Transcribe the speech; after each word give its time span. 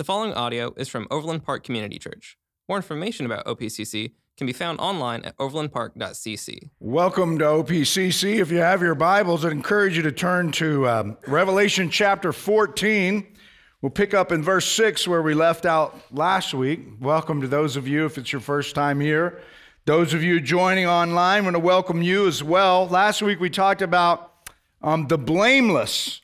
The 0.00 0.04
following 0.04 0.32
audio 0.32 0.72
is 0.78 0.88
from 0.88 1.06
Overland 1.10 1.44
Park 1.44 1.62
Community 1.62 1.98
Church. 1.98 2.38
More 2.70 2.78
information 2.78 3.26
about 3.26 3.44
OPCC 3.44 4.12
can 4.38 4.46
be 4.46 4.54
found 4.54 4.80
online 4.80 5.22
at 5.24 5.36
overlandpark.cc. 5.36 6.70
Welcome 6.80 7.38
to 7.38 7.44
OPCC. 7.44 8.36
If 8.36 8.50
you 8.50 8.56
have 8.56 8.80
your 8.80 8.94
Bibles, 8.94 9.44
I 9.44 9.50
encourage 9.50 9.98
you 9.98 10.02
to 10.04 10.10
turn 10.10 10.52
to 10.52 10.88
um, 10.88 11.18
Revelation 11.26 11.90
chapter 11.90 12.32
14. 12.32 13.26
We'll 13.82 13.90
pick 13.90 14.14
up 14.14 14.32
in 14.32 14.42
verse 14.42 14.64
6 14.70 15.06
where 15.06 15.20
we 15.20 15.34
left 15.34 15.66
out 15.66 16.00
last 16.10 16.54
week. 16.54 16.80
Welcome 16.98 17.42
to 17.42 17.46
those 17.46 17.76
of 17.76 17.86
you 17.86 18.06
if 18.06 18.16
it's 18.16 18.32
your 18.32 18.40
first 18.40 18.74
time 18.74 19.00
here. 19.00 19.42
Those 19.84 20.14
of 20.14 20.22
you 20.22 20.40
joining 20.40 20.86
online, 20.86 21.42
I 21.42 21.44
want 21.44 21.56
to 21.56 21.60
welcome 21.60 22.00
you 22.00 22.26
as 22.26 22.42
well. 22.42 22.88
Last 22.88 23.20
week 23.20 23.38
we 23.38 23.50
talked 23.50 23.82
about 23.82 24.32
um, 24.80 25.08
the 25.08 25.18
blameless 25.18 26.22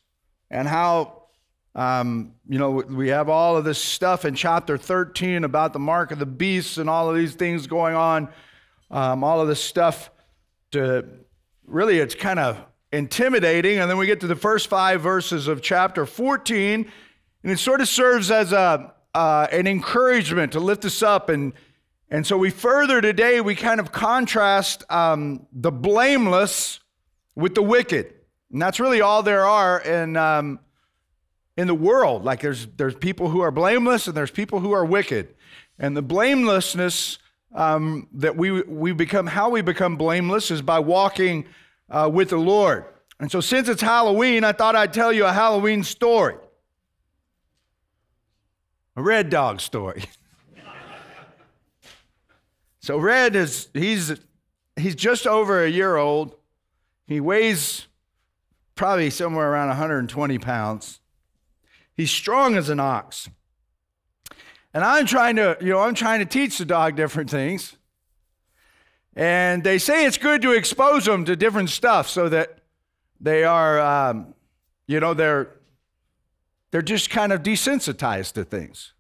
and 0.50 0.66
how 0.66 1.15
um, 1.76 2.32
you 2.48 2.58
know, 2.58 2.70
we 2.70 3.08
have 3.08 3.28
all 3.28 3.54
of 3.58 3.64
this 3.64 3.80
stuff 3.80 4.24
in 4.24 4.34
chapter 4.34 4.78
13 4.78 5.44
about 5.44 5.74
the 5.74 5.78
mark 5.78 6.10
of 6.10 6.18
the 6.18 6.24
beast 6.24 6.78
and 6.78 6.88
all 6.88 7.10
of 7.10 7.16
these 7.16 7.34
things 7.34 7.66
going 7.66 7.94
on. 7.94 8.30
Um, 8.90 9.22
all 9.22 9.42
of 9.42 9.48
this 9.48 9.62
stuff 9.62 10.10
to 10.70 11.04
really, 11.66 11.98
it's 11.98 12.14
kind 12.14 12.38
of 12.38 12.64
intimidating. 12.92 13.78
And 13.78 13.90
then 13.90 13.98
we 13.98 14.06
get 14.06 14.20
to 14.20 14.26
the 14.26 14.36
first 14.36 14.68
five 14.68 15.02
verses 15.02 15.48
of 15.48 15.60
chapter 15.60 16.06
14, 16.06 16.90
and 17.42 17.52
it 17.52 17.58
sort 17.58 17.82
of 17.82 17.88
serves 17.88 18.30
as 18.30 18.52
a, 18.52 18.94
uh, 19.14 19.46
an 19.52 19.66
encouragement 19.66 20.52
to 20.52 20.60
lift 20.60 20.82
us 20.86 21.02
up. 21.02 21.28
And, 21.28 21.52
and 22.10 22.26
so 22.26 22.38
we 22.38 22.48
further 22.48 23.02
today, 23.02 23.42
we 23.42 23.54
kind 23.54 23.80
of 23.80 23.92
contrast 23.92 24.82
um, 24.88 25.46
the 25.52 25.72
blameless 25.72 26.80
with 27.34 27.54
the 27.54 27.62
wicked. 27.62 28.14
And 28.50 28.62
that's 28.62 28.80
really 28.80 29.02
all 29.02 29.22
there 29.22 29.44
are. 29.44 29.78
And, 29.78 30.16
um, 30.16 30.60
in 31.56 31.66
the 31.66 31.74
world. 31.74 32.24
Like 32.24 32.40
there's 32.40 32.66
there's 32.76 32.94
people 32.94 33.30
who 33.30 33.40
are 33.40 33.50
blameless 33.50 34.06
and 34.06 34.16
there's 34.16 34.30
people 34.30 34.60
who 34.60 34.72
are 34.72 34.84
wicked, 34.84 35.34
and 35.78 35.96
the 35.96 36.02
blamelessness 36.02 37.18
um, 37.54 38.08
that 38.12 38.36
we 38.36 38.62
we 38.62 38.92
become 38.92 39.26
how 39.26 39.48
we 39.48 39.62
become 39.62 39.96
blameless 39.96 40.50
is 40.50 40.62
by 40.62 40.78
walking 40.78 41.46
uh, 41.90 42.10
with 42.12 42.30
the 42.30 42.36
Lord. 42.36 42.84
And 43.18 43.30
so, 43.30 43.40
since 43.40 43.68
it's 43.68 43.80
Halloween, 43.80 44.44
I 44.44 44.52
thought 44.52 44.76
I'd 44.76 44.92
tell 44.92 45.12
you 45.12 45.24
a 45.24 45.32
Halloween 45.32 45.82
story, 45.82 46.36
a 48.94 49.02
red 49.02 49.30
dog 49.30 49.60
story. 49.60 50.04
so 52.80 52.98
Red 52.98 53.34
is 53.34 53.68
he's 53.72 54.14
he's 54.76 54.94
just 54.94 55.26
over 55.26 55.64
a 55.64 55.68
year 55.68 55.96
old. 55.96 56.36
He 57.06 57.20
weighs 57.20 57.86
probably 58.74 59.10
somewhere 59.10 59.50
around 59.50 59.68
120 59.68 60.38
pounds. 60.38 61.00
He's 61.96 62.10
strong 62.10 62.56
as 62.56 62.68
an 62.68 62.80
ox. 62.80 63.28
And 64.74 64.84
I'm 64.84 65.06
trying 65.06 65.36
to, 65.36 65.56
you 65.60 65.70
know, 65.70 65.80
I'm 65.80 65.94
trying 65.94 66.20
to 66.20 66.26
teach 66.26 66.58
the 66.58 66.66
dog 66.66 66.96
different 66.96 67.30
things. 67.30 67.76
And 69.14 69.64
they 69.64 69.78
say 69.78 70.04
it's 70.04 70.18
good 70.18 70.42
to 70.42 70.52
expose 70.52 71.06
them 71.06 71.24
to 71.24 71.34
different 71.34 71.70
stuff 71.70 72.08
so 72.08 72.28
that 72.28 72.58
they 73.18 73.44
are, 73.44 73.80
um, 73.80 74.34
you 74.86 75.00
know, 75.00 75.14
they're 75.14 75.56
they're 76.70 76.82
just 76.82 77.08
kind 77.08 77.32
of 77.32 77.42
desensitized 77.42 78.34
to 78.34 78.44
things. 78.44 78.92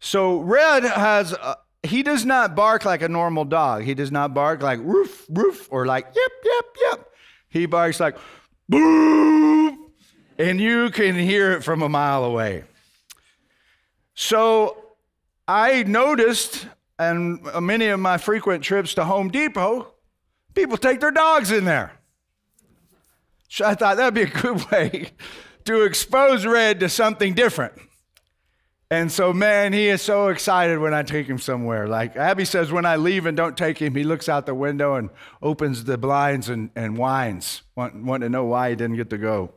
So 0.00 0.40
Red 0.40 0.82
has, 0.82 1.32
uh, 1.32 1.54
he 1.82 2.02
does 2.02 2.26
not 2.26 2.54
bark 2.54 2.84
like 2.84 3.00
a 3.00 3.08
normal 3.08 3.46
dog. 3.46 3.84
He 3.84 3.94
does 3.94 4.12
not 4.12 4.34
bark 4.34 4.60
like 4.60 4.80
roof, 4.80 5.24
roof, 5.30 5.68
or 5.70 5.86
like 5.86 6.04
yep, 6.14 6.32
yep, 6.44 6.64
yep. 6.82 7.08
He 7.48 7.64
barks 7.64 8.00
like 8.00 8.18
boo, 8.68 9.79
and 10.40 10.58
you 10.58 10.90
can 10.90 11.14
hear 11.14 11.52
it 11.52 11.62
from 11.62 11.82
a 11.82 11.88
mile 11.88 12.24
away. 12.24 12.64
So 14.14 14.82
I 15.46 15.82
noticed, 15.82 16.66
and 16.98 17.42
many 17.60 17.88
of 17.88 18.00
my 18.00 18.16
frequent 18.16 18.64
trips 18.64 18.94
to 18.94 19.04
Home 19.04 19.28
Depot, 19.28 19.92
people 20.54 20.78
take 20.78 21.00
their 21.00 21.10
dogs 21.10 21.50
in 21.50 21.66
there. 21.66 21.92
So 23.48 23.66
I 23.66 23.74
thought 23.74 23.98
that'd 23.98 24.14
be 24.14 24.22
a 24.22 24.26
good 24.26 24.64
way 24.70 25.10
to 25.66 25.82
expose 25.82 26.46
Red 26.46 26.80
to 26.80 26.88
something 26.88 27.34
different. 27.34 27.74
And 28.90 29.12
so, 29.12 29.32
man, 29.32 29.72
he 29.72 29.88
is 29.88 30.02
so 30.02 30.28
excited 30.28 30.78
when 30.78 30.94
I 30.94 31.02
take 31.02 31.26
him 31.26 31.38
somewhere. 31.38 31.86
Like 31.86 32.16
Abby 32.16 32.44
says, 32.44 32.72
when 32.72 32.86
I 32.86 32.96
leave 32.96 33.26
and 33.26 33.36
don't 33.36 33.56
take 33.56 33.78
him, 33.78 33.94
he 33.94 34.04
looks 34.04 34.28
out 34.28 34.46
the 34.46 34.54
window 34.54 34.96
and 34.96 35.10
opens 35.42 35.84
the 35.84 35.98
blinds 35.98 36.48
and, 36.48 36.70
and 36.74 36.96
whines, 36.96 37.62
wanting 37.76 38.06
want 38.06 38.22
to 38.22 38.28
know 38.28 38.46
why 38.46 38.70
he 38.70 38.76
didn't 38.76 38.96
get 38.96 39.10
to 39.10 39.18
go. 39.18 39.52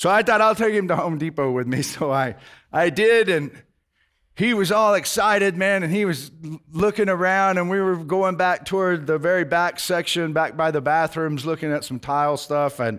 So 0.00 0.08
I 0.08 0.22
thought 0.22 0.40
I'll 0.40 0.54
take 0.54 0.72
him 0.72 0.88
to 0.88 0.96
Home 0.96 1.18
Depot 1.18 1.50
with 1.50 1.66
me. 1.66 1.82
So 1.90 2.10
I, 2.10 2.36
I 2.72 2.88
did, 2.88 3.28
and 3.28 3.50
he 4.34 4.54
was 4.54 4.72
all 4.72 4.94
excited, 4.94 5.58
man, 5.58 5.82
and 5.82 5.92
he 5.92 6.06
was 6.06 6.30
looking 6.72 7.10
around, 7.10 7.58
and 7.58 7.68
we 7.68 7.80
were 7.80 7.96
going 7.96 8.36
back 8.36 8.64
toward 8.64 9.06
the 9.06 9.18
very 9.18 9.44
back 9.44 9.78
section, 9.78 10.32
back 10.32 10.56
by 10.56 10.70
the 10.70 10.80
bathrooms, 10.80 11.44
looking 11.44 11.70
at 11.70 11.84
some 11.84 11.98
tile 11.98 12.38
stuff, 12.38 12.80
and 12.80 12.98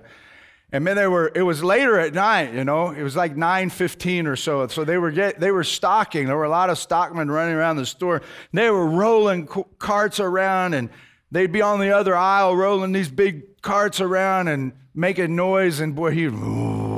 and 0.72 0.85
then 0.85 0.95
they 0.95 1.07
were. 1.07 1.31
It 1.34 1.41
was 1.41 1.63
later 1.63 1.97
at 1.97 2.13
night, 2.13 2.53
you 2.53 2.63
know. 2.63 2.91
It 2.91 3.01
was 3.01 3.16
like 3.16 3.35
9:15 3.35 4.28
or 4.28 4.35
so. 4.35 4.68
So 4.68 4.83
they 4.83 5.00
were 5.00 5.09
get, 5.09 5.39
they 5.39 5.51
were 5.51 5.63
stocking. 5.63 6.28
There 6.28 6.38
were 6.38 6.44
a 6.44 6.50
lot 6.50 6.69
of 6.69 6.78
stockmen 6.78 7.31
running 7.31 7.56
around 7.56 7.78
the 7.78 7.85
store. 7.88 8.22
They 8.53 8.69
were 8.69 8.85
rolling 8.85 9.47
carts 9.79 10.19
around, 10.19 10.75
and 10.75 10.89
they'd 11.31 11.51
be 11.51 11.63
on 11.63 11.79
the 11.79 11.91
other 11.91 12.16
aisle 12.16 12.56
rolling 12.56 12.91
these 12.91 13.09
big 13.09 13.62
carts 13.63 14.00
around 14.01 14.50
and 14.50 14.73
making 14.94 15.35
noise. 15.35 15.79
And 15.79 15.95
boy, 15.95 16.12
he. 16.12 16.25
Ooh, 16.25 16.91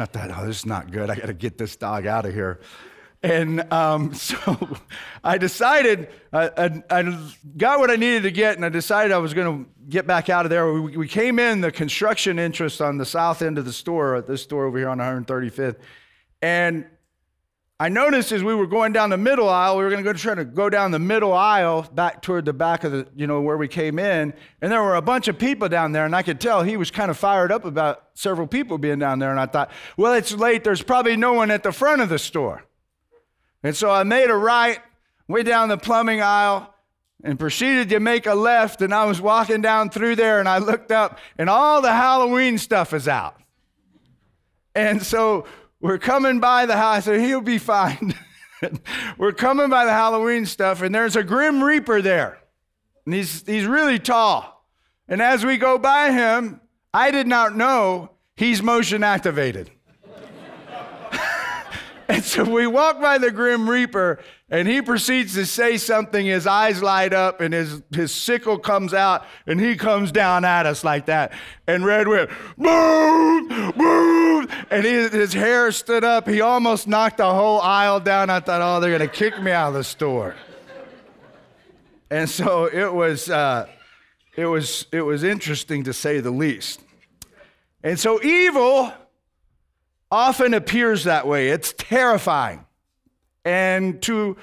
not 0.00 0.14
that, 0.14 0.30
oh, 0.34 0.46
this 0.46 0.60
is 0.60 0.66
not 0.66 0.90
good. 0.90 1.10
I 1.10 1.14
got 1.14 1.26
to 1.26 1.34
get 1.34 1.58
this 1.58 1.76
dog 1.76 2.06
out 2.06 2.24
of 2.24 2.32
here. 2.32 2.58
And 3.22 3.70
um, 3.70 4.14
so 4.28 4.78
I 5.22 5.36
decided, 5.36 6.08
I, 6.32 6.48
I, 6.56 6.82
I, 6.90 7.30
got 7.58 7.80
what 7.80 7.90
I 7.90 7.96
needed 7.96 8.22
to 8.22 8.30
get, 8.30 8.56
and 8.56 8.64
I 8.64 8.70
decided 8.70 9.12
I 9.12 9.18
was 9.18 9.34
going 9.34 9.64
to 9.64 9.70
get 9.90 10.06
back 10.06 10.30
out 10.30 10.46
of 10.46 10.50
there. 10.50 10.72
We, 10.72 10.96
we, 10.96 11.06
came 11.06 11.38
in 11.38 11.60
the 11.60 11.70
construction 11.70 12.38
interest 12.38 12.80
on 12.80 12.96
the 12.96 13.04
south 13.04 13.42
end 13.42 13.58
of 13.58 13.66
the 13.66 13.74
store, 13.74 14.16
at 14.16 14.26
this 14.26 14.42
store 14.42 14.64
over 14.64 14.78
here 14.78 14.88
on 14.88 14.96
135th. 14.96 15.76
And 16.40 16.86
I 17.82 17.88
noticed 17.88 18.30
as 18.30 18.44
we 18.44 18.54
were 18.54 18.66
going 18.66 18.92
down 18.92 19.08
the 19.08 19.16
middle 19.16 19.48
aisle, 19.48 19.78
we 19.78 19.84
were 19.84 19.88
going 19.88 20.04
to 20.04 20.12
go 20.12 20.12
try 20.12 20.34
to 20.34 20.44
go 20.44 20.68
down 20.68 20.90
the 20.90 20.98
middle 20.98 21.32
aisle 21.32 21.88
back 21.94 22.20
toward 22.20 22.44
the 22.44 22.52
back 22.52 22.84
of 22.84 22.92
the, 22.92 23.08
you 23.16 23.26
know, 23.26 23.40
where 23.40 23.56
we 23.56 23.68
came 23.68 23.98
in. 23.98 24.34
And 24.60 24.70
there 24.70 24.82
were 24.82 24.96
a 24.96 25.02
bunch 25.02 25.28
of 25.28 25.38
people 25.38 25.66
down 25.66 25.92
there, 25.92 26.04
and 26.04 26.14
I 26.14 26.22
could 26.22 26.42
tell 26.42 26.62
he 26.62 26.76
was 26.76 26.90
kind 26.90 27.10
of 27.10 27.16
fired 27.16 27.50
up 27.50 27.64
about 27.64 28.04
several 28.12 28.46
people 28.46 28.76
being 28.76 28.98
down 28.98 29.18
there. 29.18 29.30
And 29.30 29.40
I 29.40 29.46
thought, 29.46 29.70
well, 29.96 30.12
it's 30.12 30.32
late. 30.32 30.62
There's 30.62 30.82
probably 30.82 31.16
no 31.16 31.32
one 31.32 31.50
at 31.50 31.62
the 31.62 31.72
front 31.72 32.02
of 32.02 32.10
the 32.10 32.18
store. 32.18 32.66
And 33.62 33.74
so 33.74 33.90
I 33.90 34.02
made 34.02 34.28
a 34.28 34.36
right, 34.36 34.80
way 35.26 35.42
down 35.42 35.70
the 35.70 35.78
plumbing 35.78 36.20
aisle, 36.20 36.74
and 37.24 37.38
proceeded 37.38 37.88
to 37.88 37.98
make 37.98 38.26
a 38.26 38.34
left. 38.34 38.82
And 38.82 38.92
I 38.92 39.06
was 39.06 39.22
walking 39.22 39.62
down 39.62 39.88
through 39.88 40.16
there, 40.16 40.38
and 40.38 40.46
I 40.46 40.58
looked 40.58 40.92
up, 40.92 41.18
and 41.38 41.48
all 41.48 41.80
the 41.80 41.92
Halloween 41.92 42.58
stuff 42.58 42.92
is 42.92 43.08
out. 43.08 43.40
And 44.74 45.02
so 45.02 45.46
we're 45.80 45.98
coming 45.98 46.40
by 46.40 46.66
the 46.66 46.76
house, 46.76 47.06
so 47.06 47.18
he'll 47.18 47.40
be 47.40 47.58
fine. 47.58 48.14
we're 49.18 49.32
coming 49.32 49.70
by 49.70 49.84
the 49.84 49.92
Halloween 49.92 50.46
stuff, 50.46 50.82
and 50.82 50.94
there's 50.94 51.16
a 51.16 51.22
Grim 51.22 51.62
Reaper 51.62 52.02
there. 52.02 52.38
And 53.06 53.14
he's, 53.14 53.44
he's 53.46 53.64
really 53.64 53.98
tall. 53.98 54.66
And 55.08 55.20
as 55.22 55.44
we 55.44 55.56
go 55.56 55.78
by 55.78 56.12
him, 56.12 56.60
I 56.92 57.10
did 57.10 57.26
not 57.26 57.56
know 57.56 58.12
he's 58.36 58.62
motion 58.62 59.02
activated. 59.02 59.70
And 62.10 62.24
so 62.24 62.42
we 62.42 62.66
walk 62.66 63.00
by 63.00 63.18
the 63.18 63.30
Grim 63.30 63.70
Reaper, 63.70 64.18
and 64.50 64.66
he 64.66 64.82
proceeds 64.82 65.34
to 65.34 65.46
say 65.46 65.76
something. 65.76 66.26
His 66.26 66.44
eyes 66.44 66.82
light 66.82 67.12
up, 67.12 67.40
and 67.40 67.54
his, 67.54 67.82
his 67.94 68.12
sickle 68.12 68.58
comes 68.58 68.92
out, 68.92 69.24
and 69.46 69.60
he 69.60 69.76
comes 69.76 70.10
down 70.10 70.44
at 70.44 70.66
us 70.66 70.82
like 70.82 71.06
that. 71.06 71.32
And 71.68 71.84
Red 71.84 72.08
went, 72.08 72.30
boom, 72.58 73.48
boom. 73.76 74.48
And 74.72 74.84
he, 74.84 75.08
his 75.08 75.32
hair 75.32 75.70
stood 75.70 76.02
up. 76.02 76.28
He 76.28 76.40
almost 76.40 76.88
knocked 76.88 77.18
the 77.18 77.32
whole 77.32 77.60
aisle 77.60 78.00
down. 78.00 78.28
I 78.28 78.40
thought, 78.40 78.60
oh, 78.60 78.80
they're 78.80 78.98
going 78.98 79.08
to 79.08 79.16
kick 79.16 79.40
me 79.40 79.52
out 79.52 79.68
of 79.68 79.74
the 79.74 79.84
store. 79.84 80.34
And 82.10 82.28
so 82.28 82.64
it 82.64 82.92
was, 82.92 83.30
uh, 83.30 83.68
it, 84.36 84.46
was, 84.46 84.86
it 84.90 85.02
was 85.02 85.22
interesting 85.22 85.84
to 85.84 85.92
say 85.92 86.18
the 86.18 86.32
least. 86.32 86.80
And 87.84 88.00
so 88.00 88.20
evil 88.20 88.92
often 90.10 90.54
appears 90.54 91.04
that 91.04 91.26
way. 91.26 91.48
It's 91.48 91.72
terrifying. 91.76 92.64
And 93.44 94.02
to, 94.02 94.36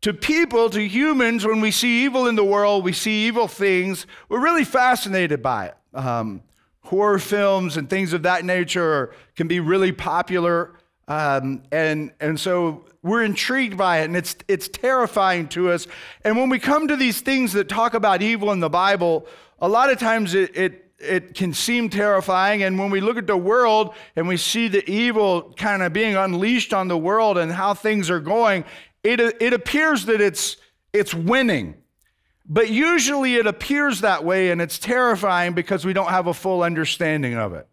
to 0.00 0.12
people, 0.12 0.70
to 0.70 0.80
humans, 0.80 1.46
when 1.46 1.60
we 1.60 1.70
see 1.70 2.04
evil 2.04 2.26
in 2.26 2.34
the 2.34 2.44
world, 2.44 2.84
we 2.84 2.92
see 2.92 3.26
evil 3.26 3.48
things, 3.48 4.06
we're 4.28 4.42
really 4.42 4.64
fascinated 4.64 5.42
by 5.42 5.66
it. 5.66 5.76
Um, 5.94 6.42
horror 6.80 7.18
films 7.18 7.76
and 7.76 7.88
things 7.88 8.12
of 8.12 8.22
that 8.22 8.44
nature 8.44 9.14
can 9.36 9.48
be 9.48 9.60
really 9.60 9.92
popular. 9.92 10.72
Um, 11.08 11.62
and, 11.70 12.12
and 12.20 12.38
so 12.38 12.84
we're 13.02 13.22
intrigued 13.22 13.76
by 13.76 14.00
it, 14.00 14.04
and 14.04 14.16
it's, 14.16 14.36
it's 14.48 14.68
terrifying 14.68 15.48
to 15.48 15.70
us. 15.70 15.86
And 16.24 16.36
when 16.36 16.48
we 16.48 16.58
come 16.58 16.88
to 16.88 16.96
these 16.96 17.20
things 17.20 17.52
that 17.52 17.68
talk 17.68 17.94
about 17.94 18.22
evil 18.22 18.50
in 18.52 18.60
the 18.60 18.70
Bible, 18.70 19.26
a 19.60 19.68
lot 19.68 19.90
of 19.90 19.98
times 19.98 20.34
it, 20.34 20.56
it 20.56 20.81
it 21.02 21.34
can 21.34 21.52
seem 21.52 21.88
terrifying. 21.90 22.62
And 22.62 22.78
when 22.78 22.90
we 22.90 23.00
look 23.00 23.16
at 23.16 23.26
the 23.26 23.36
world 23.36 23.94
and 24.16 24.28
we 24.28 24.36
see 24.36 24.68
the 24.68 24.88
evil 24.90 25.52
kind 25.56 25.82
of 25.82 25.92
being 25.92 26.16
unleashed 26.16 26.72
on 26.72 26.88
the 26.88 26.96
world 26.96 27.38
and 27.38 27.52
how 27.52 27.74
things 27.74 28.10
are 28.10 28.20
going, 28.20 28.64
it, 29.02 29.20
it 29.20 29.52
appears 29.52 30.06
that 30.06 30.20
it's, 30.20 30.56
it's 30.92 31.12
winning. 31.12 31.74
But 32.46 32.70
usually 32.70 33.36
it 33.36 33.46
appears 33.46 34.00
that 34.00 34.24
way 34.24 34.50
and 34.50 34.60
it's 34.60 34.78
terrifying 34.78 35.54
because 35.54 35.84
we 35.84 35.92
don't 35.92 36.10
have 36.10 36.26
a 36.26 36.34
full 36.34 36.62
understanding 36.62 37.34
of 37.34 37.54
it. 37.54 37.66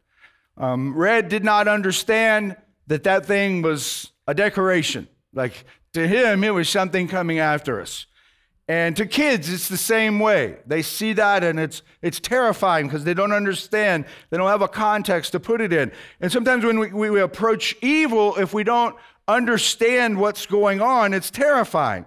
Um, 0.57 0.95
Red 0.95 1.29
did 1.29 1.43
not 1.43 1.67
understand 1.67 2.55
that 2.87 3.03
that 3.03 3.25
thing 3.25 3.61
was 3.61 4.11
a 4.27 4.33
decoration. 4.33 5.07
Like 5.33 5.65
to 5.93 6.07
him, 6.07 6.43
it 6.43 6.51
was 6.51 6.69
something 6.69 7.07
coming 7.07 7.39
after 7.39 7.81
us. 7.81 8.05
And 8.69 8.95
to 8.97 9.07
kids, 9.07 9.51
it's 9.51 9.67
the 9.67 9.77
same 9.77 10.19
way. 10.19 10.57
They 10.67 10.83
see 10.83 11.13
that 11.13 11.43
and 11.43 11.59
it's, 11.59 11.81
it's 12.03 12.19
terrifying 12.19 12.85
because 12.85 13.03
they 13.03 13.15
don't 13.15 13.31
understand. 13.31 14.05
They 14.29 14.37
don't 14.37 14.47
have 14.47 14.61
a 14.61 14.67
context 14.67 15.31
to 15.31 15.39
put 15.39 15.59
it 15.59 15.73
in. 15.73 15.91
And 16.21 16.31
sometimes 16.31 16.63
when 16.63 16.77
we, 16.77 17.09
we 17.09 17.19
approach 17.19 17.75
evil, 17.81 18.35
if 18.35 18.53
we 18.53 18.63
don't 18.63 18.95
understand 19.27 20.19
what's 20.19 20.45
going 20.45 20.81
on, 20.81 21.15
it's 21.15 21.31
terrifying. 21.31 22.05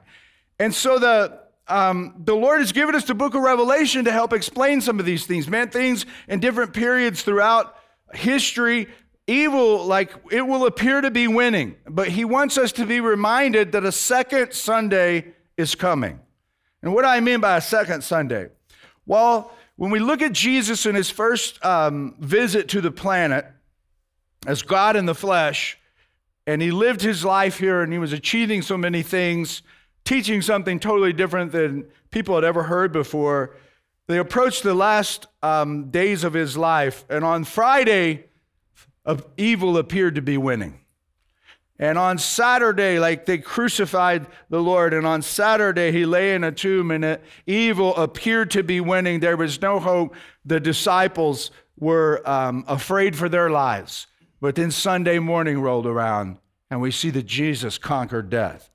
And 0.61 0.73
so 0.73 1.01
the, 1.01 1.41
um, 1.67 2.23
the 2.25 2.37
Lord 2.37 2.61
has 2.61 2.71
given 2.71 2.95
us 2.95 3.07
the 3.07 3.15
book 3.15 3.35
of 3.35 3.43
Revelation 3.43 4.05
to 4.05 4.13
help 4.13 4.33
explain 4.33 4.81
some 4.81 5.01
of 5.01 5.05
these 5.05 5.27
things. 5.27 5.49
Man, 5.49 5.69
things 5.69 6.07
in 6.29 6.39
different 6.39 6.75
periods 6.75 7.23
throughout 7.23 7.77
history, 8.15 8.87
evil, 9.27 9.85
like 9.85 10.15
it 10.31 10.47
will 10.47 10.67
appear 10.67 11.01
to 11.01 11.11
be 11.11 11.27
winning. 11.27 11.75
But 11.89 12.07
He 12.07 12.25
wants 12.25 12.57
us 12.57 12.71
to 12.73 12.87
be 12.87 13.01
reminded 13.01 13.73
that 13.73 13.85
a 13.85 13.91
second 13.91 14.53
Sunday 14.53 15.35
is 15.57 15.75
coming. 15.75 16.21
And 16.83 16.93
what 16.93 17.03
do 17.03 17.09
I 17.09 17.21
mean 17.21 17.41
by 17.41 17.57
a 17.57 17.61
second 17.61 18.03
Sunday? 18.03 18.49
Well, 19.07 19.53
when 19.77 19.91
we 19.91 19.99
look 19.99 20.23
at 20.23 20.33
Jesus 20.33 20.87
in 20.87 20.95
his 20.95 21.11
first 21.11 21.65
um, 21.65 22.17
visit 22.19 22.69
to 22.69 22.81
the 22.81 22.91
planet 22.91 23.47
as 24.47 24.63
God 24.63 24.97
in 24.97 25.07
the 25.07 25.15
flesh, 25.15 25.79
and 26.47 26.61
he 26.61 26.71
lived 26.71 27.01
his 27.01 27.25
life 27.25 27.59
here 27.59 27.83
and 27.83 27.93
he 27.93 27.99
was 27.99 28.13
achieving 28.13 28.63
so 28.63 28.77
many 28.77 29.03
things, 29.03 29.63
teaching 30.05 30.43
something 30.43 30.81
totally 30.81 31.13
different 31.13 31.53
than 31.53 31.87
people 32.11 32.35
had 32.35 32.45
ever 32.45 32.65
heard 32.65 32.93
before. 32.93 33.57
They 34.09 34.19
approached 34.19 34.63
the 34.65 34.75
last 34.75 35.27
um, 35.43 35.91
days 35.91 36.25
of 36.25 36.33
his 36.33 36.57
life, 36.57 37.05
and 37.09 37.25
on 37.25 37.45
Friday, 37.45 38.27
evil 39.37 39.79
appeared 39.79 40.17
to 40.17 40.23
be 40.23 40.37
winning. 40.37 40.82
And 41.79 41.99
on 41.99 42.19
Saturday, 42.19 42.99
like 42.99 43.27
they 43.27 43.39
crucified 43.39 44.27
the 44.51 44.61
Lord, 44.61 44.95
and 44.95 45.07
on 45.07 45.23
Saturday 45.23 45.91
he 45.91 46.07
lay 46.07 46.35
in 46.35 46.45
a 46.45 46.53
tomb, 46.53 46.91
and 46.91 47.19
evil 47.47 47.97
appeared 47.97 48.51
to 48.53 48.63
be 48.63 48.81
winning. 48.81 49.21
There 49.21 49.37
was 49.37 49.61
no 49.61 49.81
hope. 49.81 50.15
The 50.45 50.61
disciples 50.61 51.51
were 51.79 52.23
um, 52.29 52.65
afraid 52.69 53.17
for 53.17 53.29
their 53.29 53.51
lives. 53.51 54.07
But 54.41 54.55
then 54.55 54.71
Sunday 54.71 55.19
morning 55.19 55.61
rolled 55.61 55.87
around, 55.87 56.39
and 56.71 56.81
we 56.81 56.91
see 56.91 57.11
that 57.11 57.27
Jesus 57.27 57.79
conquered 57.79 58.31
death. 58.31 58.71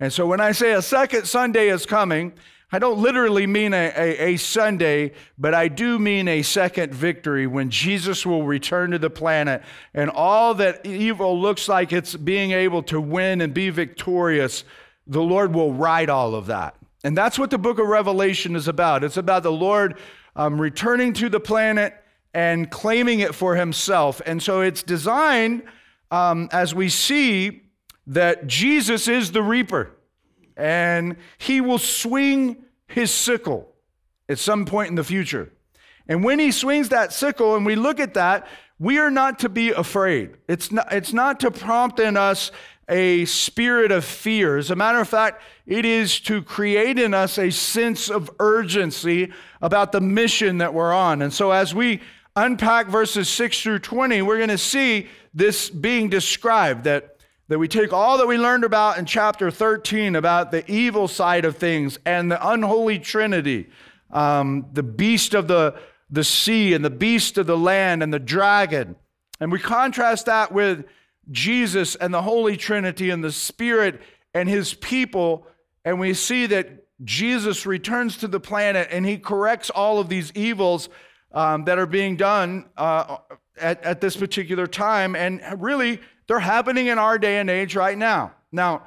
And 0.00 0.12
so 0.12 0.26
when 0.26 0.40
I 0.40 0.52
say 0.52 0.72
a 0.72 0.82
second 0.82 1.26
Sunday 1.26 1.68
is 1.68 1.86
coming, 1.86 2.32
I 2.74 2.78
don't 2.78 2.98
literally 2.98 3.46
mean 3.46 3.74
a, 3.74 3.92
a, 3.94 4.32
a, 4.32 4.36
Sunday, 4.38 5.12
but 5.36 5.52
I 5.52 5.68
do 5.68 5.98
mean 5.98 6.26
a 6.26 6.40
second 6.40 6.94
victory 6.94 7.46
when 7.46 7.68
Jesus 7.68 8.24
will 8.24 8.44
return 8.44 8.92
to 8.92 8.98
the 8.98 9.10
planet 9.10 9.62
and 9.92 10.08
all 10.08 10.54
that 10.54 10.86
evil 10.86 11.38
looks 11.38 11.68
like 11.68 11.92
it's 11.92 12.16
being 12.16 12.52
able 12.52 12.82
to 12.84 12.98
win 12.98 13.42
and 13.42 13.52
be 13.52 13.68
victorious, 13.68 14.64
the 15.06 15.20
Lord 15.20 15.54
will 15.54 15.74
right 15.74 16.08
all 16.08 16.34
of 16.34 16.46
that. 16.46 16.74
And 17.04 17.14
that's 17.14 17.38
what 17.38 17.50
the 17.50 17.58
book 17.58 17.78
of 17.78 17.86
Revelation 17.86 18.56
is 18.56 18.68
about. 18.68 19.04
It's 19.04 19.18
about 19.18 19.42
the 19.42 19.52
Lord 19.52 19.98
um, 20.34 20.58
returning 20.58 21.12
to 21.14 21.28
the 21.28 21.40
planet 21.40 21.94
and 22.32 22.70
claiming 22.70 23.20
it 23.20 23.34
for 23.34 23.54
himself. 23.54 24.22
And 24.24 24.42
so 24.42 24.62
it's 24.62 24.82
designed 24.82 25.62
um, 26.10 26.48
as 26.52 26.74
we 26.74 26.88
see 26.88 27.64
that 28.06 28.46
Jesus 28.46 29.08
is 29.08 29.32
the 29.32 29.42
reaper 29.42 29.90
and 30.56 31.16
he 31.38 31.60
will 31.60 31.78
swing 31.78 32.64
his 32.86 33.10
sickle 33.10 33.72
at 34.28 34.38
some 34.38 34.64
point 34.64 34.90
in 34.90 34.94
the 34.94 35.04
future. 35.04 35.52
And 36.08 36.24
when 36.24 36.38
he 36.38 36.50
swings 36.50 36.88
that 36.90 37.12
sickle 37.12 37.54
and 37.56 37.64
we 37.64 37.76
look 37.76 38.00
at 38.00 38.14
that, 38.14 38.46
we 38.78 38.98
are 38.98 39.10
not 39.10 39.38
to 39.40 39.48
be 39.48 39.70
afraid. 39.70 40.30
It's 40.48 40.72
not, 40.72 40.92
it's 40.92 41.12
not 41.12 41.40
to 41.40 41.50
prompt 41.50 42.00
in 42.00 42.16
us 42.16 42.50
a 42.88 43.24
spirit 43.26 43.92
of 43.92 44.04
fear. 44.04 44.58
As 44.58 44.70
a 44.70 44.76
matter 44.76 44.98
of 44.98 45.08
fact, 45.08 45.42
it 45.66 45.84
is 45.84 46.18
to 46.20 46.42
create 46.42 46.98
in 46.98 47.14
us 47.14 47.38
a 47.38 47.50
sense 47.50 48.10
of 48.10 48.30
urgency 48.40 49.32
about 49.60 49.92
the 49.92 50.00
mission 50.00 50.58
that 50.58 50.74
we're 50.74 50.92
on. 50.92 51.22
And 51.22 51.32
so 51.32 51.52
as 51.52 51.74
we 51.74 52.00
unpack 52.34 52.88
verses 52.88 53.28
6 53.28 53.62
through 53.62 53.78
20, 53.78 54.22
we're 54.22 54.38
going 54.38 54.48
to 54.48 54.58
see 54.58 55.08
this 55.32 55.70
being 55.70 56.08
described 56.08 56.84
that 56.84 57.11
that 57.48 57.58
we 57.58 57.68
take 57.68 57.92
all 57.92 58.18
that 58.18 58.26
we 58.26 58.38
learned 58.38 58.64
about 58.64 58.98
in 58.98 59.04
chapter 59.04 59.50
13 59.50 60.16
about 60.16 60.50
the 60.50 60.68
evil 60.70 61.08
side 61.08 61.44
of 61.44 61.56
things 61.56 61.98
and 62.06 62.30
the 62.30 62.48
unholy 62.48 62.98
trinity, 62.98 63.68
um, 64.10 64.66
the 64.72 64.82
beast 64.82 65.34
of 65.34 65.48
the, 65.48 65.74
the 66.10 66.24
sea 66.24 66.72
and 66.72 66.84
the 66.84 66.90
beast 66.90 67.38
of 67.38 67.46
the 67.46 67.58
land 67.58 68.02
and 68.02 68.12
the 68.12 68.18
dragon. 68.18 68.96
And 69.40 69.50
we 69.50 69.58
contrast 69.58 70.26
that 70.26 70.52
with 70.52 70.84
Jesus 71.30 71.94
and 71.96 72.12
the 72.12 72.22
Holy 72.22 72.56
Trinity 72.56 73.10
and 73.10 73.22
the 73.22 73.32
Spirit 73.32 74.00
and 74.34 74.48
his 74.48 74.74
people. 74.74 75.46
And 75.84 75.98
we 75.98 76.14
see 76.14 76.46
that 76.46 76.86
Jesus 77.04 77.66
returns 77.66 78.16
to 78.18 78.28
the 78.28 78.40
planet 78.40 78.88
and 78.90 79.04
he 79.04 79.18
corrects 79.18 79.70
all 79.70 79.98
of 79.98 80.08
these 80.08 80.32
evils 80.34 80.88
um, 81.32 81.64
that 81.64 81.78
are 81.78 81.86
being 81.86 82.16
done 82.16 82.66
uh, 82.76 83.16
at, 83.58 83.82
at 83.82 84.00
this 84.00 84.16
particular 84.16 84.66
time. 84.66 85.16
And 85.16 85.42
really, 85.58 86.00
they're 86.32 86.40
happening 86.40 86.86
in 86.86 86.98
our 86.98 87.18
day 87.18 87.40
and 87.40 87.50
age 87.50 87.76
right 87.76 87.98
now. 87.98 88.32
Now, 88.50 88.84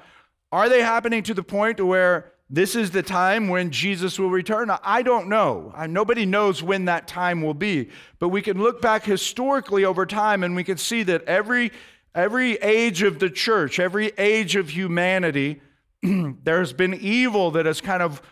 are 0.52 0.68
they 0.68 0.82
happening 0.82 1.22
to 1.22 1.36
the 1.36 1.44
point 1.44 1.80
where 1.80 2.32
this 2.50 2.76
is 2.76 2.90
the 2.90 3.04
time 3.04 3.50
when 3.50 3.70
Jesus 3.70 4.18
will 4.18 4.32
return? 4.32 4.72
I 4.84 5.04
don't 5.04 5.30
know. 5.30 5.72
Nobody 5.88 6.26
knows 6.26 6.64
when 6.64 6.86
that 6.86 7.08
time 7.08 7.44
will 7.44 7.54
be. 7.54 7.92
But 8.18 8.30
we 8.30 8.42
can 8.42 8.58
look 8.58 8.82
back 8.82 9.04
historically 9.04 9.86
over 9.86 10.08
time 10.08 10.44
and 10.44 10.56
we 10.56 10.64
can 10.64 10.78
see 10.78 11.04
that 11.04 11.24
every, 11.26 11.72
every 12.16 12.54
age 12.64 13.04
of 13.04 13.20
the 13.20 13.30
church, 13.30 13.80
every 13.80 14.08
age 14.18 14.56
of 14.56 14.72
humanity, 14.72 15.62
there's 16.02 16.74
been 16.74 16.96
evil 16.96 17.52
that 17.52 17.68
has 17.68 17.80
kind 17.80 18.02
of 18.02 18.24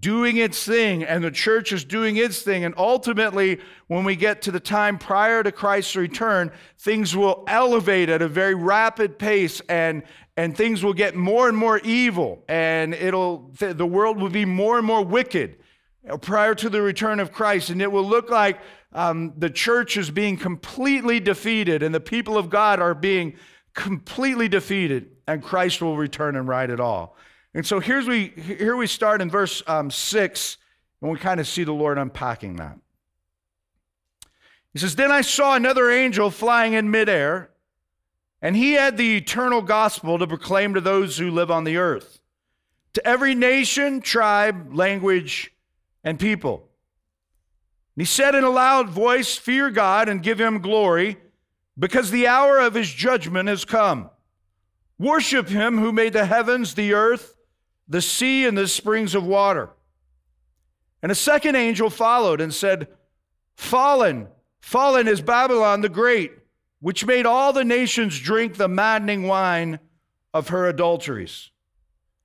doing 0.00 0.38
its 0.38 0.64
thing 0.64 1.04
and 1.04 1.22
the 1.22 1.30
church 1.30 1.70
is 1.72 1.84
doing 1.84 2.16
its 2.16 2.42
thing. 2.42 2.64
And 2.64 2.74
ultimately, 2.78 3.60
when 3.86 4.04
we 4.04 4.16
get 4.16 4.42
to 4.42 4.50
the 4.50 4.60
time 4.60 4.96
prior 4.98 5.42
to 5.42 5.52
Christ's 5.52 5.94
return, 5.94 6.50
things 6.78 7.14
will 7.14 7.44
elevate 7.46 8.08
at 8.08 8.22
a 8.22 8.28
very 8.28 8.54
rapid 8.54 9.18
pace 9.18 9.60
and, 9.68 10.02
and 10.36 10.56
things 10.56 10.82
will 10.82 10.94
get 10.94 11.14
more 11.14 11.48
and 11.48 11.56
more 11.56 11.78
evil 11.80 12.44
and 12.48 12.94
it'll, 12.94 13.50
the 13.58 13.86
world 13.86 14.18
will 14.18 14.30
be 14.30 14.46
more 14.46 14.78
and 14.78 14.86
more 14.86 15.04
wicked 15.04 15.56
prior 16.22 16.54
to 16.54 16.70
the 16.70 16.80
return 16.80 17.20
of 17.20 17.30
Christ. 17.30 17.68
And 17.68 17.82
it 17.82 17.92
will 17.92 18.08
look 18.08 18.30
like 18.30 18.60
um, 18.94 19.34
the 19.36 19.50
church 19.50 19.98
is 19.98 20.10
being 20.10 20.38
completely 20.38 21.20
defeated 21.20 21.82
and 21.82 21.94
the 21.94 22.00
people 22.00 22.38
of 22.38 22.48
God 22.48 22.80
are 22.80 22.94
being 22.94 23.36
completely 23.74 24.48
defeated 24.48 25.10
and 25.26 25.42
Christ 25.42 25.82
will 25.82 25.96
return 25.96 26.36
and 26.36 26.48
right 26.48 26.70
it 26.70 26.80
all. 26.80 27.16
And 27.54 27.64
so 27.64 27.78
here's 27.78 28.06
we, 28.06 28.28
here 28.28 28.76
we 28.76 28.88
start 28.88 29.22
in 29.22 29.30
verse 29.30 29.62
um, 29.68 29.90
6, 29.90 30.56
and 31.00 31.10
we 31.10 31.18
kind 31.18 31.38
of 31.38 31.46
see 31.46 31.62
the 31.62 31.72
Lord 31.72 31.98
unpacking 31.98 32.56
that. 32.56 32.78
He 34.72 34.80
says, 34.80 34.96
Then 34.96 35.12
I 35.12 35.20
saw 35.20 35.54
another 35.54 35.88
angel 35.88 36.30
flying 36.30 36.72
in 36.72 36.90
midair, 36.90 37.50
and 38.42 38.56
he 38.56 38.72
had 38.72 38.96
the 38.96 39.16
eternal 39.16 39.62
gospel 39.62 40.18
to 40.18 40.26
proclaim 40.26 40.74
to 40.74 40.80
those 40.80 41.16
who 41.16 41.30
live 41.30 41.50
on 41.50 41.62
the 41.62 41.76
earth, 41.76 42.18
to 42.94 43.06
every 43.06 43.36
nation, 43.36 44.00
tribe, 44.00 44.74
language, 44.74 45.52
and 46.02 46.18
people. 46.18 46.68
And 47.94 48.02
he 48.02 48.04
said 48.04 48.34
in 48.34 48.42
a 48.42 48.50
loud 48.50 48.88
voice, 48.88 49.36
Fear 49.36 49.70
God 49.70 50.08
and 50.08 50.24
give 50.24 50.40
him 50.40 50.60
glory, 50.60 51.18
because 51.78 52.10
the 52.10 52.26
hour 52.26 52.58
of 52.58 52.74
his 52.74 52.92
judgment 52.92 53.48
has 53.48 53.64
come. 53.64 54.10
Worship 54.98 55.48
him 55.48 55.78
who 55.78 55.92
made 55.92 56.12
the 56.12 56.26
heavens, 56.26 56.74
the 56.74 56.94
earth, 56.94 57.34
the 57.88 58.02
sea 58.02 58.46
and 58.46 58.56
the 58.56 58.68
springs 58.68 59.14
of 59.14 59.26
water. 59.26 59.70
And 61.02 61.12
a 61.12 61.14
second 61.14 61.54
angel 61.54 61.90
followed 61.90 62.40
and 62.40 62.52
said, 62.52 62.88
Fallen, 63.56 64.28
fallen 64.60 65.06
is 65.06 65.20
Babylon 65.20 65.82
the 65.82 65.88
Great, 65.88 66.32
which 66.80 67.06
made 67.06 67.26
all 67.26 67.52
the 67.52 67.64
nations 67.64 68.18
drink 68.18 68.56
the 68.56 68.68
maddening 68.68 69.24
wine 69.24 69.80
of 70.32 70.48
her 70.48 70.66
adulteries. 70.66 71.50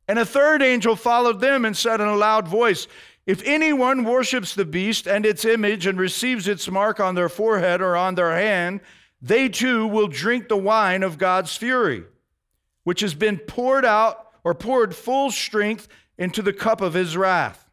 And 0.07 0.17
a 0.17 0.25
third 0.25 0.63
angel 0.63 0.95
followed 0.95 1.39
them 1.39 1.65
and 1.65 1.77
said 1.77 2.01
in 2.01 2.07
a 2.07 2.15
loud 2.15 2.47
voice, 2.47 2.87
If 3.27 3.43
anyone 3.45 4.03
worships 4.05 4.55
the 4.55 4.65
beast 4.65 5.07
and 5.07 5.25
its 5.25 5.45
image 5.45 5.85
and 5.85 5.99
receives 5.99 6.47
its 6.47 6.69
mark 6.69 6.99
on 6.99 7.15
their 7.15 7.29
forehead 7.29 7.81
or 7.81 7.95
on 7.95 8.15
their 8.15 8.35
hand, 8.35 8.81
they 9.21 9.49
too 9.49 9.85
will 9.85 10.07
drink 10.07 10.47
the 10.47 10.57
wine 10.57 11.03
of 11.03 11.17
God's 11.17 11.55
fury, 11.55 12.05
which 12.85 13.01
has 13.01 13.13
been 13.13 13.37
poured 13.37 13.85
out 13.85 14.28
or 14.43 14.53
poured 14.53 14.95
full 14.95 15.31
strength 15.31 15.87
into 16.17 16.41
the 16.41 16.53
cup 16.53 16.81
of 16.81 16.93
his 16.93 17.15
wrath. 17.15 17.69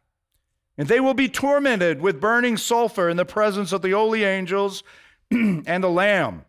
And 0.77 0.87
they 0.87 0.99
will 0.99 1.13
be 1.13 1.27
tormented 1.27 2.01
with 2.01 2.21
burning 2.21 2.57
sulfur 2.57 3.09
in 3.09 3.17
the 3.17 3.25
presence 3.25 3.71
of 3.71 3.81
the 3.81 3.91
holy 3.91 4.23
angels 4.23 4.83
and 5.31 5.83
the 5.83 5.89
Lamb. 5.89 6.45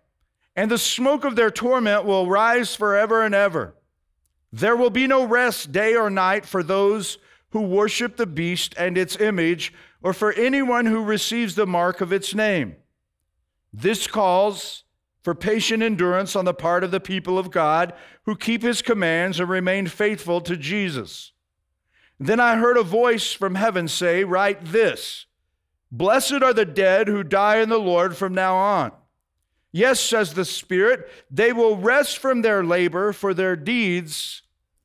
And 0.54 0.70
the 0.70 0.78
smoke 0.78 1.25
of 1.25 1.37
their 1.37 1.50
torment 1.50 2.04
will 2.04 2.28
rise 2.28 2.75
forever 2.75 3.22
and 3.22 3.34
ever. 3.34 3.75
There 4.52 4.76
will 4.76 4.90
be 4.90 5.06
no 5.06 5.25
rest 5.25 5.72
day 5.72 5.94
or 5.94 6.10
night 6.10 6.44
for 6.44 6.62
those 6.62 7.18
who 7.50 7.62
worship 7.62 8.16
the 8.16 8.26
beast 8.26 8.75
and 8.76 8.98
its 8.98 9.16
image, 9.16 9.72
or 10.02 10.12
for 10.12 10.32
anyone 10.32 10.87
who 10.87 11.02
receives 11.02 11.54
the 11.54 11.66
mark 11.66 12.00
of 12.00 12.12
its 12.12 12.34
name. 12.34 12.76
This 13.72 14.06
calls 14.06 14.84
for 15.28 15.35
patient 15.35 15.82
endurance 15.82 16.35
on 16.35 16.47
the 16.47 16.54
part 16.54 16.82
of 16.82 16.90
the 16.90 17.00
people 17.00 17.38
of 17.38 17.50
God 17.50 17.92
who 18.23 18.35
keep 18.35 18.62
his 18.62 18.80
commands 18.80 19.38
and 19.38 19.47
remain 19.47 19.87
faithful 19.87 20.40
to 20.40 20.56
Jesus. 20.56 21.32
Then 22.18 22.40
I 22.40 22.56
heard 22.56 22.78
a 22.78 22.82
voice 22.82 23.35
from 23.35 23.54
heaven 23.54 23.88
say, 23.88 24.25
Write 24.25 24.64
this 24.64 25.26
Blessed 25.92 26.42
are 26.42 26.54
the 26.54 26.64
dead 26.64 27.08
who 27.08 27.23
die 27.23 27.58
in 27.58 27.68
the 27.68 27.76
Lord 27.76 28.16
from 28.16 28.32
now 28.32 28.56
on. 28.56 28.92
Yes, 29.70 30.00
says 30.00 30.32
the 30.32 30.47
Spirit, 30.47 31.06
they 31.30 31.52
will 31.52 31.76
rest 31.76 32.16
from 32.16 32.40
their 32.40 32.64
labor, 32.64 33.12
for 33.12 33.35
their 33.35 33.54
deeds 33.54 34.40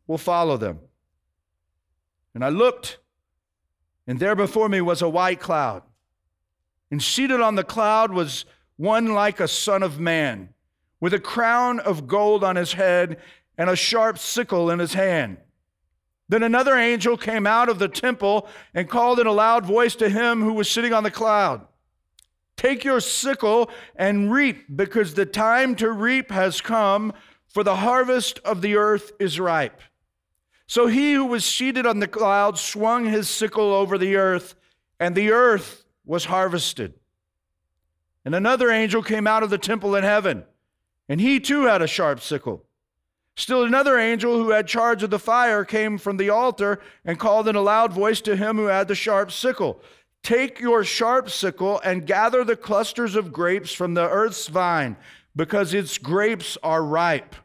will 0.07 0.17
follow 0.17 0.57
them. 0.57 0.81
And 2.35 2.43
I 2.43 2.49
looked, 2.49 2.97
and 4.05 4.19
there 4.19 4.35
before 4.35 4.67
me 4.67 4.81
was 4.81 5.01
a 5.01 5.07
white 5.07 5.39
cloud. 5.39 5.83
And 6.91 7.01
seated 7.01 7.39
on 7.39 7.55
the 7.55 7.63
cloud 7.63 8.11
was 8.11 8.43
one 8.77 9.13
like 9.13 9.39
a 9.39 9.47
son 9.47 9.83
of 9.83 9.99
man, 9.99 10.49
with 10.99 11.13
a 11.13 11.19
crown 11.19 11.79
of 11.79 12.07
gold 12.07 12.43
on 12.43 12.55
his 12.55 12.73
head 12.73 13.17
and 13.57 13.69
a 13.69 13.75
sharp 13.75 14.17
sickle 14.17 14.69
in 14.69 14.79
his 14.79 14.93
hand. 14.93 15.37
Then 16.29 16.43
another 16.43 16.75
angel 16.75 17.17
came 17.17 17.45
out 17.45 17.69
of 17.69 17.79
the 17.79 17.87
temple 17.87 18.47
and 18.73 18.89
called 18.89 19.19
in 19.19 19.27
a 19.27 19.31
loud 19.31 19.65
voice 19.65 19.95
to 19.97 20.09
him 20.09 20.41
who 20.41 20.53
was 20.53 20.69
sitting 20.69 20.93
on 20.93 21.03
the 21.03 21.11
cloud 21.11 21.67
Take 22.55 22.83
your 22.83 22.99
sickle 22.99 23.69
and 23.95 24.31
reap, 24.31 24.65
because 24.75 25.13
the 25.13 25.25
time 25.25 25.75
to 25.75 25.91
reap 25.91 26.31
has 26.31 26.61
come, 26.61 27.13
for 27.47 27.63
the 27.63 27.77
harvest 27.77 28.39
of 28.39 28.61
the 28.61 28.75
earth 28.75 29.11
is 29.19 29.39
ripe. 29.39 29.81
So 30.67 30.87
he 30.87 31.13
who 31.13 31.25
was 31.25 31.45
seated 31.45 31.85
on 31.85 31.99
the 31.99 32.07
cloud 32.07 32.57
swung 32.57 33.05
his 33.05 33.29
sickle 33.29 33.73
over 33.73 33.97
the 33.97 34.15
earth, 34.15 34.55
and 34.99 35.15
the 35.15 35.31
earth 35.31 35.83
was 36.05 36.25
harvested. 36.25 36.93
And 38.25 38.33
another 38.33 38.69
angel 38.69 39.03
came 39.03 39.27
out 39.27 39.43
of 39.43 39.49
the 39.49 39.57
temple 39.57 39.95
in 39.95 40.03
heaven, 40.03 40.45
and 41.09 41.19
he 41.19 41.39
too 41.39 41.63
had 41.63 41.81
a 41.81 41.87
sharp 41.87 42.21
sickle. 42.21 42.63
Still 43.35 43.63
another 43.63 43.97
angel 43.97 44.37
who 44.37 44.51
had 44.51 44.67
charge 44.67 45.01
of 45.03 45.09
the 45.09 45.19
fire 45.19 45.65
came 45.65 45.97
from 45.97 46.17
the 46.17 46.29
altar 46.29 46.79
and 47.03 47.19
called 47.19 47.47
in 47.47 47.55
a 47.55 47.61
loud 47.61 47.91
voice 47.91 48.21
to 48.21 48.35
him 48.35 48.57
who 48.57 48.65
had 48.65 48.87
the 48.87 48.95
sharp 48.95 49.31
sickle 49.31 49.81
Take 50.23 50.61
your 50.61 50.85
sharp 50.85 51.29
sickle 51.29 51.81
and 51.83 52.07
gather 52.07 52.45
the 52.45 52.55
clusters 52.55 53.15
of 53.15 53.33
grapes 53.33 53.73
from 53.73 53.93
the 53.93 54.09
earth's 54.09 54.47
vine, 54.47 54.95
because 55.35 55.73
its 55.73 55.97
grapes 55.97 56.57
are 56.63 56.81
ripe. 56.81 57.35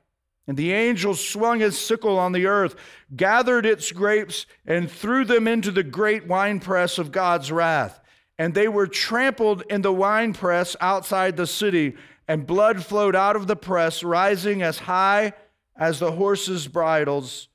And 0.47 0.57
the 0.57 0.73
angel 0.73 1.15
swung 1.15 1.59
his 1.59 1.77
sickle 1.77 2.19
on 2.19 2.31
the 2.31 2.47
earth, 2.47 2.77
gathered 3.15 3.67
its 3.67 3.91
grapes, 3.91 4.47
and 4.65 4.89
threw 4.89 5.25
them 5.25 5.49
into 5.49 5.73
the 5.73 5.83
great 5.83 6.29
winepress 6.29 6.99
of 6.99 7.11
God's 7.11 7.51
wrath. 7.51 8.01
And 8.39 8.55
they 8.55 8.69
were 8.69 8.87
trampled 8.87 9.63
in 9.69 9.83
the 9.83 9.93
winepress 9.93 10.77
outside 10.81 11.37
the 11.37 11.47
city, 11.47 11.97
and 12.29 12.47
blood 12.47 12.85
flowed 12.85 13.17
out 13.17 13.37
of 13.37 13.47
the 13.47 13.57
press, 13.57 14.03
rising 14.05 14.63
as 14.63 14.79
high 14.79 15.33
as 15.77 15.99
the 15.99 16.13
horses' 16.13 16.69
bridles 16.69 17.49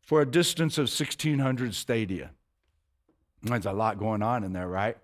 for 0.00 0.20
a 0.22 0.26
distance 0.26 0.78
of 0.78 0.84
1,600 0.84 1.74
stadia. 1.74 2.30
There's 3.42 3.66
a 3.66 3.72
lot 3.72 3.98
going 3.98 4.22
on 4.22 4.44
in 4.44 4.52
there, 4.52 4.68
right? 4.68 4.96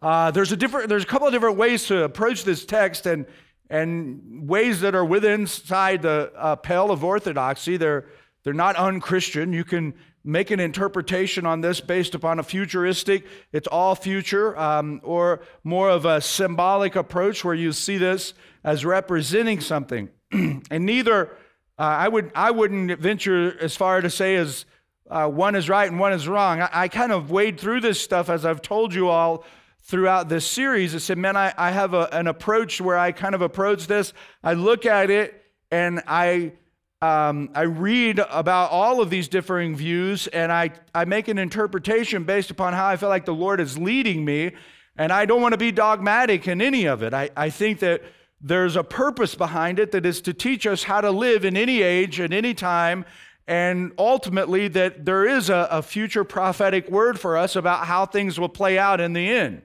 Uh, 0.00 0.30
there's 0.30 0.52
a 0.52 0.56
different, 0.56 0.88
there's 0.88 1.02
a 1.02 1.06
couple 1.06 1.26
of 1.26 1.32
different 1.32 1.56
ways 1.56 1.86
to 1.86 2.04
approach 2.04 2.44
this 2.44 2.64
text, 2.64 3.06
and 3.06 3.26
and 3.68 4.48
ways 4.48 4.80
that 4.80 4.94
are 4.94 5.04
within 5.04 5.42
inside 5.42 6.02
the 6.02 6.32
uh, 6.36 6.56
pale 6.56 6.90
of 6.90 7.02
orthodoxy. 7.02 7.76
They're 7.76 8.06
they're 8.44 8.52
not 8.52 8.76
unchristian. 8.76 9.52
You 9.52 9.64
can 9.64 9.94
make 10.26 10.50
an 10.50 10.60
interpretation 10.60 11.46
on 11.46 11.60
this 11.60 11.80
based 11.80 12.14
upon 12.14 12.38
a 12.38 12.42
futuristic, 12.42 13.24
it's 13.52 13.68
all 13.68 13.94
future, 13.94 14.58
um, 14.58 15.00
or 15.04 15.40
more 15.62 15.88
of 15.88 16.04
a 16.04 16.20
symbolic 16.20 16.96
approach 16.96 17.44
where 17.44 17.54
you 17.54 17.72
see 17.72 17.96
this 17.96 18.34
as 18.64 18.84
representing 18.84 19.60
something. 19.60 20.08
and 20.32 20.64
neither 20.70 21.30
uh, 21.78 21.82
I, 21.82 22.08
would, 22.08 22.32
I 22.34 22.50
wouldn't 22.50 22.98
venture 22.98 23.56
as 23.60 23.76
far 23.76 24.00
to 24.00 24.10
say 24.10 24.36
as 24.36 24.64
uh, 25.10 25.28
one 25.28 25.54
is 25.54 25.68
right 25.68 25.88
and 25.88 26.00
one 26.00 26.12
is 26.12 26.26
wrong. 26.26 26.60
I, 26.60 26.68
I, 26.72 26.88
kind 26.88 27.12
of 27.12 27.30
wade 27.30 27.60
through 27.60 27.80
this 27.80 28.00
stuff 28.00 28.28
as 28.28 28.44
I've 28.44 28.62
told 28.62 28.92
you 28.92 29.08
all 29.08 29.44
throughout 29.82 30.28
this 30.28 30.44
series. 30.44 30.94
I 30.94 30.98
said, 30.98 31.18
man, 31.18 31.36
I, 31.36 31.54
I 31.56 31.70
have 31.70 31.94
a, 31.94 32.08
an 32.12 32.26
approach 32.26 32.80
where 32.80 32.98
I 32.98 33.12
kind 33.12 33.34
of 33.34 33.42
approach 33.42 33.86
this. 33.86 34.12
I 34.42 34.54
look 34.54 34.84
at 34.84 35.10
it 35.10 35.44
and 35.70 36.02
I, 36.08 36.54
um, 37.02 37.50
I 37.54 37.62
read 37.62 38.18
about 38.30 38.70
all 38.70 39.02
of 39.02 39.10
these 39.10 39.28
differing 39.28 39.76
views 39.76 40.26
and 40.28 40.50
I, 40.50 40.70
I 40.94 41.04
make 41.04 41.28
an 41.28 41.38
interpretation 41.38 42.24
based 42.24 42.50
upon 42.50 42.72
how 42.72 42.86
I 42.86 42.96
feel 42.96 43.10
like 43.10 43.26
the 43.26 43.34
Lord 43.34 43.60
is 43.60 43.76
leading 43.76 44.24
me. 44.24 44.52
And 44.96 45.12
I 45.12 45.26
don't 45.26 45.42
want 45.42 45.52
to 45.52 45.58
be 45.58 45.72
dogmatic 45.72 46.48
in 46.48 46.62
any 46.62 46.86
of 46.86 47.02
it. 47.02 47.12
I, 47.12 47.28
I 47.36 47.50
think 47.50 47.80
that 47.80 48.02
there's 48.40 48.76
a 48.76 48.84
purpose 48.84 49.34
behind 49.34 49.78
it 49.78 49.92
that 49.92 50.06
is 50.06 50.22
to 50.22 50.32
teach 50.32 50.66
us 50.66 50.84
how 50.84 51.02
to 51.02 51.10
live 51.10 51.44
in 51.44 51.56
any 51.56 51.82
age, 51.82 52.18
at 52.18 52.32
any 52.32 52.54
time, 52.54 53.04
and 53.46 53.92
ultimately 53.98 54.68
that 54.68 55.04
there 55.04 55.26
is 55.26 55.50
a, 55.50 55.68
a 55.70 55.82
future 55.82 56.24
prophetic 56.24 56.90
word 56.90 57.20
for 57.20 57.36
us 57.36 57.56
about 57.56 57.86
how 57.86 58.06
things 58.06 58.40
will 58.40 58.48
play 58.48 58.78
out 58.78 59.00
in 59.00 59.12
the 59.12 59.28
end. 59.28 59.62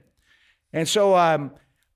And 0.72 0.88
so 0.88 1.16
um, 1.16 1.52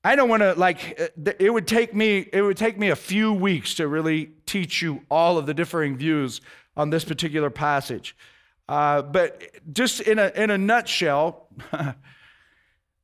I 0.07 0.15
don't 0.15 0.29
want 0.29 0.43
to 0.43 0.55
like 0.55 1.01
uh, 1.01 1.33
it 1.41 1.53
would 1.53 1.67
take 1.67 1.93
me 1.93 2.29
it 2.33 2.41
would 2.41 2.57
take 2.57 2.79
me 2.79 2.91
a 2.91 2.97
few 2.97 3.33
weeks 3.33 3.75
to 3.75 3.89
really 3.89 4.31
teach 4.47 4.81
you 4.81 5.03
all 5.11 5.37
of 5.37 5.47
the 5.47 5.55
differing 5.55 5.97
views 5.97 6.41
on 6.77 6.91
this 6.91 7.05
particular 7.05 7.51
passage. 7.51 8.17
Uh, 8.69 9.03
but 9.03 9.43
just 9.73 10.01
in 10.01 10.21
a 10.21 10.31
in 10.37 10.51
a 10.51 10.59
nutshell. 10.59 11.49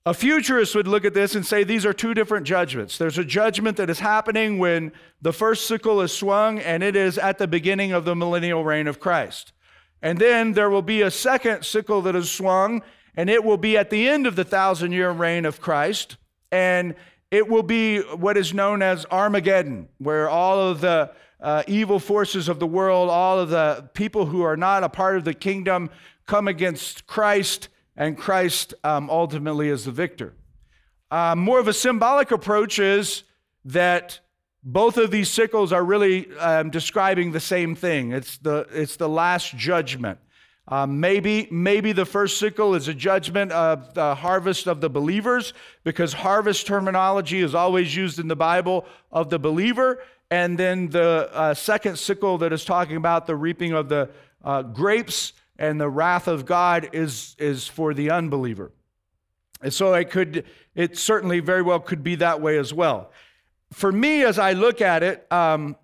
A 0.04 0.12
futurist 0.12 0.74
would 0.74 0.88
look 0.88 1.04
at 1.04 1.14
this 1.14 1.36
and 1.36 1.46
say 1.46 1.62
these 1.62 1.86
are 1.86 1.92
two 1.92 2.12
different 2.12 2.44
judgments. 2.44 2.98
There's 2.98 3.18
a 3.18 3.24
judgment 3.24 3.76
that 3.76 3.88
is 3.88 4.00
happening 4.00 4.58
when 4.58 4.90
the 5.20 5.32
first 5.32 5.68
sickle 5.68 6.00
is 6.00 6.10
swung, 6.10 6.58
and 6.58 6.82
it 6.82 6.96
is 6.96 7.18
at 7.18 7.38
the 7.38 7.46
beginning 7.46 7.92
of 7.92 8.04
the 8.04 8.16
millennial 8.16 8.64
reign 8.64 8.88
of 8.88 8.98
Christ. 8.98 9.52
And 10.02 10.18
then 10.18 10.54
there 10.54 10.70
will 10.70 10.82
be 10.82 11.02
a 11.02 11.10
second 11.12 11.64
sickle 11.64 12.02
that 12.02 12.16
is 12.16 12.28
swung, 12.28 12.82
and 13.14 13.30
it 13.30 13.44
will 13.44 13.56
be 13.56 13.78
at 13.78 13.90
the 13.90 14.08
end 14.08 14.26
of 14.26 14.34
the 14.34 14.42
thousand 14.42 14.90
year 14.90 15.12
reign 15.12 15.44
of 15.44 15.60
Christ. 15.60 16.16
And 16.52 16.94
it 17.32 17.48
will 17.48 17.64
be 17.64 17.98
what 17.98 18.36
is 18.36 18.54
known 18.54 18.82
as 18.82 19.06
Armageddon, 19.10 19.88
where 19.98 20.28
all 20.28 20.60
of 20.60 20.80
the 20.80 21.10
uh, 21.40 21.64
evil 21.66 21.98
forces 21.98 22.48
of 22.48 22.60
the 22.60 22.66
world, 22.66 23.10
all 23.10 23.40
of 23.40 23.48
the 23.48 23.88
people 23.94 24.26
who 24.26 24.42
are 24.42 24.56
not 24.56 24.84
a 24.84 24.88
part 24.88 25.16
of 25.16 25.24
the 25.24 25.34
kingdom, 25.34 25.90
come 26.26 26.46
against 26.46 27.06
Christ 27.06 27.68
and 27.96 28.16
Christ 28.16 28.74
um, 28.84 29.10
ultimately 29.10 29.68
is 29.68 29.84
the 29.84 29.90
victor. 29.90 30.34
Uh, 31.10 31.34
more 31.34 31.58
of 31.58 31.68
a 31.68 31.72
symbolic 31.72 32.30
approach 32.30 32.78
is 32.78 33.24
that 33.64 34.20
both 34.62 34.96
of 34.96 35.10
these 35.10 35.28
sickles 35.28 35.72
are 35.72 35.84
really 35.84 36.32
um, 36.38 36.70
describing 36.70 37.32
the 37.32 37.40
same 37.40 37.74
thing. 37.74 38.12
It's 38.12 38.38
the, 38.38 38.66
it's 38.72 38.96
the 38.96 39.08
last 39.08 39.56
judgment. 39.56 40.18
Um, 40.68 41.00
maybe, 41.00 41.48
maybe 41.50 41.92
the 41.92 42.04
first 42.04 42.38
sickle 42.38 42.74
is 42.74 42.86
a 42.86 42.94
judgment 42.94 43.50
of 43.50 43.94
the 43.94 44.14
harvest 44.14 44.68
of 44.68 44.80
the 44.80 44.88
believers, 44.88 45.54
because 45.82 46.12
harvest 46.12 46.66
terminology 46.66 47.40
is 47.40 47.54
always 47.54 47.96
used 47.96 48.18
in 48.20 48.28
the 48.28 48.36
Bible 48.36 48.86
of 49.10 49.28
the 49.28 49.38
believer. 49.38 50.02
And 50.30 50.56
then 50.56 50.88
the 50.88 51.28
uh, 51.32 51.54
second 51.54 51.98
sickle 51.98 52.38
that 52.38 52.52
is 52.52 52.64
talking 52.64 52.96
about 52.96 53.26
the 53.26 53.36
reaping 53.36 53.72
of 53.72 53.88
the 53.88 54.10
uh, 54.44 54.62
grapes 54.62 55.32
and 55.58 55.80
the 55.80 55.88
wrath 55.88 56.28
of 56.28 56.46
God 56.46 56.90
is, 56.92 57.36
is 57.38 57.66
for 57.66 57.92
the 57.92 58.10
unbeliever. 58.10 58.72
And 59.60 59.74
so 59.74 59.92
it 59.94 60.10
could, 60.10 60.44
it 60.74 60.96
certainly 60.96 61.40
very 61.40 61.62
well 61.62 61.80
could 61.80 62.02
be 62.02 62.14
that 62.16 62.40
way 62.40 62.56
as 62.56 62.72
well. 62.72 63.10
For 63.72 63.92
me, 63.92 64.22
as 64.22 64.38
I 64.38 64.52
look 64.52 64.80
at 64.80 65.02
it, 65.02 65.26
um, 65.30 65.76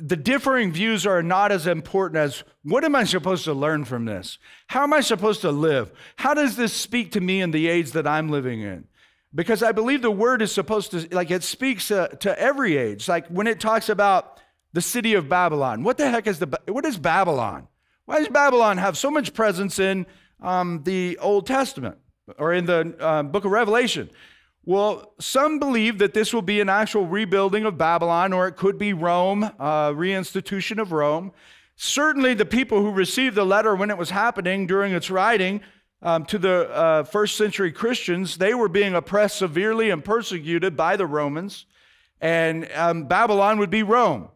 the 0.00 0.16
differing 0.16 0.72
views 0.72 1.06
are 1.06 1.22
not 1.22 1.52
as 1.52 1.66
important 1.66 2.16
as 2.16 2.42
what 2.62 2.84
am 2.84 2.94
I 2.94 3.04
supposed 3.04 3.44
to 3.44 3.52
learn 3.52 3.84
from 3.84 4.04
this? 4.04 4.38
How 4.68 4.82
am 4.82 4.92
I 4.92 5.00
supposed 5.00 5.42
to 5.42 5.50
live? 5.50 5.92
How 6.16 6.34
does 6.34 6.56
this 6.56 6.72
speak 6.72 7.12
to 7.12 7.20
me 7.20 7.40
in 7.40 7.50
the 7.50 7.68
age 7.68 7.92
that 7.92 8.06
I'm 8.06 8.28
living 8.28 8.60
in? 8.60 8.86
Because 9.34 9.62
I 9.62 9.72
believe 9.72 10.02
the 10.02 10.10
word 10.10 10.42
is 10.42 10.52
supposed 10.52 10.90
to, 10.90 11.06
like, 11.14 11.30
it 11.30 11.44
speaks 11.44 11.90
uh, 11.90 12.08
to 12.08 12.38
every 12.40 12.76
age. 12.76 13.08
Like 13.08 13.28
when 13.28 13.46
it 13.46 13.60
talks 13.60 13.88
about 13.88 14.40
the 14.72 14.80
city 14.80 15.14
of 15.14 15.28
Babylon, 15.28 15.84
what 15.84 15.98
the 15.98 16.10
heck 16.10 16.26
is 16.26 16.38
the, 16.38 16.60
what 16.66 16.84
is 16.84 16.96
Babylon? 16.96 17.68
Why 18.06 18.18
does 18.18 18.28
Babylon 18.28 18.78
have 18.78 18.98
so 18.98 19.10
much 19.10 19.34
presence 19.34 19.78
in 19.78 20.06
um, 20.42 20.82
the 20.84 21.18
Old 21.18 21.46
Testament 21.46 21.98
or 22.38 22.52
in 22.52 22.66
the 22.66 22.96
uh, 22.98 23.22
book 23.22 23.44
of 23.44 23.52
Revelation? 23.52 24.10
Well, 24.70 25.14
some 25.18 25.58
believe 25.58 25.98
that 25.98 26.14
this 26.14 26.32
will 26.32 26.42
be 26.42 26.60
an 26.60 26.68
actual 26.68 27.04
rebuilding 27.04 27.64
of 27.64 27.76
Babylon, 27.76 28.32
or 28.32 28.46
it 28.46 28.52
could 28.52 28.78
be 28.78 28.92
Rome, 28.92 29.42
uh, 29.42 29.90
reinstitution 29.90 30.80
of 30.80 30.92
Rome. 30.92 31.32
Certainly, 31.74 32.34
the 32.34 32.44
people 32.44 32.80
who 32.80 32.92
received 32.92 33.34
the 33.34 33.44
letter 33.44 33.74
when 33.74 33.90
it 33.90 33.98
was 33.98 34.10
happening 34.10 34.68
during 34.68 34.92
its 34.92 35.10
writing 35.10 35.60
um, 36.02 36.24
to 36.26 36.38
the 36.38 36.70
uh, 36.70 37.02
first 37.02 37.36
century 37.36 37.72
Christians, 37.72 38.36
they 38.36 38.54
were 38.54 38.68
being 38.68 38.94
oppressed 38.94 39.38
severely 39.38 39.90
and 39.90 40.04
persecuted 40.04 40.76
by 40.76 40.94
the 40.94 41.04
Romans, 41.04 41.66
and 42.20 42.70
um, 42.76 43.06
Babylon 43.06 43.58
would 43.58 43.70
be 43.70 43.82
Rome. 43.82 44.28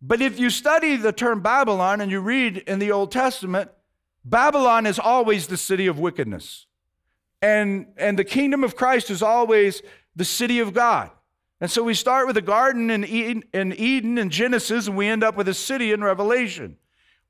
But 0.00 0.22
if 0.22 0.38
you 0.38 0.48
study 0.48 0.94
the 0.94 1.10
term 1.10 1.40
Babylon 1.40 2.00
and 2.00 2.08
you 2.08 2.20
read 2.20 2.58
in 2.58 2.78
the 2.78 2.92
Old 2.92 3.10
Testament, 3.10 3.72
Babylon 4.24 4.86
is 4.86 5.00
always 5.00 5.48
the 5.48 5.56
city 5.56 5.88
of 5.88 5.98
wickedness. 5.98 6.66
And, 7.42 7.86
and 7.96 8.18
the 8.18 8.24
kingdom 8.24 8.64
of 8.64 8.76
Christ 8.76 9.10
is 9.10 9.22
always 9.22 9.82
the 10.14 10.24
city 10.24 10.60
of 10.60 10.72
God. 10.72 11.10
And 11.60 11.70
so 11.70 11.82
we 11.82 11.94
start 11.94 12.26
with 12.26 12.36
a 12.36 12.42
garden 12.42 12.90
in 12.90 13.04
Eden, 13.04 13.44
in 13.52 13.72
Eden 13.72 14.18
in 14.18 14.30
Genesis, 14.30 14.88
and 14.88 14.96
we 14.96 15.06
end 15.06 15.24
up 15.24 15.36
with 15.36 15.48
a 15.48 15.54
city 15.54 15.92
in 15.92 16.04
Revelation. 16.04 16.76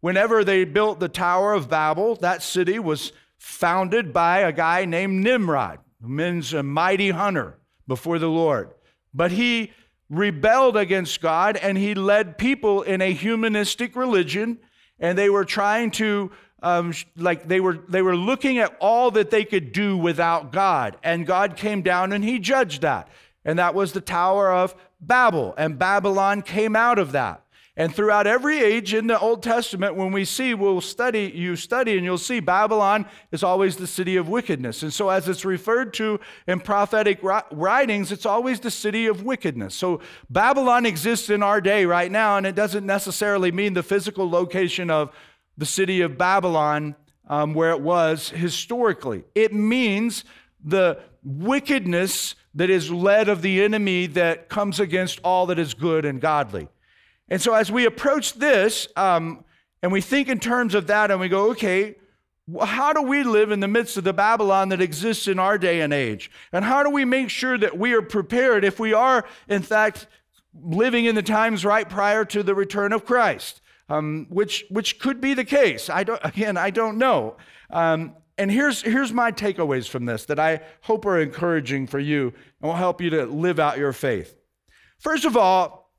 Whenever 0.01 0.45
they 0.45 0.65
built 0.65 1.01
the 1.01 1.09
Tower 1.09 1.53
of 1.53 1.71
Babel, 1.71 2.17
that 2.17 2.43
city 2.43 2.79
was 2.79 3.13
founded 3.39 4.13
by 4.13 4.41
a 4.41 4.53
guy 4.53 4.85
named 4.85 5.23
Nimrod, 5.23 5.79
who 6.03 6.09
means 6.09 6.53
a 6.53 6.63
mighty 6.63 7.11
hunter 7.11 7.59
before 7.87 8.19
the 8.19 8.29
Lord. 8.29 8.71
But 9.15 9.31
he 9.31 9.73
rebelled 10.11 10.77
against 10.77 11.21
God 11.21 11.57
and 11.57 11.77
he 11.77 11.95
led 11.95 12.39
people 12.39 12.83
in 12.83 13.01
a 13.01 13.13
humanistic 13.13 13.97
religion, 13.97 14.59
and 14.99 15.17
they 15.17 15.31
were 15.31 15.45
trying 15.45 15.91
to 15.93 16.33
um, 16.63 16.95
like 17.17 17.47
they 17.49 17.61
were 17.61 17.79
they 17.89 18.03
were 18.03 18.17
looking 18.17 18.59
at 18.59 18.77
all 18.81 19.11
that 19.13 19.31
they 19.31 19.45
could 19.45 19.73
do 19.73 19.97
without 19.97 20.53
God, 20.53 20.97
and 21.03 21.27
God 21.27 21.57
came 21.57 21.83
down 21.83 22.13
and 22.13 22.25
He 22.25 22.39
judged 22.39 22.83
that, 22.83 23.09
and 23.45 23.59
that 23.59 23.75
was 23.75 23.93
the 23.93 24.01
Tower 24.01 24.53
of 24.53 24.75
Babel, 25.01 25.55
and 25.59 25.79
Babylon 25.79 26.43
came 26.43 26.75
out 26.75 26.99
of 26.99 27.13
that. 27.13 27.43
And 27.79 27.95
throughout 27.95 28.27
every 28.27 28.59
age 28.59 28.95
in 28.95 29.07
the 29.07 29.21
Old 29.21 29.43
Testament, 29.43 29.97
when 29.97 30.11
we 30.11 30.25
see, 30.25 30.55
we'll 30.55 30.81
study, 30.81 31.31
you 31.35 31.57
study, 31.57 31.97
and 31.97 32.07
you'll 32.07 32.17
see 32.17 32.41
Babylon 32.41 33.05
is 33.33 33.43
always 33.43 33.77
the 33.77 33.87
city 33.87 34.17
of 34.17 34.31
wickedness. 34.31 34.83
And 34.83 34.91
so, 34.91 35.11
as 35.11 35.29
it's 35.29 35.45
referred 35.45 35.93
to 35.95 36.19
in 36.47 36.61
prophetic 36.61 37.19
writings, 37.23 38.13
it's 38.13 38.25
always 38.25 38.61
the 38.61 38.71
city 38.71 39.07
of 39.07 39.25
wickedness. 39.25 39.75
So, 39.75 40.01
Babylon 40.31 40.87
exists 40.87 41.29
in 41.29 41.43
our 41.43 41.61
day 41.61 41.85
right 41.85 42.11
now, 42.11 42.39
and 42.39 42.47
it 42.47 42.55
doesn't 42.55 42.87
necessarily 42.87 43.53
mean 43.53 43.75
the 43.75 43.83
physical 43.83 44.29
location 44.31 44.91
of 44.91 45.13
the 45.57 45.67
city 45.67 46.01
of 46.01 46.19
Babylon 46.19 46.97
um, 47.29 47.55
where 47.55 47.71
it 47.71 47.81
was 47.81 48.31
historically. 48.31 49.25
It 49.35 49.53
means 49.53 50.25
the 50.65 51.01
wickedness 51.25 52.35
that 52.55 52.71
is 52.71 52.91
led 52.91 53.29
of 53.29 53.43
the 53.43 53.63
enemy 53.63 54.07
that 54.07 54.49
comes 54.49 54.81
against 54.81 55.21
all 55.23 55.47
that 55.47 55.59
is 55.59 55.75
good 55.75 56.05
and 56.05 56.21
godly. 56.21 56.69
And 57.29 57.43
so, 57.43 57.55
as 57.55 57.71
we 57.71 57.85
approach 57.85 58.35
this, 58.35 58.89
um, 58.97 59.45
and 59.83 59.93
we 59.93 60.01
think 60.01 60.29
in 60.29 60.39
terms 60.39 60.75
of 60.75 60.87
that, 60.87 61.11
and 61.11 61.21
we 61.21 61.29
go, 61.29 61.51
okay, 61.51 61.97
how 62.63 62.93
do 62.93 63.03
we 63.03 63.25
live 63.25 63.51
in 63.51 63.59
the 63.59 63.69
midst 63.69 63.97
of 63.97 64.05
the 64.05 64.13
Babylon 64.13 64.69
that 64.69 64.81
exists 64.81 65.27
in 65.27 65.39
our 65.39 65.59
day 65.59 65.81
and 65.81 65.93
age? 65.93 66.31
And 66.53 66.65
how 66.65 66.85
do 66.85 66.91
we 66.91 67.05
make 67.05 67.29
sure 67.29 67.59
that 67.59 67.77
we 67.77 67.93
are 67.93 68.03
prepared 68.03 68.65
if 68.65 68.79
we 68.79 68.95
are, 68.95 69.25
in 69.49 69.63
fact, 69.63 70.07
living 70.55 71.07
in 71.07 71.17
the 71.17 71.23
times 71.23 71.65
right 71.65 71.89
prior 71.89 72.25
to 72.27 72.45
the 72.45 72.55
return 72.55 72.93
of 72.93 73.05
Christ? 73.05 73.61
Um, 73.89 74.27
which, 74.31 74.65
which 74.69 74.99
could 74.99 75.21
be 75.21 75.35
the 75.35 75.45
case. 75.45 75.89
I 75.89 76.03
don't, 76.03 76.21
again, 76.25 76.57
I 76.57 76.71
don't 76.71 76.99
know. 76.99 77.37
Um, 77.71 78.17
and 78.37 78.51
here's, 78.51 78.83
here's 78.83 79.13
my 79.13 79.31
takeaways 79.31 79.89
from 79.89 80.07
this 80.07 80.25
that 80.27 80.41
I 80.41 80.61
hope 80.83 81.07
are 81.07 81.21
encouraging 81.21 81.87
for 81.87 81.99
you 82.01 82.33
and 82.61 82.69
will 82.69 82.75
help 82.75 83.01
you 83.01 83.11
to 83.11 83.27
live 83.27 83.61
out 83.61 83.79
your 83.79 83.93
faith. 83.93 84.37
First 84.99 85.25
of 85.25 85.37
all, 85.37 85.93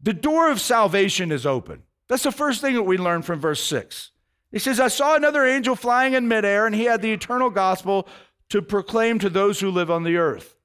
the 0.00 0.12
door 0.12 0.50
of 0.50 0.60
salvation 0.60 1.30
is 1.30 1.46
open. 1.46 1.82
That's 2.08 2.24
the 2.24 2.32
first 2.32 2.60
thing 2.60 2.74
that 2.74 2.82
we 2.82 2.98
learn 2.98 3.22
from 3.22 3.40
verse 3.40 3.62
6. 3.62 4.10
He 4.50 4.58
says, 4.58 4.80
I 4.80 4.88
saw 4.88 5.14
another 5.16 5.46
angel 5.46 5.76
flying 5.76 6.12
in 6.12 6.28
midair, 6.28 6.66
and 6.66 6.74
he 6.74 6.84
had 6.84 7.00
the 7.00 7.12
eternal 7.12 7.48
gospel 7.48 8.06
to 8.50 8.60
proclaim 8.60 9.18
to 9.20 9.30
those 9.30 9.60
who 9.60 9.70
live 9.70 9.90
on 9.90 10.02
the 10.02 10.16
earth. 10.16 10.56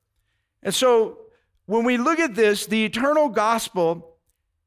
And 0.62 0.75
so 0.75 1.20
when 1.68 1.86
we 1.86 1.98
look 1.98 2.20
at 2.20 2.36
this, 2.36 2.66
the 2.66 2.84
eternal 2.84 3.30
gospel 3.30 4.16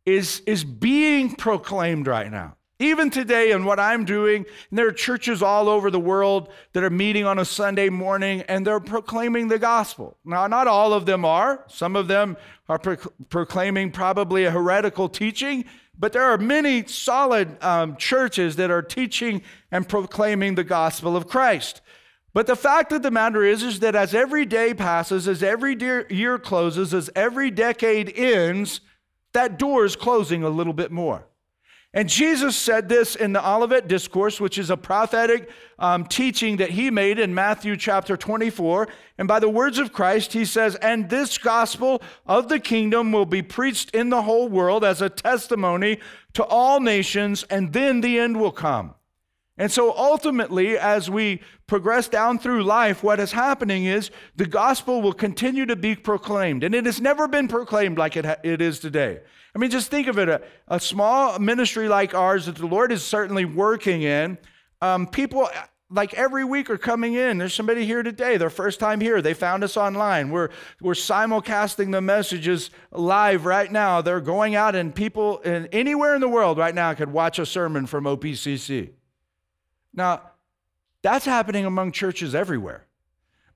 is, 0.06 0.40
is 0.46 0.64
being 0.64 1.34
proclaimed 1.34 2.06
right 2.06 2.30
now. 2.30 2.56
Even 2.80 3.10
today, 3.10 3.52
and 3.52 3.66
what 3.66 3.78
I'm 3.78 4.06
doing, 4.06 4.46
there 4.72 4.88
are 4.88 4.92
churches 4.92 5.42
all 5.42 5.68
over 5.68 5.90
the 5.90 6.00
world 6.00 6.48
that 6.72 6.82
are 6.82 6.88
meeting 6.88 7.26
on 7.26 7.38
a 7.38 7.44
Sunday 7.44 7.90
morning 7.90 8.40
and 8.48 8.66
they're 8.66 8.80
proclaiming 8.80 9.48
the 9.48 9.58
gospel. 9.58 10.16
Now, 10.24 10.46
not 10.46 10.66
all 10.66 10.94
of 10.94 11.04
them 11.04 11.26
are. 11.26 11.62
Some 11.68 11.94
of 11.94 12.08
them 12.08 12.38
are 12.70 12.78
pro- 12.78 12.96
proclaiming 13.28 13.90
probably 13.90 14.46
a 14.46 14.50
heretical 14.50 15.10
teaching, 15.10 15.66
but 15.98 16.14
there 16.14 16.22
are 16.22 16.38
many 16.38 16.86
solid 16.86 17.62
um, 17.62 17.96
churches 17.96 18.56
that 18.56 18.70
are 18.70 18.80
teaching 18.80 19.42
and 19.70 19.86
proclaiming 19.86 20.54
the 20.54 20.64
gospel 20.64 21.18
of 21.18 21.28
Christ. 21.28 21.82
But 22.32 22.46
the 22.46 22.56
fact 22.56 22.92
of 22.92 23.02
the 23.02 23.10
matter 23.10 23.44
is, 23.44 23.62
is 23.62 23.80
that 23.80 23.94
as 23.94 24.14
every 24.14 24.46
day 24.46 24.72
passes, 24.72 25.28
as 25.28 25.42
every 25.42 25.76
year 26.08 26.38
closes, 26.38 26.94
as 26.94 27.10
every 27.14 27.50
decade 27.50 28.16
ends, 28.16 28.80
that 29.32 29.58
door 29.58 29.84
is 29.84 29.96
closing 29.96 30.42
a 30.42 30.48
little 30.48 30.72
bit 30.72 30.90
more. 30.90 31.26
And 31.92 32.08
Jesus 32.08 32.56
said 32.56 32.88
this 32.88 33.16
in 33.16 33.32
the 33.32 33.44
Olivet 33.44 33.88
Discourse, 33.88 34.40
which 34.40 34.58
is 34.58 34.70
a 34.70 34.76
prophetic 34.76 35.50
um, 35.76 36.06
teaching 36.06 36.58
that 36.58 36.70
he 36.70 36.88
made 36.88 37.18
in 37.18 37.34
Matthew 37.34 37.76
chapter 37.76 38.16
24. 38.16 38.86
And 39.18 39.26
by 39.26 39.40
the 39.40 39.48
words 39.48 39.78
of 39.78 39.92
Christ, 39.92 40.32
he 40.32 40.44
says, 40.44 40.76
And 40.76 41.10
this 41.10 41.36
gospel 41.36 42.00
of 42.26 42.48
the 42.48 42.60
kingdom 42.60 43.10
will 43.10 43.26
be 43.26 43.42
preached 43.42 43.90
in 43.92 44.08
the 44.08 44.22
whole 44.22 44.48
world 44.48 44.84
as 44.84 45.02
a 45.02 45.08
testimony 45.08 45.98
to 46.34 46.44
all 46.44 46.78
nations, 46.78 47.42
and 47.50 47.72
then 47.72 48.02
the 48.02 48.20
end 48.20 48.38
will 48.38 48.52
come. 48.52 48.94
And 49.60 49.70
so 49.70 49.94
ultimately, 49.94 50.78
as 50.78 51.10
we 51.10 51.42
progress 51.66 52.08
down 52.08 52.38
through 52.38 52.64
life, 52.64 53.02
what 53.02 53.20
is 53.20 53.32
happening 53.32 53.84
is 53.84 54.10
the 54.34 54.46
gospel 54.46 55.02
will 55.02 55.12
continue 55.12 55.66
to 55.66 55.76
be 55.76 55.94
proclaimed. 55.94 56.64
And 56.64 56.74
it 56.74 56.86
has 56.86 56.98
never 56.98 57.28
been 57.28 57.46
proclaimed 57.46 57.98
like 57.98 58.16
it, 58.16 58.24
ha- 58.24 58.38
it 58.42 58.62
is 58.62 58.78
today. 58.78 59.20
I 59.54 59.58
mean, 59.58 59.70
just 59.70 59.90
think 59.90 60.06
of 60.06 60.18
it 60.18 60.30
a, 60.30 60.40
a 60.68 60.80
small 60.80 61.38
ministry 61.38 61.88
like 61.88 62.14
ours 62.14 62.46
that 62.46 62.56
the 62.56 62.66
Lord 62.66 62.90
is 62.90 63.04
certainly 63.04 63.44
working 63.44 64.00
in. 64.00 64.38
Um, 64.80 65.06
people 65.06 65.50
like 65.90 66.14
every 66.14 66.42
week 66.42 66.70
are 66.70 66.78
coming 66.78 67.12
in. 67.12 67.36
There's 67.36 67.52
somebody 67.52 67.84
here 67.84 68.02
today, 68.02 68.38
their 68.38 68.48
first 68.48 68.80
time 68.80 68.98
here. 68.98 69.20
They 69.20 69.34
found 69.34 69.62
us 69.62 69.76
online. 69.76 70.30
We're, 70.30 70.48
we're 70.80 70.94
simulcasting 70.94 71.92
the 71.92 72.00
messages 72.00 72.70
live 72.92 73.44
right 73.44 73.70
now. 73.70 74.00
They're 74.00 74.22
going 74.22 74.54
out, 74.54 74.74
and 74.74 74.94
people 74.94 75.40
in, 75.40 75.66
anywhere 75.66 76.14
in 76.14 76.22
the 76.22 76.30
world 76.30 76.56
right 76.56 76.74
now 76.74 76.94
could 76.94 77.12
watch 77.12 77.38
a 77.38 77.44
sermon 77.44 77.84
from 77.84 78.04
OPCC. 78.04 78.92
Now, 79.92 80.22
that's 81.02 81.24
happening 81.24 81.64
among 81.64 81.92
churches 81.92 82.34
everywhere. 82.34 82.86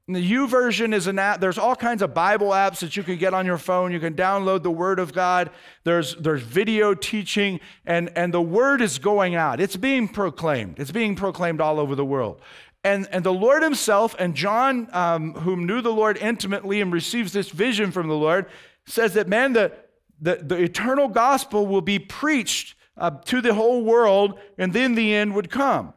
And 0.07 0.17
YouVersion 0.17 0.93
is 0.93 1.07
an 1.07 1.19
app. 1.19 1.41
There's 1.41 1.57
all 1.57 1.75
kinds 1.75 2.03
of 2.03 2.13
Bible 2.13 2.49
apps 2.49 2.81
that 2.81 2.95
you 2.95 3.03
can 3.03 3.17
get 3.17 3.33
on 3.33 3.47
your 3.47 3.57
phone. 3.57 3.91
You 3.91 4.01
can 4.01 4.15
download 4.15 4.63
the 4.63 4.71
Word 4.71 4.99
of 4.99 5.15
God. 5.15 5.51
There's, 5.85 6.15
there's 6.17 6.43
video 6.43 6.93
teaching, 6.93 7.59
and, 7.87 8.11
and 8.15 8.33
the 8.33 8.43
Word 8.43 8.83
is 8.83 8.99
going 8.99 9.35
out. 9.35 9.61
It's 9.61 9.77
being 9.77 10.09
proclaimed. 10.09 10.79
It's 10.79 10.91
being 10.91 11.17
proclaimed 11.17 11.63
all 11.63 11.81
over 11.81 11.95
the 11.95 12.05
world. 12.05 12.43
And, 12.83 13.09
and 13.13 13.25
the 13.25 13.33
Lord 13.33 13.63
Himself, 13.63 14.15
and 14.19 14.35
John, 14.35 14.89
um, 14.93 15.33
whom 15.33 15.65
knew 15.65 15.81
the 15.81 15.93
Lord 15.93 16.19
intimately 16.19 16.83
and 16.83 16.93
receives 16.93 17.33
this 17.33 17.49
vision 17.49 17.91
from 17.91 18.09
the 18.09 18.15
Lord, 18.15 18.45
says 18.87 19.15
that, 19.15 19.27
man, 19.27 19.55
the, 19.55 19.73
the, 20.21 20.37
the 20.37 20.57
eternal 20.57 21.09
gospel 21.09 21.67
will 21.67 21.81
be 21.81 21.99
preached 21.99 22.75
uh, 22.99 23.11
to 23.25 23.41
the 23.41 23.55
whole 23.55 23.83
world, 23.83 24.39
and 24.59 24.75
then 24.75 24.97
the 24.97 25.15
end 25.15 25.35
would 25.35 25.51
come. 25.51 25.95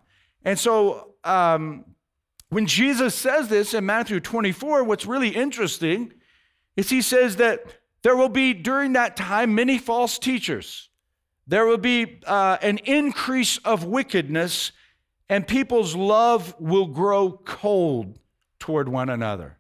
And 0.48 0.58
so, 0.58 1.16
um, 1.26 1.84
when 2.48 2.68
Jesus 2.68 3.14
says 3.14 3.50
this 3.50 3.74
in 3.74 3.86
Matthew 3.86 4.22
24, 4.22 4.86
what's 4.86 5.06
really 5.06 5.28
interesting 5.28 6.14
is 6.78 6.90
he 6.90 7.02
says 7.02 7.36
that 7.36 7.66
there 8.02 8.16
will 8.16 8.30
be 8.30 8.54
during 8.54 8.94
that 8.94 9.18
time 9.18 9.54
many 9.56 9.78
false 9.78 10.18
teachers. 10.18 10.88
There 11.48 11.66
will 11.66 11.78
be 11.78 12.22
uh, 12.26 12.60
an 12.62 12.78
increase 12.86 13.58
of 13.58 13.84
wickedness, 13.84 14.72
and 15.28 15.46
people's 15.46 15.98
love 15.98 16.56
will 16.60 16.88
grow 16.88 17.42
cold 17.44 18.18
toward 18.58 18.88
one 18.88 19.10
another. 19.10 19.58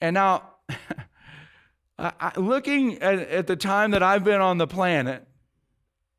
And 0.00 0.14
now, 0.14 0.48
looking 2.36 3.02
at, 3.02 3.18
at 3.18 3.46
the 3.48 3.56
time 3.56 3.90
that 3.90 4.04
I've 4.04 4.22
been 4.22 4.40
on 4.40 4.58
the 4.58 4.68
planet, 4.68 5.26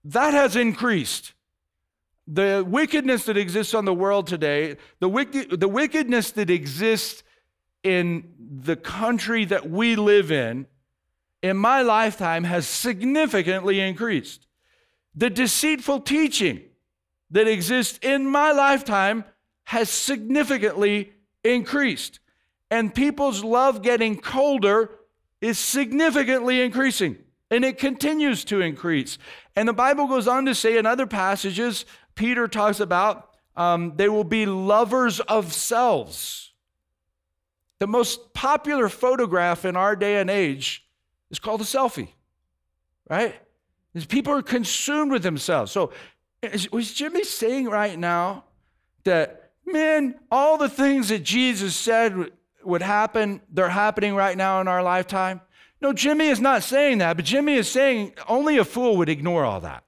that 0.04 0.34
has 0.34 0.58
increased 0.58 1.32
the 2.32 2.64
wickedness 2.66 3.26
that 3.26 3.38
exists 3.38 3.74
on 3.74 3.86
the 3.86 3.94
world 3.94 4.28
today, 4.28 4.78
the, 5.00 5.48
the 5.58 5.68
wickedness 5.68 6.32
that 6.32 6.50
exists 6.50 7.24
in 7.84 8.34
the 8.38 8.76
country 8.76 9.46
that 9.46 9.70
we 9.70 9.96
live 9.96 10.32
in, 10.32 10.68
in 11.42 11.58
my 11.58 11.82
lifetime 11.82 12.44
has 12.44 12.68
significantly 12.68 13.80
increased. 13.80 14.46
The 15.16 15.30
deceitful 15.30 16.02
teaching 16.02 16.62
that 17.32 17.48
exists 17.48 17.98
in 18.02 18.28
my 18.28 18.52
lifetime 18.52 19.24
has 19.66 19.90
significantly 19.90 21.14
increased. 21.44 22.20
And 22.70 22.94
people's 22.94 23.44
love 23.44 23.82
getting 23.82 24.20
colder 24.20 24.92
is 25.42 25.58
significantly 25.58 26.62
increasing. 26.62 27.18
And 27.50 27.66
it 27.66 27.80
continues 27.80 28.46
to 28.46 28.62
increase. 28.62 29.18
And 29.56 29.68
the 29.68 29.74
Bible 29.74 30.08
goes 30.08 30.28
on 30.28 30.46
to 30.46 30.54
say 30.54 30.78
in 30.78 30.86
other 30.86 31.08
passages 31.08 31.86
Peter 32.20 32.50
talks 32.50 32.82
about 32.82 33.26
Um, 33.56 33.94
they 33.98 34.08
will 34.08 34.24
be 34.24 34.46
lovers 34.46 35.20
of 35.22 35.52
selves. 35.54 36.54
The 37.80 37.88
most 37.88 38.34
popular 38.34 38.88
photograph 38.90 39.66
in 39.66 39.76
our 39.76 39.96
day 39.96 40.22
and 40.22 40.30
age 40.30 40.88
is 41.30 41.40
called 41.40 41.62
a 41.62 41.66
selfie, 41.66 42.10
right? 43.10 43.36
People 44.08 44.34
are 44.34 44.42
consumed 44.42 45.12
with 45.12 45.24
themselves. 45.24 45.72
So, 45.72 45.92
is, 46.42 46.72
was 46.72 46.94
Jimmy 46.94 47.24
saying 47.26 47.66
right 47.70 48.00
now 48.00 48.46
that, 49.04 49.52
man, 49.66 50.16
all 50.32 50.58
the 50.58 50.70
things 50.70 51.10
that 51.10 51.24
Jesus 51.24 51.76
said 51.76 52.32
would 52.64 52.82
happen, 52.82 53.42
they're 53.52 53.70
happening 53.86 54.16
right 54.16 54.38
now 54.38 54.62
in 54.62 54.68
our 54.70 54.84
lifetime? 54.84 55.42
No, 55.82 55.92
Jimmy 55.92 56.28
is 56.28 56.40
not 56.40 56.64
saying 56.64 57.00
that, 57.00 57.16
but 57.18 57.26
Jimmy 57.26 57.56
is 57.56 57.70
saying 57.70 58.14
only 58.28 58.58
a 58.58 58.64
fool 58.64 58.96
would 58.98 59.10
ignore 59.10 59.44
all 59.44 59.62
that. 59.62 59.84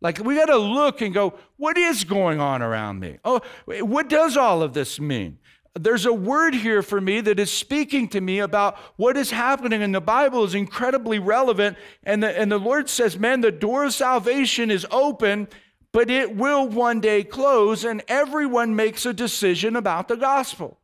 Like, 0.00 0.18
we 0.18 0.36
got 0.36 0.46
to 0.46 0.56
look 0.56 1.02
and 1.02 1.12
go, 1.12 1.34
what 1.56 1.76
is 1.76 2.04
going 2.04 2.40
on 2.40 2.62
around 2.62 3.00
me? 3.00 3.18
Oh, 3.24 3.40
what 3.66 4.08
does 4.08 4.36
all 4.36 4.62
of 4.62 4.72
this 4.72 4.98
mean? 4.98 5.38
There's 5.78 6.06
a 6.06 6.12
word 6.12 6.54
here 6.54 6.82
for 6.82 7.00
me 7.00 7.20
that 7.20 7.38
is 7.38 7.50
speaking 7.50 8.08
to 8.08 8.20
me 8.20 8.40
about 8.40 8.76
what 8.96 9.16
is 9.16 9.30
happening, 9.30 9.82
and 9.82 9.94
the 9.94 10.00
Bible 10.00 10.42
is 10.44 10.54
incredibly 10.54 11.18
relevant. 11.18 11.76
And 12.02 12.22
the, 12.22 12.36
and 12.36 12.50
the 12.50 12.58
Lord 12.58 12.88
says, 12.88 13.18
Man, 13.18 13.40
the 13.40 13.52
door 13.52 13.84
of 13.84 13.94
salvation 13.94 14.70
is 14.70 14.86
open, 14.90 15.48
but 15.92 16.10
it 16.10 16.34
will 16.34 16.66
one 16.66 17.00
day 17.00 17.22
close, 17.22 17.84
and 17.84 18.02
everyone 18.08 18.74
makes 18.74 19.06
a 19.06 19.12
decision 19.12 19.76
about 19.76 20.08
the 20.08 20.16
gospel. 20.16 20.78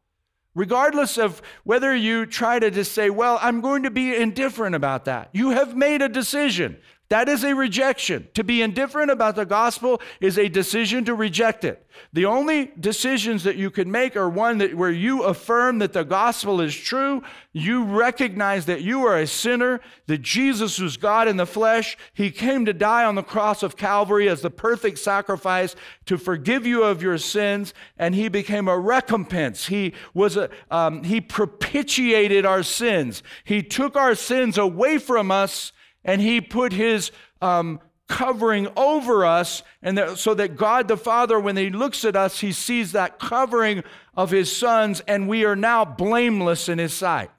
Regardless 0.54 1.18
of 1.18 1.42
whether 1.64 1.94
you 1.94 2.24
try 2.24 2.58
to 2.58 2.70
just 2.70 2.92
say, 2.92 3.10
Well, 3.10 3.38
I'm 3.42 3.60
going 3.60 3.82
to 3.82 3.90
be 3.90 4.14
indifferent 4.14 4.76
about 4.76 5.06
that, 5.06 5.30
you 5.32 5.50
have 5.50 5.76
made 5.76 6.00
a 6.00 6.08
decision. 6.08 6.76
That 7.08 7.28
is 7.28 7.44
a 7.44 7.54
rejection. 7.54 8.26
To 8.34 8.42
be 8.42 8.62
indifferent 8.62 9.12
about 9.12 9.36
the 9.36 9.46
gospel 9.46 10.00
is 10.20 10.38
a 10.38 10.48
decision 10.48 11.04
to 11.04 11.14
reject 11.14 11.64
it. 11.64 11.86
The 12.12 12.26
only 12.26 12.72
decisions 12.80 13.44
that 13.44 13.56
you 13.56 13.70
can 13.70 13.90
make 13.90 14.16
are 14.16 14.28
one 14.28 14.58
that 14.58 14.74
where 14.74 14.90
you 14.90 15.22
affirm 15.22 15.78
that 15.78 15.92
the 15.92 16.02
gospel 16.02 16.60
is 16.60 16.74
true, 16.74 17.22
you 17.52 17.84
recognize 17.84 18.66
that 18.66 18.82
you 18.82 19.04
are 19.06 19.16
a 19.16 19.26
sinner, 19.26 19.80
that 20.06 20.22
Jesus 20.22 20.80
was 20.80 20.96
God 20.96 21.28
in 21.28 21.36
the 21.36 21.46
flesh, 21.46 21.96
he 22.12 22.30
came 22.30 22.64
to 22.64 22.72
die 22.72 23.04
on 23.04 23.14
the 23.14 23.22
cross 23.22 23.62
of 23.62 23.76
Calvary 23.76 24.28
as 24.28 24.42
the 24.42 24.50
perfect 24.50 24.98
sacrifice 24.98 25.76
to 26.06 26.18
forgive 26.18 26.66
you 26.66 26.82
of 26.82 27.02
your 27.02 27.18
sins, 27.18 27.72
and 27.96 28.16
he 28.16 28.28
became 28.28 28.66
a 28.66 28.78
recompense. 28.78 29.66
He 29.66 29.94
was 30.12 30.36
a 30.36 30.50
um, 30.72 31.04
he 31.04 31.20
propitiated 31.20 32.44
our 32.44 32.64
sins. 32.64 33.22
He 33.44 33.62
took 33.62 33.96
our 33.96 34.16
sins 34.16 34.58
away 34.58 34.98
from 34.98 35.30
us 35.30 35.72
and 36.06 36.22
he 36.22 36.40
put 36.40 36.72
his 36.72 37.10
um, 37.42 37.80
covering 38.08 38.68
over 38.76 39.26
us, 39.26 39.62
and 39.82 39.98
that, 39.98 40.16
so 40.16 40.32
that 40.32 40.56
God 40.56 40.88
the 40.88 40.96
Father, 40.96 41.38
when 41.38 41.56
he 41.56 41.68
looks 41.68 42.04
at 42.04 42.16
us, 42.16 42.40
he 42.40 42.52
sees 42.52 42.92
that 42.92 43.18
covering 43.18 43.82
of 44.16 44.30
his 44.30 44.56
son's, 44.56 45.00
and 45.00 45.28
we 45.28 45.44
are 45.44 45.56
now 45.56 45.84
blameless 45.84 46.68
in 46.68 46.78
his 46.78 46.94
sight. 46.94 47.30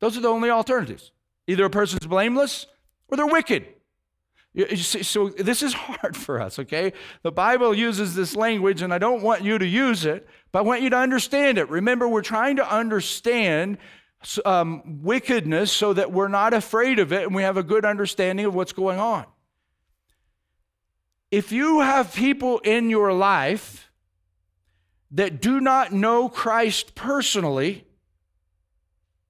Those 0.00 0.16
are 0.16 0.20
the 0.20 0.28
only 0.28 0.48
alternatives. 0.48 1.10
Either 1.48 1.64
a 1.64 1.70
person's 1.70 2.06
blameless 2.06 2.66
or 3.08 3.16
they're 3.16 3.26
wicked. 3.26 3.66
So 5.02 5.28
this 5.28 5.62
is 5.62 5.72
hard 5.72 6.16
for 6.16 6.40
us, 6.40 6.58
okay? 6.58 6.92
The 7.22 7.32
Bible 7.32 7.74
uses 7.74 8.14
this 8.14 8.36
language, 8.36 8.82
and 8.82 8.94
I 8.94 8.98
don't 8.98 9.22
want 9.22 9.42
you 9.42 9.58
to 9.58 9.66
use 9.66 10.04
it, 10.04 10.26
but 10.52 10.60
I 10.60 10.62
want 10.62 10.82
you 10.82 10.90
to 10.90 10.96
understand 10.96 11.58
it. 11.58 11.68
Remember, 11.68 12.08
we're 12.08 12.22
trying 12.22 12.56
to 12.56 12.72
understand 12.72 13.78
um, 14.44 15.02
wickedness 15.02 15.72
so 15.72 15.92
that 15.92 16.12
we're 16.12 16.28
not 16.28 16.52
afraid 16.52 16.98
of 16.98 17.12
it 17.12 17.24
and 17.24 17.34
we 17.34 17.42
have 17.42 17.56
a 17.56 17.62
good 17.62 17.84
understanding 17.84 18.46
of 18.46 18.54
what's 18.54 18.72
going 18.72 18.98
on. 18.98 19.26
If 21.30 21.52
you 21.52 21.80
have 21.80 22.14
people 22.14 22.58
in 22.58 22.90
your 22.90 23.12
life 23.12 23.90
that 25.12 25.40
do 25.40 25.60
not 25.60 25.92
know 25.92 26.28
Christ 26.28 26.94
personally, 26.94 27.84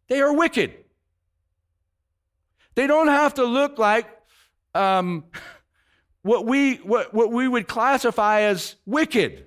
they 0.08 0.20
are 0.20 0.32
wicked. 0.32 0.72
They 2.74 2.86
don't 2.86 3.08
have 3.08 3.34
to 3.34 3.44
look 3.44 3.78
like 3.78 4.06
um, 4.74 5.24
what, 6.22 6.46
we, 6.46 6.76
what, 6.76 7.12
what 7.12 7.32
we 7.32 7.48
would 7.48 7.66
classify 7.66 8.42
as 8.42 8.76
wicked. 8.86 9.46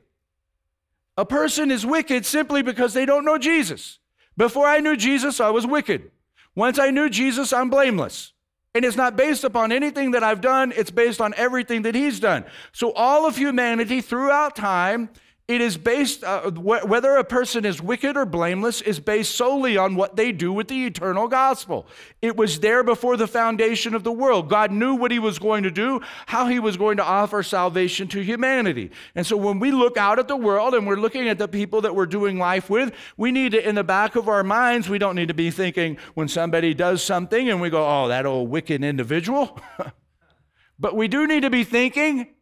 A 1.17 1.25
person 1.25 1.71
is 1.71 1.85
wicked 1.85 2.25
simply 2.25 2.61
because 2.61 2.93
they 2.93 3.05
don't 3.05 3.25
know 3.25 3.37
Jesus. 3.37 3.99
Before 4.37 4.67
I 4.67 4.79
knew 4.79 4.95
Jesus, 4.95 5.39
I 5.39 5.49
was 5.49 5.67
wicked. 5.67 6.11
Once 6.55 6.79
I 6.79 6.91
knew 6.91 7.09
Jesus, 7.09 7.53
I'm 7.53 7.69
blameless. 7.69 8.33
And 8.73 8.85
it's 8.85 8.95
not 8.95 9.17
based 9.17 9.43
upon 9.43 9.71
anything 9.71 10.11
that 10.11 10.23
I've 10.23 10.41
done, 10.41 10.71
it's 10.75 10.91
based 10.91 11.19
on 11.19 11.33
everything 11.35 11.81
that 11.81 11.95
He's 11.95 12.19
done. 12.19 12.45
So, 12.71 12.93
all 12.93 13.25
of 13.25 13.35
humanity 13.35 13.99
throughout 13.99 14.55
time 14.55 15.09
it 15.51 15.59
is 15.59 15.75
based, 15.75 16.23
uh, 16.23 16.49
wh- 16.51 16.87
whether 16.87 17.17
a 17.17 17.25
person 17.25 17.65
is 17.65 17.81
wicked 17.81 18.15
or 18.15 18.25
blameless, 18.25 18.79
is 18.81 19.01
based 19.01 19.35
solely 19.35 19.75
on 19.75 19.95
what 19.95 20.15
they 20.15 20.31
do 20.31 20.53
with 20.53 20.69
the 20.69 20.85
eternal 20.85 21.27
gospel. 21.27 21.87
It 22.21 22.37
was 22.37 22.61
there 22.61 22.83
before 22.83 23.17
the 23.17 23.27
foundation 23.27 23.93
of 23.93 24.05
the 24.05 24.13
world. 24.13 24.47
God 24.47 24.71
knew 24.71 24.95
what 24.95 25.11
He 25.11 25.19
was 25.19 25.39
going 25.39 25.63
to 25.63 25.71
do, 25.71 25.99
how 26.27 26.47
He 26.47 26.57
was 26.57 26.77
going 26.77 26.95
to 26.97 27.03
offer 27.03 27.43
salvation 27.43 28.07
to 28.09 28.23
humanity. 28.23 28.91
And 29.13 29.27
so 29.27 29.35
when 29.35 29.59
we 29.59 29.71
look 29.71 29.97
out 29.97 30.19
at 30.19 30.29
the 30.29 30.37
world 30.37 30.73
and 30.73 30.87
we're 30.87 30.95
looking 30.95 31.27
at 31.27 31.37
the 31.37 31.49
people 31.49 31.81
that 31.81 31.93
we're 31.93 32.05
doing 32.05 32.39
life 32.39 32.69
with, 32.69 32.93
we 33.17 33.31
need 33.31 33.51
to, 33.51 33.67
in 33.67 33.75
the 33.75 33.83
back 33.83 34.15
of 34.15 34.29
our 34.29 34.43
minds, 34.43 34.87
we 34.87 34.99
don't 34.99 35.15
need 35.15 35.27
to 35.27 35.33
be 35.33 35.51
thinking 35.51 35.97
when 36.13 36.29
somebody 36.29 36.73
does 36.73 37.03
something 37.03 37.49
and 37.49 37.59
we 37.59 37.69
go, 37.69 37.85
oh, 37.85 38.07
that 38.07 38.25
old 38.25 38.49
wicked 38.49 38.85
individual. 38.85 39.59
but 40.79 40.95
we 40.95 41.09
do 41.09 41.27
need 41.27 41.41
to 41.41 41.49
be 41.49 41.65
thinking, 41.65 42.35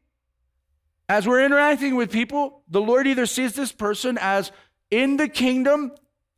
as 1.09 1.27
we're 1.27 1.43
interacting 1.43 1.95
with 1.95 2.11
people, 2.11 2.61
the 2.69 2.79
Lord 2.79 3.07
either 3.07 3.25
sees 3.25 3.53
this 3.53 3.71
person 3.71 4.19
as 4.21 4.51
in 4.91 5.17
the 5.17 5.27
kingdom 5.27 5.91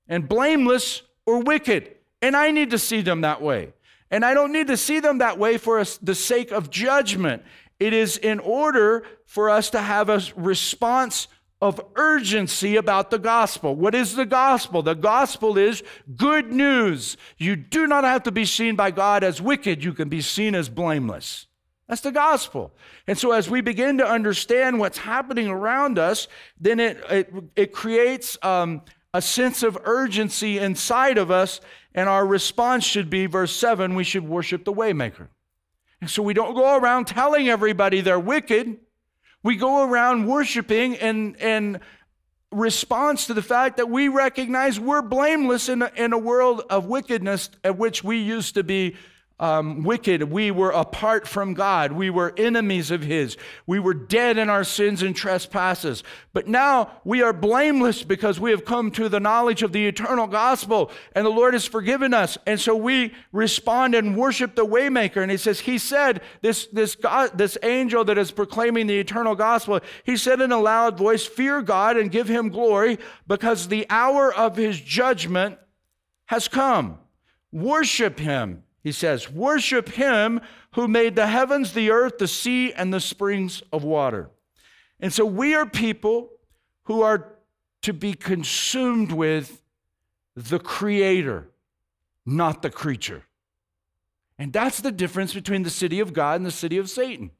and 0.07 0.27
blameless 0.27 1.01
or 1.25 1.43
wicked. 1.43 1.93
And 2.21 2.37
I 2.37 2.51
need 2.51 2.71
to 2.71 2.79
see 2.79 3.01
them 3.01 3.21
that 3.21 3.41
way. 3.41 3.73
And 4.09 4.23
I 4.23 4.33
don't 4.33 4.53
need 4.53 4.67
to 4.67 4.77
see 4.77 5.01
them 5.01 5.17
that 5.17 5.37
way 5.37 5.57
for 5.57 5.83
the 6.01 6.15
sake 6.15 6.51
of 6.51 6.69
judgment. 6.69 7.43
It 7.79 7.93
is 7.93 8.17
in 8.17 8.39
order 8.39 9.03
for 9.25 9.49
us 9.49 9.69
to 9.71 9.81
have 9.81 10.07
a 10.09 10.21
response 10.37 11.27
of 11.61 11.79
urgency 11.95 12.75
about 12.77 13.11
the 13.11 13.19
gospel. 13.19 13.75
What 13.75 13.93
is 13.93 14.15
the 14.15 14.25
gospel? 14.25 14.81
The 14.81 14.95
gospel 14.95 15.57
is 15.57 15.83
good 16.15 16.51
news. 16.51 17.17
You 17.37 17.55
do 17.55 17.87
not 17.87 18.03
have 18.03 18.23
to 18.23 18.31
be 18.31 18.45
seen 18.45 18.75
by 18.75 18.91
God 18.91 19.23
as 19.23 19.41
wicked, 19.41 19.83
you 19.83 19.93
can 19.93 20.09
be 20.09 20.21
seen 20.21 20.55
as 20.55 20.69
blameless. 20.69 21.47
That's 21.91 21.99
the 21.99 22.13
gospel. 22.13 22.71
And 23.05 23.17
so, 23.17 23.33
as 23.33 23.49
we 23.49 23.59
begin 23.59 23.97
to 23.97 24.07
understand 24.07 24.79
what's 24.79 24.97
happening 24.97 25.49
around 25.49 25.99
us, 25.99 26.29
then 26.57 26.79
it, 26.79 27.03
it, 27.09 27.33
it 27.57 27.73
creates 27.73 28.37
um, 28.43 28.83
a 29.13 29.21
sense 29.21 29.61
of 29.61 29.77
urgency 29.83 30.57
inside 30.57 31.17
of 31.17 31.31
us. 31.31 31.59
And 31.93 32.07
our 32.07 32.25
response 32.25 32.85
should 32.85 33.09
be, 33.09 33.25
verse 33.25 33.51
7, 33.51 33.93
we 33.93 34.05
should 34.05 34.23
worship 34.23 34.63
the 34.63 34.71
Waymaker. 34.71 35.27
And 35.99 36.09
so, 36.09 36.23
we 36.23 36.33
don't 36.33 36.55
go 36.55 36.77
around 36.77 37.07
telling 37.07 37.49
everybody 37.49 37.99
they're 37.99 38.17
wicked. 38.17 38.77
We 39.43 39.57
go 39.57 39.83
around 39.83 40.27
worshiping 40.27 40.95
and, 40.95 41.35
and 41.41 41.81
response 42.53 43.27
to 43.27 43.33
the 43.33 43.41
fact 43.41 43.75
that 43.75 43.89
we 43.89 44.07
recognize 44.07 44.79
we're 44.79 45.01
blameless 45.01 45.67
in 45.67 45.81
a, 45.81 45.91
in 45.97 46.13
a 46.13 46.17
world 46.17 46.61
of 46.69 46.85
wickedness 46.85 47.49
at 47.65 47.77
which 47.77 48.01
we 48.01 48.19
used 48.19 48.53
to 48.53 48.63
be 48.63 48.95
um, 49.41 49.83
wicked. 49.83 50.23
We 50.23 50.51
were 50.51 50.69
apart 50.69 51.27
from 51.27 51.55
God. 51.55 51.91
We 51.91 52.11
were 52.11 52.33
enemies 52.37 52.91
of 52.91 53.01
His. 53.01 53.37
We 53.65 53.79
were 53.79 53.95
dead 53.95 54.37
in 54.37 54.49
our 54.49 54.63
sins 54.63 55.01
and 55.01 55.15
trespasses. 55.15 56.03
But 56.31 56.47
now 56.47 56.91
we 57.03 57.23
are 57.23 57.33
blameless 57.33 58.03
because 58.03 58.39
we 58.39 58.51
have 58.51 58.63
come 58.63 58.91
to 58.91 59.09
the 59.09 59.19
knowledge 59.19 59.63
of 59.63 59.71
the 59.71 59.87
eternal 59.87 60.27
gospel 60.27 60.91
and 61.13 61.25
the 61.25 61.31
Lord 61.31 61.53
has 61.53 61.65
forgiven 61.65 62.13
us. 62.13 62.37
And 62.45 62.59
so 62.59 62.75
we 62.75 63.13
respond 63.31 63.95
and 63.95 64.15
worship 64.15 64.55
the 64.55 64.65
waymaker. 64.65 65.23
And 65.23 65.31
He 65.31 65.37
says, 65.37 65.59
He 65.59 65.79
said, 65.79 66.21
this, 66.41 66.67
this, 66.67 66.95
God, 66.95 67.35
this 67.35 67.57
angel 67.63 68.05
that 68.05 68.19
is 68.19 68.29
proclaiming 68.29 68.85
the 68.85 68.99
eternal 68.99 69.33
gospel, 69.33 69.79
He 70.03 70.17
said 70.17 70.39
in 70.39 70.51
a 70.51 70.59
loud 70.59 70.99
voice, 70.99 71.25
Fear 71.25 71.63
God 71.63 71.97
and 71.97 72.11
give 72.11 72.27
Him 72.27 72.49
glory 72.49 72.99
because 73.27 73.67
the 73.67 73.87
hour 73.89 74.31
of 74.31 74.55
His 74.55 74.79
judgment 74.79 75.57
has 76.25 76.47
come. 76.47 76.99
Worship 77.51 78.19
Him 78.19 78.63
he 78.83 78.91
says, 78.91 79.29
Worship 79.29 79.89
him 79.89 80.41
who 80.73 80.87
made 80.87 81.15
the 81.15 81.27
heavens, 81.27 81.73
the 81.73 81.91
earth, 81.91 82.17
the 82.17 82.27
sea, 82.27 82.73
and 82.73 82.93
the 82.93 82.99
springs 82.99 83.61
of 83.71 83.83
water. 83.83 84.29
And 84.99 85.13
so 85.13 85.25
we 85.25 85.53
are 85.55 85.65
people 85.65 86.29
who 86.83 87.01
are 87.01 87.35
to 87.83 87.93
be 87.93 88.13
consumed 88.13 89.11
with 89.11 89.61
the 90.35 90.59
creator, 90.59 91.49
not 92.25 92.61
the 92.61 92.69
creature. 92.69 93.23
And 94.37 94.53
that's 94.53 94.81
the 94.81 94.91
difference 94.91 95.33
between 95.33 95.63
the 95.63 95.69
city 95.69 95.99
of 95.99 96.13
God 96.13 96.37
and 96.37 96.45
the 96.45 96.51
city 96.51 96.77
of 96.77 96.89
Satan. 96.89 97.31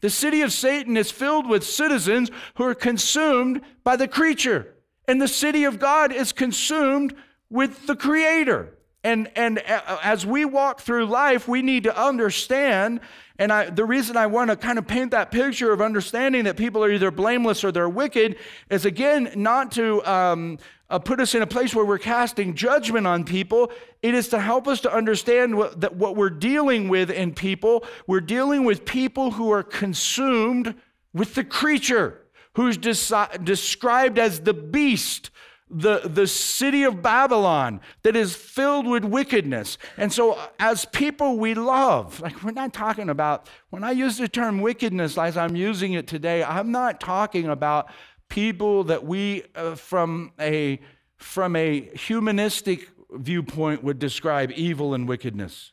The 0.00 0.10
city 0.10 0.42
of 0.42 0.52
Satan 0.52 0.96
is 0.96 1.10
filled 1.10 1.48
with 1.48 1.64
citizens 1.64 2.30
who 2.54 2.64
are 2.64 2.74
consumed 2.74 3.62
by 3.84 3.96
the 3.96 4.08
creature, 4.08 4.74
and 5.06 5.20
the 5.20 5.28
city 5.28 5.64
of 5.64 5.78
God 5.78 6.12
is 6.12 6.32
consumed 6.32 7.14
with 7.48 7.86
the 7.86 7.96
creator. 7.96 8.77
And, 9.08 9.30
and 9.36 9.58
as 9.60 10.26
we 10.26 10.44
walk 10.44 10.82
through 10.82 11.06
life, 11.06 11.48
we 11.48 11.62
need 11.62 11.84
to 11.84 11.98
understand. 11.98 13.00
And 13.38 13.50
I, 13.50 13.70
the 13.70 13.86
reason 13.86 14.18
I 14.18 14.26
want 14.26 14.50
to 14.50 14.56
kind 14.56 14.78
of 14.78 14.86
paint 14.86 15.12
that 15.12 15.30
picture 15.30 15.72
of 15.72 15.80
understanding 15.80 16.44
that 16.44 16.58
people 16.58 16.84
are 16.84 16.90
either 16.90 17.10
blameless 17.10 17.64
or 17.64 17.72
they're 17.72 17.88
wicked 17.88 18.36
is 18.68 18.84
again 18.84 19.32
not 19.34 19.72
to 19.72 20.04
um, 20.04 20.58
uh, 20.90 20.98
put 20.98 21.20
us 21.20 21.34
in 21.34 21.40
a 21.40 21.46
place 21.46 21.74
where 21.74 21.86
we're 21.86 21.96
casting 21.96 22.54
judgment 22.54 23.06
on 23.06 23.24
people. 23.24 23.72
It 24.02 24.12
is 24.12 24.28
to 24.28 24.40
help 24.40 24.68
us 24.68 24.82
to 24.82 24.92
understand 24.92 25.56
what, 25.56 25.80
that 25.80 25.96
what 25.96 26.14
we're 26.14 26.28
dealing 26.28 26.90
with 26.90 27.10
in 27.10 27.32
people. 27.32 27.84
We're 28.06 28.20
dealing 28.20 28.64
with 28.64 28.84
people 28.84 29.30
who 29.30 29.50
are 29.50 29.62
consumed 29.62 30.74
with 31.14 31.34
the 31.34 31.44
creature, 31.44 32.26
who's 32.56 32.76
described 32.76 34.18
as 34.18 34.40
the 34.40 34.52
beast 34.52 35.30
the, 35.70 36.00
the 36.04 36.26
city 36.26 36.82
of 36.84 37.02
Babylon 37.02 37.80
that 38.02 38.16
is 38.16 38.34
filled 38.34 38.86
with 38.86 39.04
wickedness. 39.04 39.78
And 39.96 40.12
so, 40.12 40.38
as 40.58 40.84
people 40.86 41.38
we 41.38 41.54
love, 41.54 42.20
like 42.20 42.42
we're 42.42 42.52
not 42.52 42.72
talking 42.72 43.08
about, 43.08 43.48
when 43.70 43.84
I 43.84 43.92
use 43.92 44.16
the 44.18 44.28
term 44.28 44.60
wickedness 44.60 45.18
as 45.18 45.36
I'm 45.36 45.56
using 45.56 45.92
it 45.92 46.06
today, 46.06 46.42
I'm 46.42 46.72
not 46.72 47.00
talking 47.00 47.46
about 47.46 47.88
people 48.28 48.84
that 48.84 49.04
we, 49.04 49.44
uh, 49.54 49.74
from, 49.74 50.32
a, 50.40 50.80
from 51.16 51.56
a 51.56 51.80
humanistic 51.96 52.88
viewpoint, 53.10 53.82
would 53.82 53.98
describe 53.98 54.50
evil 54.52 54.94
and 54.94 55.08
wickedness. 55.08 55.72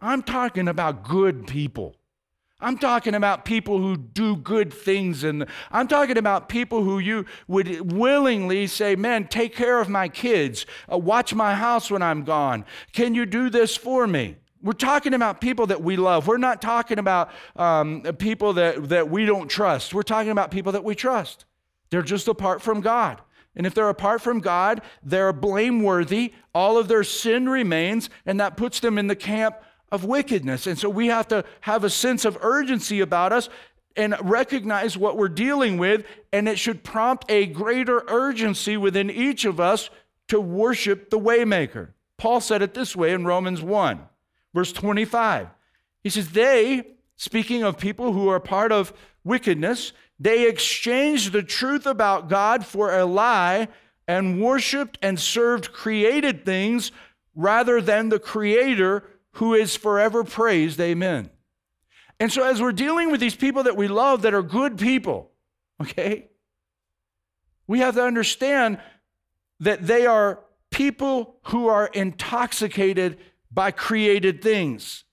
I'm 0.00 0.22
talking 0.22 0.68
about 0.68 1.04
good 1.04 1.46
people 1.46 1.96
I'm 2.58 2.78
talking 2.78 3.14
about 3.14 3.44
people 3.44 3.78
who 3.78 3.98
do 3.98 4.34
good 4.34 4.72
things, 4.72 5.24
and 5.24 5.44
I'm 5.70 5.88
talking 5.88 6.16
about 6.16 6.48
people 6.48 6.82
who 6.82 6.98
you 6.98 7.26
would 7.48 7.92
willingly 7.92 8.66
say, 8.66 8.96
Man, 8.96 9.28
take 9.28 9.54
care 9.54 9.78
of 9.78 9.90
my 9.90 10.08
kids, 10.08 10.64
uh, 10.90 10.96
watch 10.96 11.34
my 11.34 11.54
house 11.54 11.90
when 11.90 12.00
I'm 12.00 12.24
gone. 12.24 12.64
Can 12.92 13.14
you 13.14 13.26
do 13.26 13.50
this 13.50 13.76
for 13.76 14.06
me? 14.06 14.36
We're 14.62 14.72
talking 14.72 15.12
about 15.12 15.42
people 15.42 15.66
that 15.66 15.82
we 15.82 15.96
love. 15.96 16.26
We're 16.26 16.38
not 16.38 16.62
talking 16.62 16.98
about 16.98 17.30
um, 17.56 18.02
people 18.18 18.54
that, 18.54 18.88
that 18.88 19.10
we 19.10 19.26
don't 19.26 19.48
trust. 19.48 19.92
We're 19.92 20.02
talking 20.02 20.32
about 20.32 20.50
people 20.50 20.72
that 20.72 20.82
we 20.82 20.94
trust. 20.94 21.44
They're 21.90 22.02
just 22.02 22.26
apart 22.26 22.62
from 22.62 22.80
God. 22.80 23.20
And 23.54 23.66
if 23.66 23.74
they're 23.74 23.88
apart 23.88 24.22
from 24.22 24.40
God, 24.40 24.80
they're 25.02 25.32
blameworthy. 25.32 26.32
All 26.54 26.78
of 26.78 26.88
their 26.88 27.04
sin 27.04 27.48
remains, 27.48 28.08
and 28.24 28.40
that 28.40 28.56
puts 28.56 28.80
them 28.80 28.98
in 28.98 29.06
the 29.06 29.16
camp 29.16 29.56
of 29.92 30.04
wickedness. 30.04 30.66
And 30.66 30.78
so 30.78 30.88
we 30.88 31.08
have 31.08 31.28
to 31.28 31.44
have 31.60 31.84
a 31.84 31.90
sense 31.90 32.24
of 32.24 32.38
urgency 32.40 33.00
about 33.00 33.32
us 33.32 33.48
and 33.96 34.14
recognize 34.20 34.96
what 34.96 35.16
we're 35.16 35.28
dealing 35.28 35.78
with, 35.78 36.04
and 36.32 36.48
it 36.48 36.58
should 36.58 36.84
prompt 36.84 37.24
a 37.30 37.46
greater 37.46 38.04
urgency 38.08 38.76
within 38.76 39.10
each 39.10 39.44
of 39.44 39.58
us 39.58 39.88
to 40.28 40.40
worship 40.40 41.08
the 41.08 41.18
waymaker. 41.18 41.88
Paul 42.18 42.40
said 42.40 42.62
it 42.62 42.74
this 42.74 42.94
way 42.94 43.12
in 43.12 43.24
Romans 43.24 43.62
1, 43.62 44.00
verse 44.54 44.72
25. 44.72 45.48
He 46.02 46.10
says, 46.10 46.30
They, 46.30 46.84
speaking 47.16 47.62
of 47.62 47.78
people 47.78 48.12
who 48.12 48.28
are 48.28 48.40
part 48.40 48.72
of 48.72 48.92
wickedness, 49.24 49.92
they 50.18 50.48
exchanged 50.48 51.32
the 51.32 51.42
truth 51.42 51.86
about 51.86 52.28
God 52.28 52.64
for 52.64 52.96
a 52.96 53.04
lie 53.04 53.68
and 54.08 54.40
worshiped 54.40 54.98
and 55.02 55.18
served 55.18 55.72
created 55.72 56.44
things 56.44 56.92
rather 57.34 57.80
than 57.80 58.08
the 58.08 58.18
creator 58.18 59.04
who 59.36 59.54
is 59.54 59.76
forever 59.76 60.24
praised. 60.24 60.80
Amen. 60.80 61.30
And 62.18 62.32
so, 62.32 62.42
as 62.42 62.60
we're 62.60 62.72
dealing 62.72 63.10
with 63.10 63.20
these 63.20 63.36
people 63.36 63.62
that 63.64 63.76
we 63.76 63.88
love 63.88 64.22
that 64.22 64.32
are 64.32 64.42
good 64.42 64.78
people, 64.78 65.30
okay, 65.80 66.28
we 67.66 67.80
have 67.80 67.94
to 67.96 68.02
understand 68.02 68.78
that 69.60 69.86
they 69.86 70.06
are 70.06 70.40
people 70.70 71.36
who 71.44 71.68
are 71.68 71.86
intoxicated 71.88 73.18
by 73.50 73.70
created 73.70 74.42
things. 74.42 75.04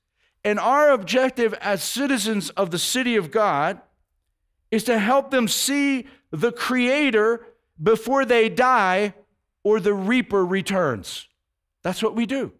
And 0.46 0.60
our 0.60 0.92
objective 0.92 1.54
as 1.56 1.84
citizens 1.84 2.50
of 2.52 2.72
the 2.72 2.80
city 2.80 3.18
of 3.18 3.32
God 3.32 3.82
is 4.72 4.86
to 4.86 5.00
help 5.00 5.32
them 5.32 5.50
see 5.50 6.08
the 6.32 6.52
Creator 6.52 7.46
before 7.82 8.24
they 8.24 8.48
die 8.48 9.14
or 9.64 9.82
the 9.82 9.94
reaper 9.94 10.46
returns. 10.46 11.28
That's 11.82 12.02
what 12.02 12.16
we 12.16 12.26
do. 12.26 12.54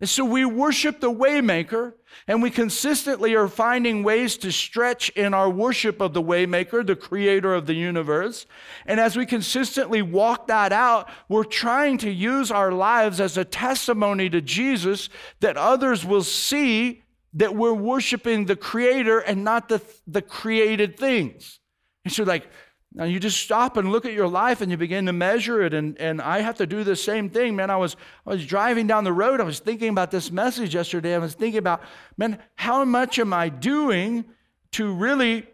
And 0.00 0.08
so 0.08 0.24
we 0.24 0.46
worship 0.46 1.00
the 1.00 1.12
waymaker 1.12 1.92
and 2.26 2.42
we 2.42 2.50
consistently 2.50 3.34
are 3.34 3.48
finding 3.48 4.02
ways 4.02 4.38
to 4.38 4.50
stretch 4.50 5.10
in 5.10 5.34
our 5.34 5.50
worship 5.50 6.00
of 6.00 6.14
the 6.14 6.22
waymaker, 6.22 6.86
the 6.86 6.96
creator 6.96 7.52
of 7.54 7.66
the 7.66 7.74
universe. 7.74 8.46
And 8.86 8.98
as 8.98 9.14
we 9.14 9.26
consistently 9.26 10.00
walk 10.00 10.46
that 10.46 10.72
out, 10.72 11.10
we're 11.28 11.44
trying 11.44 11.98
to 11.98 12.10
use 12.10 12.50
our 12.50 12.72
lives 12.72 13.20
as 13.20 13.36
a 13.36 13.44
testimony 13.44 14.30
to 14.30 14.40
Jesus 14.40 15.10
that 15.40 15.58
others 15.58 16.04
will 16.04 16.24
see 16.24 17.02
that 17.34 17.54
we're 17.54 17.74
worshiping 17.74 18.46
the 18.46 18.56
creator 18.56 19.18
and 19.18 19.44
not 19.44 19.68
the, 19.68 19.82
the 20.06 20.22
created 20.22 20.98
things. 20.98 21.60
And 22.04 22.12
so 22.12 22.24
like 22.24 22.48
now 22.92 23.04
you 23.04 23.20
just 23.20 23.38
stop 23.38 23.76
and 23.76 23.92
look 23.92 24.04
at 24.04 24.12
your 24.12 24.26
life 24.26 24.60
and 24.60 24.70
you 24.70 24.76
begin 24.76 25.06
to 25.06 25.12
measure 25.12 25.62
it. 25.62 25.74
And, 25.74 25.96
and 25.98 26.20
I 26.20 26.40
have 26.40 26.56
to 26.56 26.66
do 26.66 26.82
the 26.82 26.96
same 26.96 27.30
thing, 27.30 27.54
man. 27.54 27.70
I 27.70 27.76
was, 27.76 27.94
I 28.26 28.30
was 28.30 28.44
driving 28.44 28.88
down 28.88 29.04
the 29.04 29.12
road. 29.12 29.40
I 29.40 29.44
was 29.44 29.60
thinking 29.60 29.90
about 29.90 30.10
this 30.10 30.32
message 30.32 30.74
yesterday. 30.74 31.14
I 31.14 31.18
was 31.18 31.34
thinking 31.34 31.58
about, 31.58 31.82
man, 32.16 32.38
how 32.56 32.84
much 32.84 33.20
am 33.20 33.32
I 33.32 33.48
doing 33.48 34.24
to 34.72 34.92
really 34.92 35.46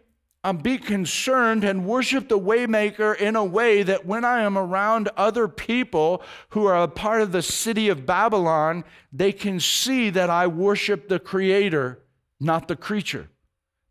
um, 0.43 0.57
be 0.57 0.79
concerned 0.79 1.63
and 1.63 1.85
worship 1.85 2.27
the 2.27 2.39
waymaker 2.39 3.15
in 3.15 3.35
a 3.35 3.45
way 3.45 3.83
that 3.83 4.05
when 4.05 4.25
I 4.25 4.41
am 4.41 4.57
around 4.57 5.09
other 5.15 5.47
people 5.47 6.23
who 6.49 6.65
are 6.65 6.81
a 6.81 6.87
part 6.87 7.21
of 7.21 7.31
the 7.31 7.43
city 7.43 7.89
of 7.89 8.07
Babylon, 8.07 8.83
they 9.11 9.31
can 9.31 9.59
see 9.59 10.09
that 10.09 10.31
I 10.31 10.47
worship 10.47 11.07
the 11.07 11.19
creator, 11.19 11.99
not 12.39 12.67
the 12.67 12.75
creature. 12.75 13.29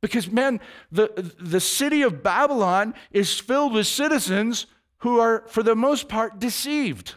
Because, 0.07 0.31
man, 0.31 0.61
the, 0.93 1.33
the 1.39 1.61
city 1.61 2.03
of 2.03 2.23
Babylon 2.23 2.95
is 3.11 3.39
filled 3.39 3.73
with 3.73 3.87
citizens 3.87 4.67
who 4.99 5.19
are, 5.21 5.45
for 5.49 5.63
the 5.63 5.75
most 5.75 6.09
part, 6.09 6.39
deceived. 6.39 7.15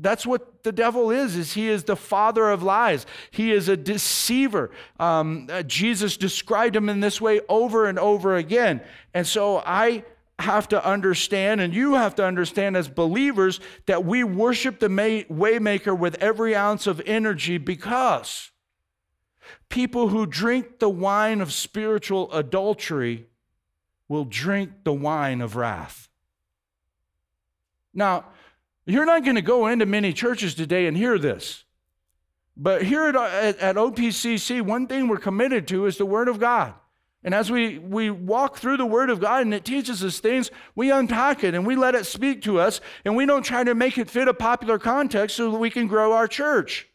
That's 0.00 0.24
what 0.24 0.62
the 0.62 0.70
devil 0.70 1.10
is, 1.10 1.34
is 1.34 1.54
he 1.54 1.68
is 1.68 1.84
the 1.84 1.96
father 1.96 2.50
of 2.50 2.62
lies. 2.62 3.04
He 3.32 3.50
is 3.50 3.68
a 3.68 3.76
deceiver. 3.76 4.70
Um, 5.00 5.48
uh, 5.50 5.62
Jesus 5.64 6.16
described 6.16 6.76
him 6.76 6.88
in 6.88 7.00
this 7.00 7.20
way 7.20 7.40
over 7.48 7.86
and 7.86 7.98
over 7.98 8.36
again. 8.36 8.80
And 9.12 9.26
so 9.26 9.58
I 9.58 10.04
have 10.38 10.68
to 10.68 10.84
understand, 10.84 11.60
and 11.60 11.74
you 11.74 11.94
have 11.94 12.14
to 12.14 12.24
understand 12.24 12.76
as 12.76 12.88
believers, 12.88 13.58
that 13.86 14.04
we 14.04 14.22
worship 14.22 14.78
the 14.78 14.88
waymaker 14.88 15.98
with 15.98 16.14
every 16.22 16.54
ounce 16.54 16.86
of 16.86 17.02
energy 17.04 17.58
because 17.58 18.52
People 19.68 20.08
who 20.08 20.26
drink 20.26 20.78
the 20.78 20.88
wine 20.88 21.40
of 21.40 21.52
spiritual 21.52 22.32
adultery 22.32 23.26
will 24.08 24.24
drink 24.24 24.70
the 24.84 24.92
wine 24.92 25.40
of 25.40 25.56
wrath. 25.56 26.08
Now, 27.92 28.26
you're 28.86 29.06
not 29.06 29.24
going 29.24 29.36
to 29.36 29.42
go 29.42 29.66
into 29.66 29.86
many 29.86 30.12
churches 30.12 30.54
today 30.54 30.86
and 30.86 30.96
hear 30.96 31.18
this. 31.18 31.64
But 32.56 32.82
here 32.82 33.06
at, 33.06 33.14
at, 33.14 33.58
at, 33.58 33.76
OPCC, 33.76 34.62
one 34.62 34.86
thing 34.86 35.06
we're 35.06 35.18
committed 35.18 35.68
to 35.68 35.86
is 35.86 35.96
the 35.96 36.06
Word 36.06 36.28
of 36.28 36.40
God. 36.40 36.74
And 37.22 37.34
as 37.34 37.50
we, 37.50 37.78
we 37.78 38.10
walk 38.10 38.56
through 38.56 38.78
the 38.78 38.86
Word 38.86 39.10
of 39.10 39.20
God 39.20 39.42
and 39.42 39.54
it 39.54 39.64
teaches 39.64 40.02
us 40.02 40.18
things, 40.18 40.50
we 40.74 40.90
unpack 40.90 41.44
it 41.44 41.54
and 41.54 41.66
we 41.66 41.76
let 41.76 41.94
it 41.94 42.06
speak 42.06 42.42
to 42.42 42.58
us, 42.58 42.80
and 43.04 43.14
we 43.14 43.26
don't 43.26 43.44
try 43.44 43.62
to 43.62 43.74
make 43.74 43.98
it 43.98 44.10
fit 44.10 44.26
a 44.26 44.34
popular 44.34 44.78
context 44.78 45.36
so 45.36 45.50
that 45.50 45.58
we 45.58 45.70
can 45.70 45.86
grow 45.86 46.12
our 46.12 46.26
church. 46.26 46.87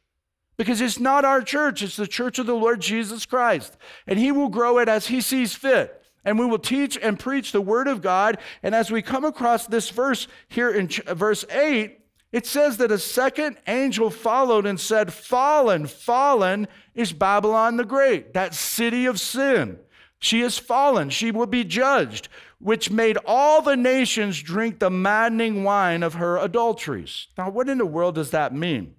Because 0.63 0.79
it's 0.79 0.97
not 0.97 1.25
our 1.25 1.41
church, 1.41 1.81
it's 1.81 1.97
the 1.97 2.07
church 2.07 2.39
of 2.39 2.45
the 2.45 2.55
Lord 2.55 2.79
Jesus 2.79 3.25
Christ. 3.25 3.75
And 4.07 4.17
He 4.17 4.31
will 4.31 4.47
grow 4.47 4.77
it 4.77 4.87
as 4.87 5.07
He 5.07 5.19
sees 5.19 5.53
fit. 5.53 6.01
And 6.23 6.39
we 6.39 6.45
will 6.45 6.57
teach 6.57 6.97
and 6.97 7.19
preach 7.19 7.51
the 7.51 7.59
Word 7.59 7.89
of 7.89 8.01
God. 8.01 8.37
And 8.63 8.73
as 8.73 8.89
we 8.89 9.01
come 9.01 9.25
across 9.25 9.67
this 9.67 9.89
verse 9.89 10.25
here 10.47 10.69
in 10.69 10.87
verse 10.87 11.43
8, 11.51 11.99
it 12.31 12.45
says 12.45 12.77
that 12.77 12.93
a 12.93 12.97
second 12.97 13.57
angel 13.67 14.09
followed 14.09 14.65
and 14.65 14.79
said, 14.79 15.11
Fallen, 15.11 15.85
fallen 15.85 16.69
is 16.95 17.11
Babylon 17.11 17.75
the 17.75 17.83
Great, 17.83 18.33
that 18.33 18.53
city 18.53 19.05
of 19.05 19.19
sin. 19.19 19.79
She 20.17 20.39
is 20.39 20.57
fallen, 20.57 21.09
she 21.09 21.29
will 21.29 21.45
be 21.45 21.65
judged, 21.65 22.29
which 22.59 22.89
made 22.89 23.17
all 23.25 23.61
the 23.61 23.75
nations 23.75 24.41
drink 24.41 24.79
the 24.79 24.89
maddening 24.89 25.65
wine 25.65 26.03
of 26.03 26.13
her 26.13 26.37
adulteries. 26.37 27.27
Now, 27.37 27.49
what 27.49 27.67
in 27.67 27.79
the 27.79 27.85
world 27.85 28.15
does 28.15 28.31
that 28.31 28.55
mean? 28.55 28.95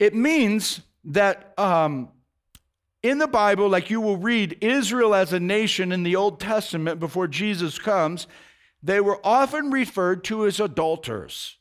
It 0.00 0.14
means 0.14 0.80
that 1.04 1.52
um, 1.58 2.08
in 3.02 3.18
the 3.18 3.28
Bible, 3.28 3.68
like 3.68 3.90
you 3.90 4.00
will 4.00 4.16
read 4.16 4.56
Israel 4.62 5.14
as 5.14 5.32
a 5.34 5.38
nation 5.38 5.92
in 5.92 6.02
the 6.02 6.16
Old 6.16 6.40
Testament 6.40 6.98
before 6.98 7.28
Jesus 7.28 7.78
comes, 7.78 8.26
they 8.82 9.00
were 9.00 9.20
often 9.22 9.70
referred 9.70 10.24
to 10.24 10.46
as 10.46 10.58
adulterers. 10.58 11.58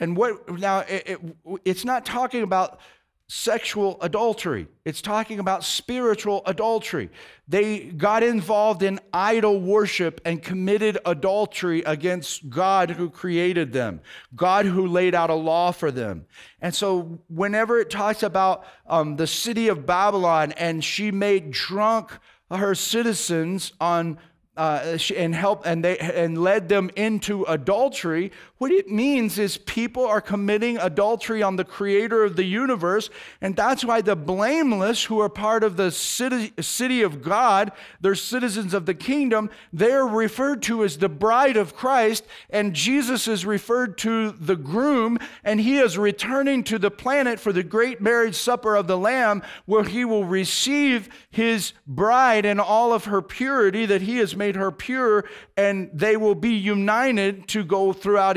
And 0.00 0.16
what 0.16 0.58
now, 0.58 0.80
it, 0.80 1.02
it, 1.06 1.20
it's 1.66 1.84
not 1.84 2.06
talking 2.06 2.42
about 2.42 2.80
sexual 3.28 3.98
adultery. 4.02 4.68
It's 4.84 5.02
talking 5.02 5.40
about 5.40 5.64
spiritual 5.64 6.42
adultery. 6.46 7.10
They 7.48 7.80
got 7.80 8.22
involved 8.22 8.82
in 8.82 9.00
idol 9.12 9.60
worship 9.60 10.20
and 10.24 10.40
committed 10.40 10.98
adultery 11.04 11.82
against 11.82 12.48
God 12.48 12.90
who 12.90 13.10
created 13.10 13.72
them, 13.72 14.00
God 14.36 14.66
who 14.66 14.86
laid 14.86 15.14
out 15.14 15.30
a 15.30 15.34
law 15.34 15.72
for 15.72 15.90
them. 15.90 16.26
And 16.60 16.72
so, 16.74 17.18
whenever 17.28 17.80
it 17.80 17.90
talks 17.90 18.22
about 18.22 18.64
um, 18.86 19.16
the 19.16 19.26
city 19.26 19.68
of 19.68 19.86
Babylon 19.86 20.52
and 20.52 20.84
she 20.84 21.10
made 21.10 21.50
drunk 21.50 22.12
her 22.50 22.76
citizens 22.76 23.72
on 23.80 24.18
uh, 24.56 24.96
and 25.14 25.34
help 25.34 25.66
and 25.66 25.84
they 25.84 25.98
and 25.98 26.38
led 26.38 26.68
them 26.68 26.90
into 26.96 27.42
adultery 27.44 28.32
what 28.58 28.72
it 28.72 28.88
means 28.88 29.38
is 29.38 29.58
people 29.58 30.04
are 30.06 30.20
committing 30.20 30.78
adultery 30.78 31.42
on 31.42 31.56
the 31.56 31.64
creator 31.64 32.24
of 32.24 32.36
the 32.36 32.44
universe 32.44 33.10
and 33.40 33.54
that's 33.56 33.84
why 33.84 34.00
the 34.00 34.16
blameless 34.16 35.04
who 35.04 35.20
are 35.20 35.28
part 35.28 35.62
of 35.62 35.76
the 35.76 35.90
city, 35.90 36.52
city 36.60 37.02
of 37.02 37.22
god 37.22 37.72
they're 38.00 38.14
citizens 38.14 38.74
of 38.74 38.86
the 38.86 38.94
kingdom 38.94 39.50
they're 39.72 40.06
referred 40.06 40.62
to 40.62 40.84
as 40.84 40.98
the 40.98 41.08
bride 41.08 41.56
of 41.56 41.76
christ 41.76 42.24
and 42.50 42.74
jesus 42.74 43.28
is 43.28 43.44
referred 43.44 43.98
to 43.98 44.32
the 44.32 44.56
groom 44.56 45.18
and 45.44 45.60
he 45.60 45.78
is 45.78 45.98
returning 45.98 46.64
to 46.64 46.78
the 46.78 46.90
planet 46.90 47.38
for 47.38 47.52
the 47.52 47.62
great 47.62 48.00
marriage 48.00 48.34
supper 48.34 48.76
of 48.76 48.86
the 48.86 48.98
lamb 48.98 49.42
where 49.66 49.84
he 49.84 50.04
will 50.04 50.24
receive 50.24 51.08
his 51.30 51.72
bride 51.86 52.44
and 52.44 52.60
all 52.60 52.92
of 52.92 53.04
her 53.04 53.22
purity 53.22 53.86
that 53.86 54.02
he 54.02 54.18
has 54.18 54.36
made 54.36 54.56
her 54.56 54.70
pure, 54.70 55.24
and 55.56 55.90
they 55.92 56.16
will 56.16 56.34
be 56.34 56.54
united 56.54 57.46
to 57.48 57.64
go 57.64 57.92
throughout 57.92 58.36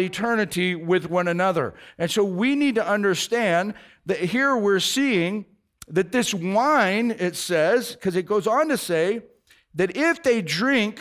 with 0.76 1.10
one 1.10 1.28
another. 1.28 1.74
And 1.98 2.10
so 2.10 2.24
we 2.24 2.56
need 2.56 2.76
to 2.76 2.88
understand 2.88 3.74
that 4.06 4.20
here 4.20 4.56
we're 4.56 4.80
seeing 4.80 5.46
that 5.88 6.12
this 6.12 6.34
wine, 6.34 7.12
it 7.12 7.36
says, 7.36 7.94
because 7.94 8.16
it 8.16 8.26
goes 8.26 8.48
on 8.48 8.70
to 8.70 8.78
say 8.78 9.22
that 9.76 9.96
if 9.96 10.24
they 10.24 10.42
drink, 10.42 11.00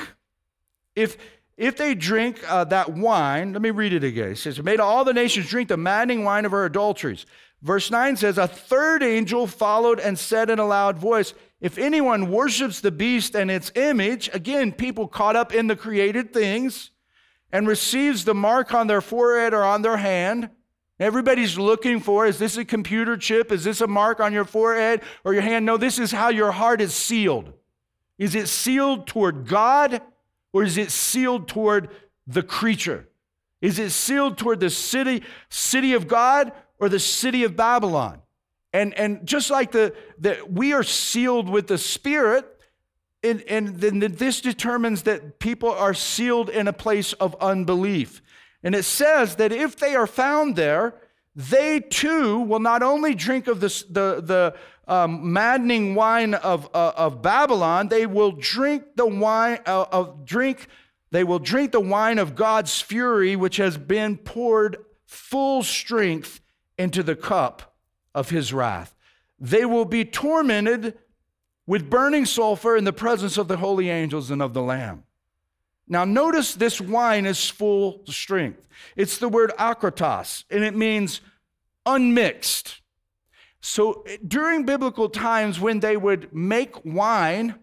if 0.97 1.16
if 1.57 1.77
they 1.77 1.97
drink 1.97 2.40
uh, 2.49 2.62
that 2.64 2.92
wine, 2.92 3.53
let 3.53 3.61
me 3.61 3.71
read 3.71 3.92
it 3.92 4.05
again. 4.05 4.31
It 4.31 4.38
says, 4.38 4.62
Made 4.62 4.79
all 4.79 5.05
the 5.05 5.12
nations 5.12 5.49
drink 5.49 5.68
the 5.68 5.77
maddening 5.77 6.23
wine 6.23 6.44
of 6.44 6.53
her 6.53 6.64
adulteries. 6.64 7.27
Verse 7.62 7.90
9 7.90 8.16
says, 8.16 8.38
A 8.38 8.47
third 8.47 9.03
angel 9.03 9.49
followed 9.49 9.99
and 9.99 10.16
said 10.16 10.51
in 10.51 10.61
a 10.61 10.64
loud 10.64 10.99
voice, 10.99 11.35
If 11.61 11.77
anyone 11.77 12.31
worships 12.31 12.81
the 12.81 12.92
beast 12.92 13.35
and 13.35 13.51
its 13.51 13.73
image, 13.75 14.31
again, 14.33 14.71
people 14.71 15.09
caught 15.09 15.35
up 15.35 15.53
in 15.53 15.66
the 15.66 15.75
created 15.75 16.33
things, 16.33 16.92
and 17.52 17.66
receives 17.66 18.24
the 18.24 18.34
mark 18.34 18.74
on 18.74 18.87
their 18.87 19.00
forehead 19.00 19.54
or 19.54 19.62
on 19.62 19.82
their 19.82 19.96
hand, 19.96 20.50
everybody's 21.00 21.58
looking 21.58 22.00
for 22.00 22.26
is 22.26 22.38
this 22.38 22.56
a 22.56 22.64
computer 22.64 23.16
chip? 23.16 23.52
Is 23.52 23.64
this 23.64 23.80
a 23.80 23.87
mark 23.87 24.20
on 24.20 24.32
your 24.32 24.44
forehead 24.44 25.02
or 25.24 25.32
your 25.32 25.42
hand? 25.42 25.64
No, 25.66 25.76
this 25.76 25.98
is 25.98 26.12
how 26.12 26.28
your 26.28 26.52
heart 26.52 26.80
is 26.80 26.94
sealed. 26.94 27.52
Is 28.18 28.34
it 28.34 28.48
sealed 28.48 29.06
toward 29.06 29.46
God 29.46 30.02
or 30.52 30.64
is 30.64 30.76
it 30.76 30.90
sealed 30.90 31.48
toward 31.48 31.90
the 32.26 32.42
creature? 32.42 33.08
Is 33.61 33.78
it 33.78 33.90
sealed 33.90 34.38
toward 34.38 34.61
the 34.61 34.70
city, 34.70 35.22
city 35.48 35.92
of 35.92 36.08
God 36.08 36.52
or 36.78 36.88
the 36.88 37.00
city 37.00 37.44
of 37.44 37.56
Babylon. 37.56 38.20
And, 38.72 38.94
and 38.94 39.26
just 39.26 39.50
like 39.50 39.72
the, 39.72 39.94
the 40.18 40.38
we 40.48 40.72
are 40.72 40.82
sealed 40.82 41.48
with 41.48 41.66
the 41.66 41.78
Spirit, 41.78 42.58
and, 43.22 43.42
and 43.48 43.81
then 43.81 43.98
this 43.98 44.40
determines 44.40 45.02
that 45.02 45.38
people 45.38 45.70
are 45.70 45.94
sealed 45.94 46.50
in 46.50 46.68
a 46.68 46.72
place 46.72 47.12
of 47.14 47.35
unbelief. 47.40 48.22
And 48.62 48.74
it 48.74 48.85
says 48.85 49.37
that 49.37 49.52
if 49.52 49.76
they 49.76 49.94
are 49.94 50.07
found 50.07 50.57
there, 50.57 50.94
they 51.35 51.81
too 51.81 52.40
will 52.40 52.61
not 52.61 52.83
only 52.83 53.14
drink 53.14 53.46
of 53.46 53.61
the, 53.61 53.68
the, 53.90 54.20
the 54.20 54.54
um, 54.92 55.33
maddening 55.33 55.94
wine 55.94 56.35
of, 56.35 56.68
uh, 56.74 56.92
of 56.96 57.22
Babylon, 57.22 57.88
they 57.88 58.07
will 58.07 58.33
drink 58.33 58.85
the 58.96 59.07
wine 59.07 59.61
uh, 59.66 59.85
of 59.92 60.24
drink, 60.24 60.66
they 61.11 61.24
will 61.24 61.38
drink 61.38 61.72
the 61.72 61.81
wine 61.81 62.18
of 62.18 62.35
God's 62.35 62.81
fury, 62.81 63.37
which 63.37 63.57
has 63.59 63.76
been 63.76 64.16
poured 64.16 64.78
full 65.07 65.62
strength 65.62 66.40
into 66.76 67.02
the 67.02 67.16
cup 67.16 67.74
of 68.14 68.31
his 68.31 68.52
wrath. 68.52 68.94
They 69.38 69.64
will 69.64 69.85
be 69.85 70.04
tormented 70.04 70.98
with 71.68 71.90
burning 71.90 72.24
sulfur 72.24 72.78
in 72.78 72.85
the 72.85 72.92
presence 72.94 73.37
of 73.37 73.46
the 73.46 73.59
holy 73.59 73.90
angels 73.90 74.31
and 74.31 74.40
of 74.40 74.54
the 74.54 74.62
Lamb. 74.62 75.04
Now, 75.87 76.07
notice 76.07 76.54
this 76.54 76.81
wine 76.81 77.26
is 77.26 77.48
full 77.48 78.00
strength. 78.07 78.66
It's 78.96 79.18
the 79.18 79.28
word 79.28 79.52
akratos, 79.59 80.44
and 80.50 80.64
it 80.64 80.74
means 80.74 81.20
unmixed. 81.85 82.81
So, 83.61 84.02
during 84.26 84.64
biblical 84.64 85.11
times, 85.11 85.61
when 85.61 85.81
they 85.81 85.98
would 85.98 86.33
make 86.35 86.85
wine, 86.87 87.57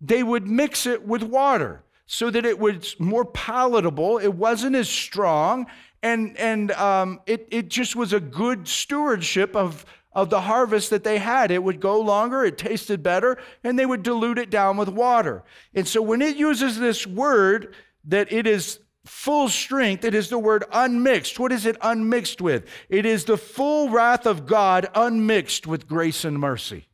they 0.00 0.24
would 0.24 0.48
mix 0.48 0.84
it 0.84 1.06
with 1.06 1.22
water 1.22 1.84
so 2.06 2.30
that 2.30 2.44
it 2.44 2.58
was 2.58 2.98
more 2.98 3.24
palatable. 3.24 4.18
It 4.18 4.34
wasn't 4.34 4.74
as 4.74 4.88
strong, 4.88 5.66
and, 6.02 6.36
and 6.36 6.72
um, 6.72 7.20
it, 7.26 7.46
it 7.52 7.68
just 7.68 7.94
was 7.94 8.12
a 8.12 8.18
good 8.18 8.66
stewardship 8.66 9.54
of, 9.54 9.86
of 10.14 10.30
the 10.30 10.42
harvest 10.42 10.90
that 10.90 11.04
they 11.04 11.18
had. 11.18 11.50
It 11.50 11.62
would 11.62 11.80
go 11.80 12.00
longer, 12.00 12.44
it 12.44 12.58
tasted 12.58 13.02
better, 13.02 13.38
and 13.64 13.78
they 13.78 13.86
would 13.86 14.02
dilute 14.02 14.38
it 14.38 14.50
down 14.50 14.76
with 14.76 14.88
water. 14.88 15.42
And 15.74 15.86
so 15.86 16.02
when 16.02 16.22
it 16.22 16.36
uses 16.36 16.78
this 16.78 17.06
word 17.06 17.74
that 18.04 18.32
it 18.32 18.46
is 18.46 18.78
full 19.04 19.48
strength, 19.48 20.04
it 20.04 20.14
is 20.14 20.28
the 20.28 20.38
word 20.38 20.64
unmixed. 20.72 21.38
What 21.38 21.52
is 21.52 21.66
it 21.66 21.76
unmixed 21.80 22.40
with? 22.40 22.68
It 22.88 23.06
is 23.06 23.24
the 23.24 23.36
full 23.36 23.88
wrath 23.88 24.26
of 24.26 24.46
God 24.46 24.88
unmixed 24.94 25.66
with 25.66 25.88
grace 25.88 26.24
and 26.24 26.38
mercy. 26.38 26.88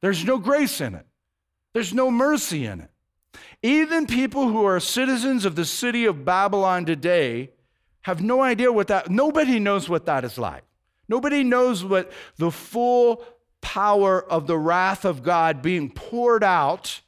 There's 0.00 0.24
no 0.24 0.38
grace 0.38 0.80
in 0.80 0.94
it, 0.94 1.06
there's 1.72 1.94
no 1.94 2.10
mercy 2.10 2.66
in 2.66 2.80
it. 2.80 2.90
Even 3.62 4.06
people 4.06 4.48
who 4.48 4.64
are 4.64 4.80
citizens 4.80 5.44
of 5.44 5.54
the 5.54 5.64
city 5.64 6.04
of 6.04 6.24
Babylon 6.24 6.84
today 6.84 7.50
have 8.02 8.20
no 8.20 8.42
idea 8.42 8.72
what 8.72 8.88
that, 8.88 9.10
nobody 9.10 9.60
knows 9.60 9.88
what 9.88 10.06
that 10.06 10.24
is 10.24 10.36
like. 10.36 10.64
Nobody 11.12 11.44
knows 11.44 11.84
what 11.84 12.10
the 12.38 12.50
full 12.50 13.22
power 13.60 14.24
of 14.32 14.46
the 14.46 14.56
wrath 14.56 15.04
of 15.04 15.22
God 15.22 15.60
being 15.60 15.90
poured 15.90 16.42
out, 16.42 17.02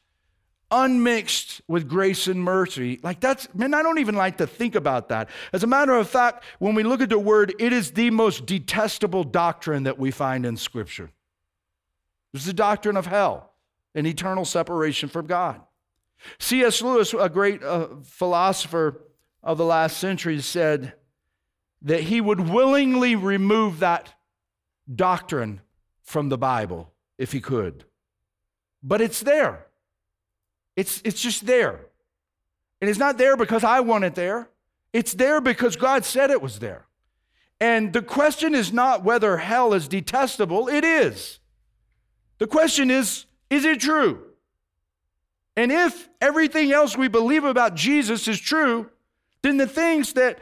unmixed 0.70 1.62
with 1.68 1.88
grace 1.88 2.26
and 2.26 2.44
mercy. 2.44 3.00
Like 3.02 3.20
that's, 3.20 3.48
man, 3.54 3.72
I 3.72 3.82
don't 3.82 4.00
even 4.00 4.14
like 4.14 4.36
to 4.36 4.46
think 4.46 4.74
about 4.74 5.08
that. 5.08 5.30
As 5.54 5.62
a 5.62 5.66
matter 5.66 5.94
of 5.94 6.06
fact, 6.06 6.44
when 6.58 6.74
we 6.74 6.82
look 6.82 7.00
at 7.00 7.08
the 7.08 7.18
word, 7.18 7.54
it 7.58 7.72
is 7.72 7.92
the 7.92 8.10
most 8.10 8.44
detestable 8.44 9.24
doctrine 9.24 9.84
that 9.84 9.98
we 9.98 10.10
find 10.10 10.44
in 10.44 10.58
Scripture. 10.58 11.10
It's 12.34 12.44
the 12.44 12.52
doctrine 12.52 12.98
of 12.98 13.06
hell 13.06 13.54
and 13.94 14.06
eternal 14.06 14.44
separation 14.44 15.08
from 15.08 15.24
God. 15.24 15.62
C.S. 16.38 16.82
Lewis, 16.82 17.14
a 17.14 17.30
great 17.30 17.62
uh, 17.62 17.88
philosopher, 18.02 19.00
of 19.42 19.56
the 19.56 19.64
last 19.64 19.96
century 19.96 20.40
said 20.40 20.92
that 21.84 22.00
he 22.00 22.20
would 22.20 22.40
willingly 22.40 23.14
remove 23.14 23.80
that 23.80 24.14
doctrine 24.92 25.60
from 26.02 26.28
the 26.28 26.38
Bible 26.38 26.92
if 27.18 27.32
he 27.32 27.40
could. 27.40 27.84
But 28.82 29.00
it's 29.00 29.20
there. 29.20 29.66
It's, 30.76 31.00
it's 31.04 31.20
just 31.20 31.46
there. 31.46 31.86
And 32.80 32.90
it's 32.90 32.98
not 32.98 33.18
there 33.18 33.36
because 33.36 33.64
I 33.64 33.80
want 33.80 34.04
it 34.04 34.14
there. 34.14 34.48
It's 34.92 35.14
there 35.14 35.40
because 35.40 35.76
God 35.76 36.04
said 36.04 36.30
it 36.30 36.42
was 36.42 36.58
there. 36.58 36.86
And 37.60 37.92
the 37.92 38.02
question 38.02 38.54
is 38.54 38.72
not 38.72 39.04
whether 39.04 39.36
hell 39.36 39.74
is 39.74 39.88
detestable, 39.88 40.68
it 40.68 40.84
is. 40.84 41.38
The 42.38 42.46
question 42.46 42.90
is, 42.90 43.26
is 43.48 43.64
it 43.64 43.80
true? 43.80 44.22
And 45.56 45.70
if 45.70 46.08
everything 46.20 46.72
else 46.72 46.96
we 46.96 47.08
believe 47.08 47.44
about 47.44 47.74
Jesus 47.74 48.26
is 48.26 48.40
true, 48.40 48.90
then 49.42 49.56
the 49.56 49.68
things 49.68 50.14
that 50.14 50.38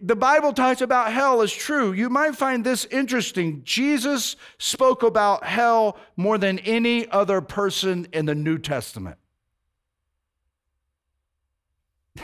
the 0.00 0.16
Bible 0.16 0.52
talks 0.52 0.80
about 0.80 1.12
hell 1.12 1.42
is 1.42 1.52
true. 1.52 1.92
You 1.92 2.08
might 2.10 2.34
find 2.36 2.64
this 2.64 2.84
interesting. 2.86 3.62
Jesus 3.64 4.36
spoke 4.58 5.02
about 5.02 5.44
hell 5.44 5.98
more 6.16 6.38
than 6.38 6.58
any 6.60 7.08
other 7.10 7.40
person 7.40 8.08
in 8.12 8.26
the 8.26 8.34
New 8.34 8.58
Testament. 8.58 9.18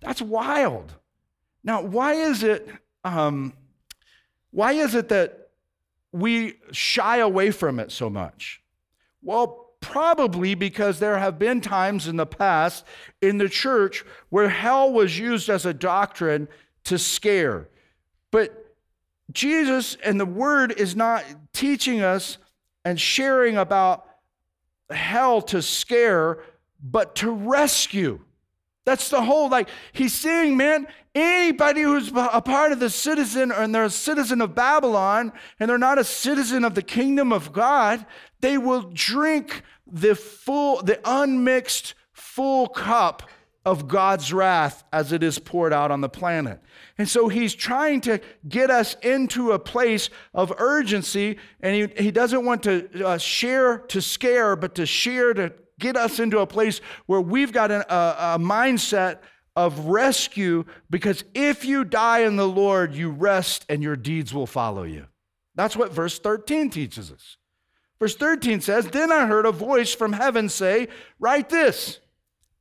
That's 0.00 0.22
wild. 0.22 0.94
Now, 1.64 1.82
why 1.82 2.14
is 2.14 2.42
it? 2.42 2.68
Um, 3.04 3.52
why 4.50 4.72
is 4.72 4.94
it 4.94 5.08
that 5.10 5.50
we 6.12 6.54
shy 6.72 7.18
away 7.18 7.50
from 7.50 7.80
it 7.80 7.92
so 7.92 8.08
much? 8.08 8.62
Well, 9.22 9.68
Probably 9.80 10.54
because 10.54 10.98
there 10.98 11.18
have 11.18 11.38
been 11.38 11.60
times 11.60 12.08
in 12.08 12.16
the 12.16 12.26
past 12.26 12.84
in 13.22 13.38
the 13.38 13.48
church 13.48 14.04
where 14.28 14.48
hell 14.48 14.92
was 14.92 15.18
used 15.18 15.48
as 15.48 15.64
a 15.64 15.72
doctrine 15.72 16.48
to 16.88 16.98
scare. 16.98 17.68
But 18.30 18.74
Jesus 19.32 19.96
and 20.04 20.18
the 20.18 20.26
Word 20.26 20.72
is 20.72 20.96
not 20.96 21.24
teaching 21.52 22.00
us 22.00 22.38
and 22.84 23.00
sharing 23.00 23.56
about 23.56 24.06
hell 24.90 25.42
to 25.42 25.60
scare, 25.60 26.42
but 26.82 27.14
to 27.16 27.30
rescue. 27.30 28.20
That's 28.86 29.10
the 29.10 29.22
whole, 29.22 29.50
like, 29.50 29.68
he's 29.92 30.14
saying, 30.14 30.56
man, 30.56 30.86
anybody 31.14 31.82
who's 31.82 32.08
a 32.08 32.40
part 32.40 32.72
of 32.72 32.80
the 32.80 32.88
citizen 32.88 33.52
and 33.52 33.74
they're 33.74 33.84
a 33.84 33.90
citizen 33.90 34.40
of 34.40 34.54
Babylon 34.54 35.32
and 35.60 35.68
they're 35.68 35.76
not 35.76 35.98
a 35.98 36.04
citizen 36.04 36.64
of 36.64 36.74
the 36.74 36.82
kingdom 36.82 37.30
of 37.30 37.52
God, 37.52 38.06
they 38.40 38.56
will 38.56 38.90
drink 38.94 39.62
the 39.86 40.14
full, 40.14 40.82
the 40.82 41.00
unmixed 41.04 41.94
full 42.12 42.66
cup 42.68 43.28
of 43.68 43.86
God's 43.86 44.32
wrath 44.32 44.82
as 44.94 45.12
it 45.12 45.22
is 45.22 45.38
poured 45.38 45.74
out 45.74 45.90
on 45.90 46.00
the 46.00 46.08
planet. 46.08 46.58
And 46.96 47.06
so 47.06 47.28
he's 47.28 47.54
trying 47.54 48.00
to 48.02 48.18
get 48.48 48.70
us 48.70 48.94
into 49.02 49.52
a 49.52 49.58
place 49.58 50.08
of 50.32 50.54
urgency, 50.56 51.36
and 51.60 51.74
he, 51.74 52.04
he 52.04 52.10
doesn't 52.10 52.46
want 52.46 52.62
to 52.62 53.06
uh, 53.06 53.18
share 53.18 53.80
to 53.88 54.00
scare, 54.00 54.56
but 54.56 54.74
to 54.76 54.86
share 54.86 55.34
to 55.34 55.52
get 55.78 55.98
us 55.98 56.18
into 56.18 56.38
a 56.38 56.46
place 56.46 56.80
where 57.04 57.20
we've 57.20 57.52
got 57.52 57.70
an, 57.70 57.82
a, 57.90 57.94
a 58.36 58.38
mindset 58.40 59.18
of 59.54 59.80
rescue 59.80 60.64
because 60.88 61.22
if 61.34 61.66
you 61.66 61.84
die 61.84 62.20
in 62.20 62.36
the 62.36 62.48
Lord, 62.48 62.94
you 62.94 63.10
rest 63.10 63.66
and 63.68 63.82
your 63.82 63.96
deeds 63.96 64.32
will 64.32 64.46
follow 64.46 64.84
you. 64.84 65.08
That's 65.56 65.76
what 65.76 65.92
verse 65.92 66.18
13 66.18 66.70
teaches 66.70 67.12
us. 67.12 67.36
Verse 67.98 68.16
13 68.16 68.62
says, 68.62 68.86
Then 68.86 69.12
I 69.12 69.26
heard 69.26 69.44
a 69.44 69.52
voice 69.52 69.94
from 69.94 70.14
heaven 70.14 70.48
say, 70.48 70.88
Write 71.18 71.50
this 71.50 71.98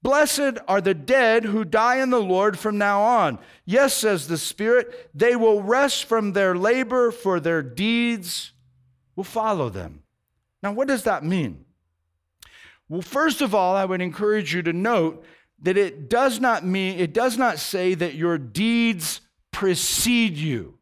Blessed 0.04 0.60
are 0.68 0.80
the 0.80 0.94
dead 0.94 1.46
who 1.46 1.66
die 1.66 1.98
in 1.98 2.12
the 2.12 2.22
Lord 2.22 2.58
from 2.58 2.78
now 2.78 3.02
on. 3.02 3.40
Yes, 3.66 3.94
says 3.94 4.28
the 4.28 4.38
Spirit, 4.38 5.10
they 5.14 5.36
will 5.36 5.64
rest 5.64 6.06
from 6.06 6.34
their 6.34 6.56
labor, 6.56 7.12
for 7.12 7.40
their 7.40 7.64
deeds 7.64 8.54
will 9.16 9.24
follow 9.24 9.70
them. 9.70 10.04
Now, 10.62 10.72
what 10.72 10.88
does 10.88 11.04
that 11.04 11.24
mean? 11.24 11.66
Well, 12.90 13.02
first 13.02 13.42
of 13.42 13.54
all, 13.54 13.76
I 13.76 13.86
would 13.86 14.02
encourage 14.02 14.54
you 14.54 14.62
to 14.62 14.74
note 14.74 15.26
that 15.62 15.78
it 15.78 16.10
does 16.10 16.40
not 16.40 16.64
mean, 16.64 17.00
it 17.00 17.14
does 17.14 17.38
not 17.38 17.60
say 17.60 17.94
that 17.96 18.16
your 18.16 18.38
deeds 18.38 19.22
precede 19.52 20.38
you. 20.38 20.78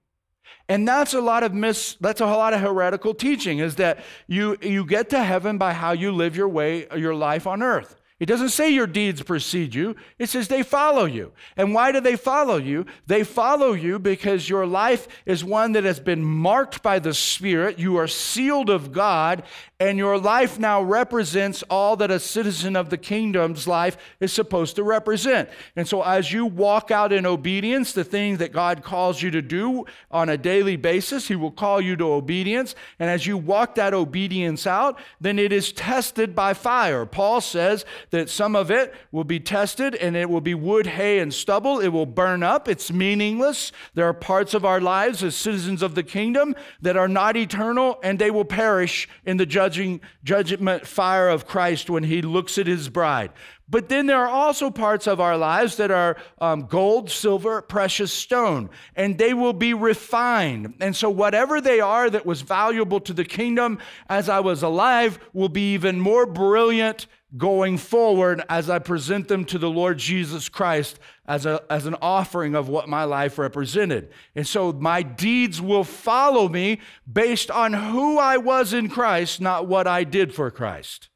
And 0.68 0.88
that's 0.88 1.14
a 1.14 1.22
lot 1.22 1.44
of 1.44 1.54
mis 1.54 1.96
that's 2.02 2.22
a 2.22 2.26
lot 2.26 2.54
of 2.54 2.60
heretical 2.60 3.14
teaching 3.14 3.60
is 3.60 3.76
that 3.76 4.04
you 4.28 4.58
you 4.62 4.84
get 4.84 5.10
to 5.12 5.24
heaven 5.24 5.58
by 5.58 5.74
how 5.74 5.92
you 5.92 6.12
live 6.12 6.36
your 6.36 6.50
way 6.50 6.88
your 6.96 7.14
life 7.14 7.46
on 7.46 7.62
earth. 7.62 7.96
It 8.18 8.28
doesn't 8.28 8.50
say 8.50 8.70
your 8.70 8.88
deeds 8.88 9.22
precede 9.24 9.76
you, 9.76 9.98
it 10.18 10.30
says 10.30 10.48
they 10.48 10.64
follow 10.64 11.04
you. 11.04 11.34
And 11.58 11.74
why 11.74 11.92
do 11.92 12.00
they 12.00 12.16
follow 12.16 12.56
you? 12.56 12.86
They 13.08 13.26
follow 13.26 13.74
you 13.74 14.00
because 14.00 14.48
your 14.48 14.66
life 14.66 15.10
is 15.26 15.44
one 15.44 15.74
that 15.74 15.84
has 15.84 16.00
been 16.00 16.24
marked 16.24 16.82
by 16.82 17.00
the 17.00 17.14
Spirit. 17.14 17.78
You 17.78 17.98
are 17.98 18.08
sealed 18.08 18.70
of 18.70 18.94
God, 18.94 19.44
and 19.82 19.98
your 19.98 20.18
life 20.18 20.58
now 20.58 20.82
represents 20.82 21.62
all 21.64 21.98
that 21.98 22.10
a 22.10 22.22
citizen 22.22 22.78
of 22.78 22.90
the 22.90 22.98
kingdom's 22.98 23.68
life 23.68 23.98
is 24.22 24.32
supposed 24.32 24.78
to 24.78 24.84
represent. 24.84 25.50
And 25.76 25.86
so, 25.86 26.02
as 26.02 26.32
you 26.32 26.46
walk 26.46 26.92
out 26.92 27.12
in 27.12 27.26
obedience, 27.26 27.92
the 27.92 28.06
things 28.06 28.40
that 28.40 28.54
God 28.54 28.82
calls 28.82 29.22
you 29.22 29.30
to 29.32 29.42
do 29.42 29.84
on 30.10 30.30
a 30.30 30.38
daily 30.38 30.78
basis, 30.78 31.28
He 31.28 31.36
will 31.36 31.52
call 31.52 31.82
you 31.82 31.98
to 31.98 32.06
obedience. 32.06 32.76
And 32.98 33.10
as 33.10 33.28
you 33.28 33.38
walk 33.38 33.76
that 33.76 33.94
obedience 33.94 34.66
out, 34.66 34.98
then 35.20 35.38
it 35.38 35.52
is 35.52 35.74
tested 35.74 36.34
by 36.34 36.54
fire. 36.54 37.06
Paul 37.06 37.42
says 37.42 37.84
that 38.16 38.30
some 38.30 38.56
of 38.56 38.72
it 38.72 38.94
will 39.12 39.26
be 39.26 39.40
tested 39.40 39.94
and 39.96 40.16
it 40.16 40.30
will 40.30 40.42
be 40.42 40.56
wood, 40.56 40.88
hay, 40.88 41.20
and 41.20 41.34
stubble. 41.34 41.82
It 41.82 41.90
will 41.90 42.06
burn 42.06 42.44
up. 42.44 42.70
It's 42.70 42.92
meaningless. 42.92 43.74
There 43.94 44.08
are 44.08 44.14
parts 44.14 44.54
of 44.54 44.64
our 44.64 44.80
lives 44.80 45.22
as 45.22 45.36
citizens 45.36 45.82
of 45.82 45.96
the 45.96 46.04
kingdom 46.04 46.56
that 46.82 46.96
are 46.96 47.10
not 47.10 47.36
eternal 47.36 48.00
and 48.04 48.18
they 48.18 48.32
will 48.32 48.46
perish 48.46 49.10
in 49.26 49.36
the 49.36 49.46
judging 49.46 50.00
judgment 50.24 50.88
fire 50.88 51.28
of 51.28 51.46
Christ 51.46 51.90
when 51.90 52.04
he 52.04 52.22
looks 52.22 52.58
at 52.58 52.68
his 52.68 52.88
bride. 52.88 53.32
But 53.68 53.90
then 53.90 54.06
there 54.06 54.20
are 54.20 54.30
also 54.30 54.70
parts 54.70 55.08
of 55.08 55.20
our 55.20 55.38
lives 55.38 55.78
that 55.78 55.90
are 55.90 56.18
um, 56.40 56.68
gold, 56.68 57.10
silver, 57.10 57.64
precious 57.64 58.14
stone, 58.14 58.70
and 58.96 59.18
they 59.18 59.34
will 59.34 59.54
be 59.54 59.74
refined. 59.74 60.76
And 60.80 60.96
so, 60.96 61.10
whatever 61.10 61.60
they 61.60 61.80
are 61.80 62.08
that 62.12 62.28
was 62.28 62.42
valuable 62.42 63.00
to 63.02 63.14
the 63.14 63.26
kingdom 63.26 63.80
as 64.08 64.30
I 64.30 64.40
was 64.40 64.62
alive 64.62 65.18
will 65.34 65.50
be 65.50 65.74
even 65.74 66.00
more 66.00 66.28
brilliant 66.28 67.08
going 67.38 67.78
forward 67.78 68.42
as 68.50 68.70
I 68.70 68.80
present 68.80 69.28
them 69.28 69.46
to 69.46 69.58
the 69.58 69.70
Lord 69.70 69.98
Jesus 69.98 70.48
Christ 70.48 71.00
as, 71.26 71.46
a, 71.46 71.64
as 71.70 71.86
an 71.86 71.96
offering 72.02 72.56
of 72.56 72.70
what 72.70 72.88
my 72.88 73.04
life 73.04 73.38
represented. 73.38 74.10
And 74.36 74.48
so 74.48 74.72
my 74.72 75.02
deeds 75.02 75.62
will 75.62 75.84
follow 75.84 76.48
me 76.48 76.80
based 77.12 77.52
on 77.52 77.74
who 77.74 78.18
I 78.18 78.38
was 78.38 78.74
in 78.74 78.90
Christ, 78.90 79.42
not 79.42 79.68
what 79.68 79.88
I 79.88 80.04
did 80.04 80.34
for 80.34 80.50
Christ. 80.52 81.10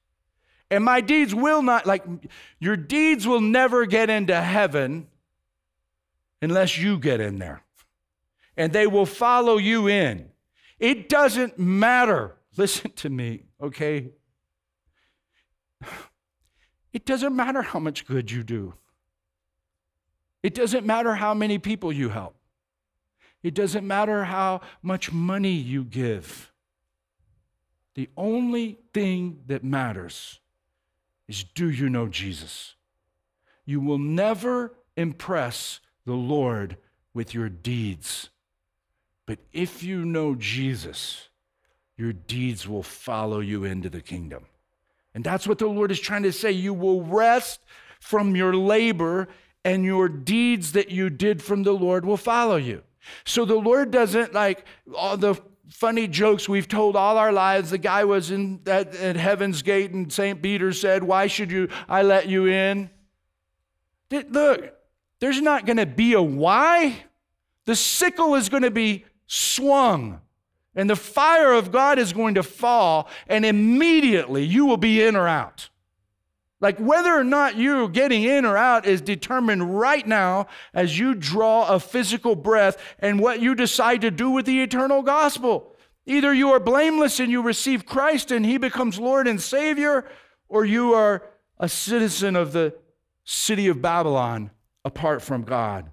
And 0.72 0.84
my 0.84 1.02
deeds 1.02 1.34
will 1.34 1.62
not, 1.62 1.86
like, 1.86 2.04
your 2.60 2.78
deeds 2.78 3.26
will 3.26 3.42
never 3.42 3.86
get 3.86 4.10
into 4.10 4.40
heaven 4.40 5.08
unless 6.42 6.78
you 6.78 7.00
get 7.00 7.20
in 7.22 7.40
there. 7.40 7.64
And 8.58 8.74
they 8.74 8.88
will 8.88 9.06
follow 9.06 9.58
you 9.58 9.88
in. 9.88 10.30
It 10.80 11.10
doesn't 11.10 11.58
matter. 11.58 12.36
Listen 12.58 12.92
to 12.92 13.10
me, 13.10 13.44
okay? 13.62 14.10
It 16.92 17.06
doesn't 17.06 17.36
matter 17.36 17.62
how 17.62 17.80
much 17.80 18.06
good 18.06 18.32
you 18.32 18.44
do. 18.44 18.74
It 20.42 20.54
doesn't 20.54 20.86
matter 20.86 21.16
how 21.16 21.34
many 21.34 21.60
people 21.60 21.92
you 21.92 22.10
help. 22.10 22.36
It 23.44 23.54
doesn't 23.54 23.86
matter 23.86 24.26
how 24.26 24.62
much 24.82 25.12
money 25.12 25.54
you 25.54 25.84
give. 25.84 26.52
The 27.96 28.10
only 28.18 28.80
thing 28.94 29.42
that 29.48 29.64
matters 29.64 30.40
is 31.28 31.44
do 31.44 31.70
you 31.70 31.90
know 31.90 32.08
Jesus? 32.08 32.76
You 33.66 33.80
will 33.80 33.98
never 33.98 34.74
impress 34.98 35.80
the 36.06 36.14
Lord 36.14 36.78
with 37.14 37.34
your 37.34 37.50
deeds. 37.50 38.30
But 39.26 39.40
if 39.54 39.84
you 39.84 40.06
know 40.06 40.36
Jesus, 40.36 41.30
your 41.98 42.14
deeds 42.14 42.68
will 42.68 42.84
follow 42.84 43.42
you 43.42 43.64
into 43.64 43.90
the 43.90 44.02
kingdom. 44.02 44.46
And 45.14 45.24
that's 45.24 45.48
what 45.48 45.58
the 45.58 45.68
Lord 45.68 45.92
is 45.92 46.00
trying 46.00 46.24
to 46.24 46.32
say. 46.32 46.52
You 46.52 46.74
will 46.74 47.02
rest 47.04 47.62
from 48.00 48.36
your 48.36 48.56
labor, 48.56 49.28
and 49.66 49.84
your 49.84 50.08
deeds 50.08 50.72
that 50.74 50.90
you 50.90 51.10
did 51.10 51.42
from 51.42 51.64
the 51.64 51.74
Lord 51.74 52.06
will 52.06 52.18
follow 52.18 52.56
you. 52.56 52.84
So 53.26 53.46
the 53.46 53.56
Lord 53.56 53.92
doesn't 53.92 54.34
like 54.34 54.66
all 54.96 55.18
the 55.18 55.36
funny 55.70 56.08
jokes 56.08 56.50
we've 56.50 56.68
told 56.68 56.96
all 56.96 57.18
our 57.18 57.32
lives. 57.32 57.70
The 57.70 57.78
guy 57.78 58.04
was 58.04 58.32
in 58.32 58.62
at, 58.66 58.96
at 58.96 59.16
heaven's 59.16 59.62
gate, 59.62 59.92
and 59.92 60.12
St. 60.12 60.42
Peter 60.42 60.72
said, 60.74 61.04
Why 61.04 61.28
should 61.28 61.52
you 61.52 61.70
I 61.88 62.02
let 62.04 62.28
you 62.28 62.48
in? 62.48 62.90
Look, 64.12 64.74
there's 65.20 65.42
not 65.42 65.66
going 65.66 65.78
to 65.78 65.86
be 65.86 66.14
a 66.14 66.22
why. 66.22 67.04
The 67.66 67.76
sickle 67.76 68.36
is 68.36 68.50
going 68.50 68.64
to 68.64 68.72
be 68.72 69.06
swung. 69.28 70.22
And 70.76 70.90
the 70.90 70.96
fire 70.96 71.52
of 71.52 71.72
God 71.72 71.98
is 72.00 72.14
going 72.14 72.36
to 72.36 72.44
fall, 72.44 73.10
and 73.28 73.46
immediately 73.46 74.44
you 74.44 74.66
will 74.66 74.78
be 74.78 75.04
in 75.04 75.16
or 75.16 75.28
out. 75.28 75.70
Like 76.62 76.78
whether 76.78 77.14
or 77.14 77.24
not 77.24 77.58
you're 77.58 77.88
getting 77.88 78.24
in 78.24 78.46
or 78.46 78.58
out 78.58 78.86
is 78.86 79.02
determined 79.02 79.80
right 79.80 80.06
now 80.06 80.48
as 80.74 81.00
you 81.00 81.16
draw 81.16 81.68
a 81.68 81.80
physical 81.80 82.36
breath 82.36 82.78
and 83.00 83.20
what 83.20 83.42
you 83.42 83.56
decide 83.56 84.02
to 84.02 84.12
do 84.12 84.30
with 84.30 84.46
the 84.46 84.62
eternal 84.62 85.02
gospel. 85.02 85.76
Either 86.06 86.34
you 86.34 86.52
are 86.52 86.60
blameless 86.60 87.20
and 87.20 87.32
you 87.32 87.42
receive 87.42 87.86
Christ 87.86 88.32
and 88.32 88.46
he 88.46 88.58
becomes 88.58 89.00
Lord 89.00 89.28
and 89.28 89.42
Savior, 89.42 90.06
or 90.50 90.66
you 90.66 90.94
are 90.94 91.30
a 91.60 91.70
citizen 91.70 92.36
of 92.36 92.52
the 92.52 92.74
city 93.24 93.68
of 93.68 93.82
Babylon 93.82 94.52
apart 94.84 95.22
from 95.22 95.44
God. 95.44 95.92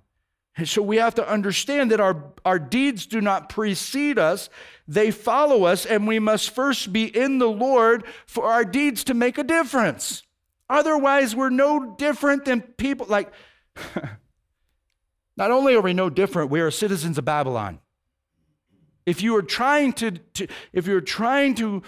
And 0.56 0.68
so 0.68 0.80
we 0.80 0.96
have 0.96 1.14
to 1.16 1.28
understand 1.28 1.90
that 1.90 2.00
our, 2.00 2.32
our 2.44 2.58
deeds 2.58 3.06
do 3.06 3.20
not 3.20 3.50
precede 3.50 4.18
us, 4.18 4.48
they 4.88 5.10
follow 5.10 5.64
us, 5.64 5.84
and 5.84 6.06
we 6.06 6.18
must 6.18 6.50
first 6.50 6.92
be 6.92 7.04
in 7.04 7.38
the 7.38 7.48
Lord 7.48 8.04
for 8.26 8.46
our 8.46 8.64
deeds 8.64 9.04
to 9.04 9.14
make 9.14 9.36
a 9.36 9.44
difference. 9.44 10.22
Otherwise, 10.68 11.36
we're 11.36 11.50
no 11.50 11.94
different 11.96 12.46
than 12.46 12.62
people. 12.62 13.06
Like, 13.06 13.30
not 15.36 15.50
only 15.50 15.74
are 15.74 15.82
we 15.82 15.92
no 15.92 16.08
different, 16.08 16.50
we 16.50 16.60
are 16.60 16.70
citizens 16.70 17.18
of 17.18 17.24
Babylon. 17.26 17.78
If 19.04 19.22
you 19.22 19.36
are 19.36 19.42
trying 19.42 19.92
to, 19.94 20.12
to 20.12 20.48
if 20.72 20.86
you're 20.86 21.00
trying 21.00 21.54
to 21.56 21.82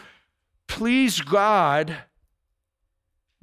please 0.69 1.21
God 1.21 1.97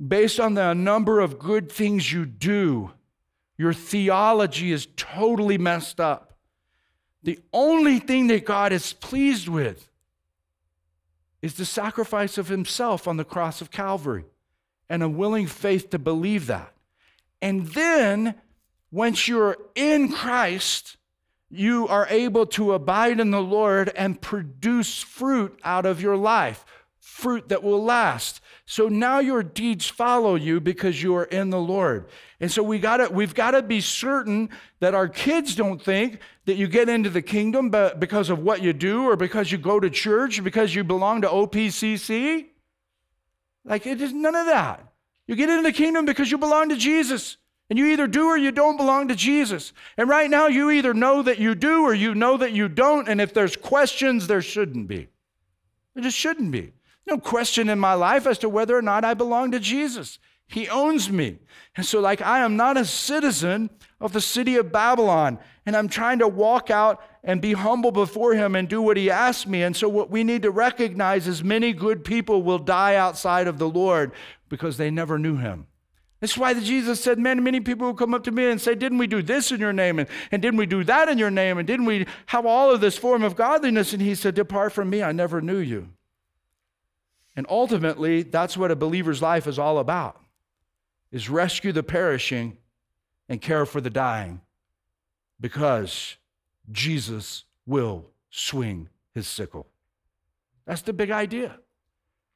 based 0.06 0.40
on 0.40 0.54
the 0.54 0.74
number 0.74 1.20
of 1.20 1.40
good 1.40 1.72
things 1.72 2.14
you 2.14 2.26
do, 2.26 2.92
your 3.58 3.74
theology 3.74 4.72
is 4.72 4.88
totally 4.96 5.58
messed 5.58 6.00
up. 6.00 6.34
The 7.24 7.40
only 7.54 8.00
thing 8.00 8.28
that 8.28 8.46
God 8.46 8.72
is 8.72 8.94
pleased 8.94 9.48
with 9.48 9.90
is 11.42 11.56
the 11.56 11.66
sacrifice 11.66 12.38
of 12.38 12.48
Himself 12.48 13.08
on 13.08 13.18
the 13.18 13.24
cross 13.24 13.62
of 13.62 13.72
Calvary 13.72 14.26
and 14.90 15.02
a 15.02 15.10
willing 15.10 15.48
faith 15.48 15.90
to 15.92 16.00
believe 16.00 16.48
that. 16.48 16.74
And 17.42 17.68
then, 17.68 18.36
once 18.92 19.28
you're 19.28 19.58
in 19.76 20.12
Christ, 20.12 20.98
you 21.50 21.88
are 21.88 22.08
able 22.10 22.46
to 22.48 22.74
abide 22.74 23.20
in 23.20 23.32
the 23.32 23.42
Lord 23.42 23.90
and 23.96 24.22
produce 24.22 25.02
fruit 25.02 25.60
out 25.64 25.86
of 25.86 26.02
your 26.02 26.18
life 26.18 26.66
fruit 27.00 27.48
that 27.50 27.64
will 27.64 27.84
last. 27.84 28.42
So 28.68 28.88
now 28.88 29.20
your 29.20 29.44
deeds 29.44 29.88
follow 29.88 30.36
you 30.36 30.60
because 30.60 31.02
you 31.02 31.16
are 31.16 31.26
in 31.26 31.52
the 31.52 31.60
Lord. 31.60 32.08
And 32.40 32.52
so 32.52 32.64
we 32.64 32.80
got 32.80 32.98
to 32.98 33.10
we've 33.10 33.36
got 33.36 33.52
to 33.52 33.62
be 33.62 33.80
certain 33.80 34.50
that 34.80 34.96
our 34.96 35.08
kids 35.08 35.56
don't 35.56 35.82
think 35.82 36.20
that 36.46 36.56
you 36.56 36.68
get 36.68 36.90
into 36.90 37.12
the 37.12 37.22
kingdom 37.22 37.70
because 37.70 38.30
of 38.32 38.40
what 38.40 38.64
you 38.64 38.74
do 38.74 39.08
or 39.08 39.16
because 39.16 39.52
you 39.52 39.60
go 39.60 39.80
to 39.80 39.90
church 39.90 40.40
or 40.40 40.42
because 40.42 40.74
you 40.74 40.84
belong 40.84 41.22
to 41.22 41.28
OPCC. 41.28 42.48
Like 43.64 43.86
it 43.86 44.02
is 44.02 44.14
none 44.14 44.36
of 44.36 44.48
that. 44.48 44.92
You 45.28 45.36
get 45.36 45.50
into 45.50 45.64
the 45.64 45.72
kingdom 45.72 46.06
because 46.06 46.32
you 46.32 46.38
belong 46.38 46.70
to 46.70 46.76
Jesus. 46.76 47.38
And 47.70 47.80
you 47.80 47.88
either 47.88 48.06
do 48.06 48.28
or 48.28 48.38
you 48.38 48.52
don't 48.52 48.78
belong 48.78 49.08
to 49.08 49.16
Jesus. 49.16 49.74
And 49.98 50.08
right 50.08 50.30
now, 50.30 50.46
you 50.46 50.70
either 50.70 50.94
know 50.94 51.24
that 51.24 51.40
you 51.40 51.56
do 51.56 51.82
or 51.82 51.96
you 51.96 52.14
know 52.14 52.38
that 52.38 52.52
you 52.52 52.70
don't. 52.70 53.10
And 53.10 53.20
if 53.20 53.34
there's 53.34 53.56
questions, 53.56 54.28
there 54.28 54.44
shouldn't 54.44 54.88
be. 54.88 55.08
There 55.96 56.04
just 56.04 56.18
shouldn't 56.18 56.52
be. 56.52 56.74
No 57.08 57.18
question 57.18 57.70
in 57.70 57.80
my 57.80 57.94
life 57.94 58.26
as 58.26 58.40
to 58.40 58.50
whether 58.50 58.78
or 58.78 58.82
not 58.82 59.06
I 59.06 59.14
belong 59.14 59.52
to 59.52 59.60
Jesus. 59.60 60.20
He 60.48 60.70
owns 60.70 61.10
me. 61.10 61.40
And 61.76 61.86
so, 61.86 62.00
like, 62.00 62.22
I 62.22 62.40
am 62.40 62.56
not 62.56 62.78
a 62.78 62.86
citizen 62.86 63.70
of 64.00 64.14
the 64.14 64.22
city 64.22 64.58
of 64.58 64.72
Babylon. 64.72 65.40
And 65.66 65.76
I'm 65.76 65.88
trying 65.88 66.20
to 66.20 66.28
walk 66.28 66.70
out 66.70 67.02
and 67.24 67.42
be 67.42 67.54
humble 67.54 67.92
before 67.92 68.34
Him 68.34 68.56
and 68.56 68.70
do 68.70 68.82
what 68.82 68.98
He 68.98 69.10
asked 69.10 69.48
me. 69.48 69.64
And 69.64 69.76
so, 69.76 69.90
what 69.90 70.12
we 70.12 70.24
need 70.24 70.44
to 70.44 70.52
recognize 70.52 71.28
is 71.28 71.44
many 71.44 71.74
good 71.74 72.04
people 72.04 72.44
will 72.44 72.60
die 72.60 72.96
outside 72.96 73.48
of 73.48 73.58
the 73.58 73.70
Lord 73.70 74.12
because 74.50 74.78
they 74.78 74.92
never 74.92 75.18
knew 75.18 75.38
Him. 75.38 75.68
That's 76.20 76.38
why 76.38 76.54
Jesus 76.54 77.02
said, 77.02 77.20
Man, 77.20 77.44
many 77.44 77.60
people 77.60 77.88
will 77.88 77.96
come 77.96 78.14
up 78.14 78.24
to 78.24 78.32
me 78.32 78.50
and 78.50 78.62
say, 78.62 78.76
Didn't 78.76 79.00
we 79.00 79.08
do 79.08 79.22
this 79.22 79.52
in 79.52 79.60
your 79.60 79.74
name? 79.74 80.00
And, 80.00 80.08
and 80.32 80.42
didn't 80.42 80.58
we 80.58 80.68
do 80.68 80.84
that 80.84 81.10
in 81.10 81.18
your 81.18 81.32
name? 81.32 81.58
And 81.58 81.68
didn't 81.68 81.86
we 81.86 82.06
have 82.28 82.46
all 82.46 82.72
of 82.72 82.82
this 82.82 82.98
form 82.98 83.24
of 83.24 83.36
godliness? 83.36 83.94
And 83.94 84.02
He 84.02 84.16
said, 84.16 84.36
Depart 84.36 84.74
from 84.74 84.90
me, 84.90 85.02
I 85.02 85.12
never 85.12 85.42
knew 85.42 85.58
you. 85.58 85.90
And 87.36 87.46
ultimately, 87.50 88.24
that's 88.24 88.56
what 88.56 88.72
a 88.72 88.76
believer's 88.76 89.22
life 89.22 89.48
is 89.48 89.60
all 89.60 89.80
about 89.80 90.22
is 91.12 91.30
rescue 91.30 91.72
the 91.72 91.84
perishing 91.84 92.58
and 93.30 93.42
care 93.42 93.66
for 93.66 93.80
the 93.80 93.90
dying 93.90 94.42
because 95.40 96.18
Jesus 96.72 97.46
will 97.66 98.10
swing 98.30 98.90
his 99.14 99.28
sickle. 99.28 99.68
That's 100.66 100.82
the 100.82 100.94
big 100.94 101.12
idea. 101.12 101.60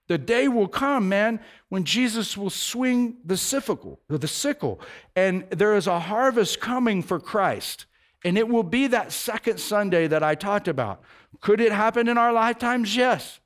The 0.07 0.17
day 0.17 0.47
will 0.47 0.67
come, 0.67 1.09
man, 1.09 1.39
when 1.69 1.83
Jesus 1.83 2.35
will 2.35 2.49
swing 2.49 3.17
the 3.23 3.37
sickle, 3.37 3.99
the 4.07 4.27
sickle, 4.27 4.79
and 5.15 5.47
there 5.49 5.75
is 5.75 5.85
a 5.85 5.99
harvest 5.99 6.59
coming 6.59 7.03
for 7.03 7.19
Christ. 7.19 7.85
And 8.23 8.37
it 8.37 8.47
will 8.47 8.63
be 8.63 8.87
that 8.87 9.11
second 9.11 9.59
Sunday 9.59 10.07
that 10.07 10.23
I 10.23 10.35
talked 10.35 10.67
about. 10.67 11.01
Could 11.41 11.61
it 11.61 11.71
happen 11.71 12.07
in 12.07 12.17
our 12.17 12.33
lifetimes? 12.33 12.95
Yes. 12.95 13.38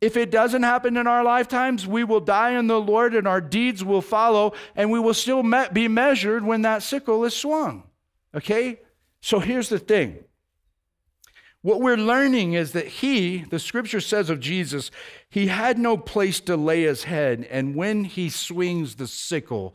If 0.00 0.16
it 0.16 0.30
doesn't 0.30 0.62
happen 0.62 0.96
in 0.96 1.06
our 1.06 1.22
lifetimes, 1.22 1.86
we 1.86 2.04
will 2.04 2.20
die 2.20 2.58
in 2.58 2.66
the 2.68 2.80
Lord 2.80 3.14
and 3.14 3.28
our 3.28 3.40
deeds 3.40 3.84
will 3.84 4.00
follow, 4.00 4.54
and 4.74 4.90
we 4.90 4.98
will 4.98 5.14
still 5.14 5.42
be 5.72 5.88
measured 5.88 6.44
when 6.44 6.62
that 6.62 6.82
sickle 6.82 7.24
is 7.24 7.36
swung. 7.36 7.84
Okay? 8.34 8.80
So 9.20 9.40
here's 9.40 9.68
the 9.68 9.78
thing. 9.78 10.24
What 11.62 11.82
we're 11.82 11.98
learning 11.98 12.54
is 12.54 12.72
that 12.72 12.86
he, 12.86 13.38
the 13.38 13.58
scripture 13.58 14.00
says 14.00 14.30
of 14.30 14.40
Jesus, 14.40 14.90
he 15.28 15.48
had 15.48 15.78
no 15.78 15.98
place 15.98 16.40
to 16.40 16.56
lay 16.56 16.84
his 16.84 17.04
head, 17.04 17.46
and 17.50 17.76
when 17.76 18.04
he 18.04 18.30
swings 18.30 18.94
the 18.94 19.06
sickle, 19.06 19.74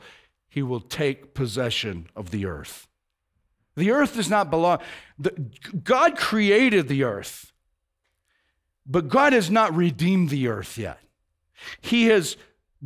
he 0.50 0.64
will 0.64 0.80
take 0.80 1.36
possession 1.36 2.08
of 2.16 2.32
the 2.32 2.48
earth. 2.48 2.88
The 3.76 3.92
earth 3.92 4.16
does 4.16 4.30
not 4.30 4.50
belong. 4.50 4.80
The, 5.20 5.32
God 5.84 6.18
created 6.18 6.88
the 6.88 7.04
earth. 7.04 7.52
But 8.86 9.08
God 9.08 9.34
has 9.34 9.50
not 9.50 9.76
redeemed 9.76 10.30
the 10.30 10.48
earth 10.48 10.78
yet. 10.78 11.00
He 11.82 12.06
has 12.08 12.38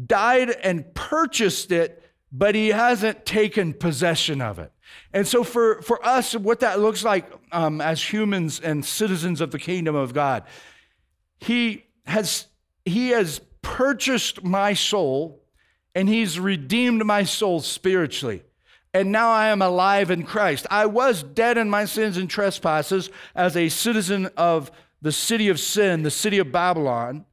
died 0.05 0.49
and 0.49 0.93
purchased 0.93 1.71
it, 1.71 2.03
but 2.31 2.55
He 2.55 2.69
hasn't 2.69 3.25
taken 3.25 3.73
possession 3.73 4.41
of 4.41 4.59
it. 4.59 4.71
And 5.13 5.27
so, 5.27 5.43
for, 5.43 5.81
for 5.81 6.03
us, 6.05 6.35
what 6.35 6.61
that 6.61 6.79
looks 6.79 7.03
like 7.03 7.31
um, 7.51 7.81
as 7.81 8.01
humans 8.01 8.59
and 8.59 8.85
citizens 8.85 9.41
of 9.41 9.51
the 9.51 9.59
kingdom 9.59 9.95
of 9.95 10.13
God, 10.13 10.43
He 11.39 11.85
has, 12.05 12.47
he 12.85 13.09
has 13.09 13.41
purchased 13.61 14.43
my 14.43 14.73
soul 14.73 15.43
and 15.93 16.07
He's 16.07 16.39
redeemed 16.39 17.05
my 17.05 17.23
soul 17.23 17.59
spiritually. 17.59 18.43
And 18.93 19.11
now 19.11 19.29
I 19.29 19.49
am 19.49 19.61
alive 19.61 20.09
in 20.09 20.23
Christ. 20.23 20.65
I 20.71 20.87
was 20.87 21.21
dead 21.21 21.57
in 21.57 21.69
my 21.69 21.85
sins 21.85 22.17
and 22.17 22.29
trespasses 22.29 23.11
as 23.35 23.55
a 23.55 23.69
citizen 23.69 24.29
of 24.35 24.71
the 25.01 25.11
city 25.11 25.49
of 25.49 25.59
sin, 25.59 26.03
the 26.03 26.11
city 26.11 26.37
of 26.39 26.51
Babylon. 26.51 27.25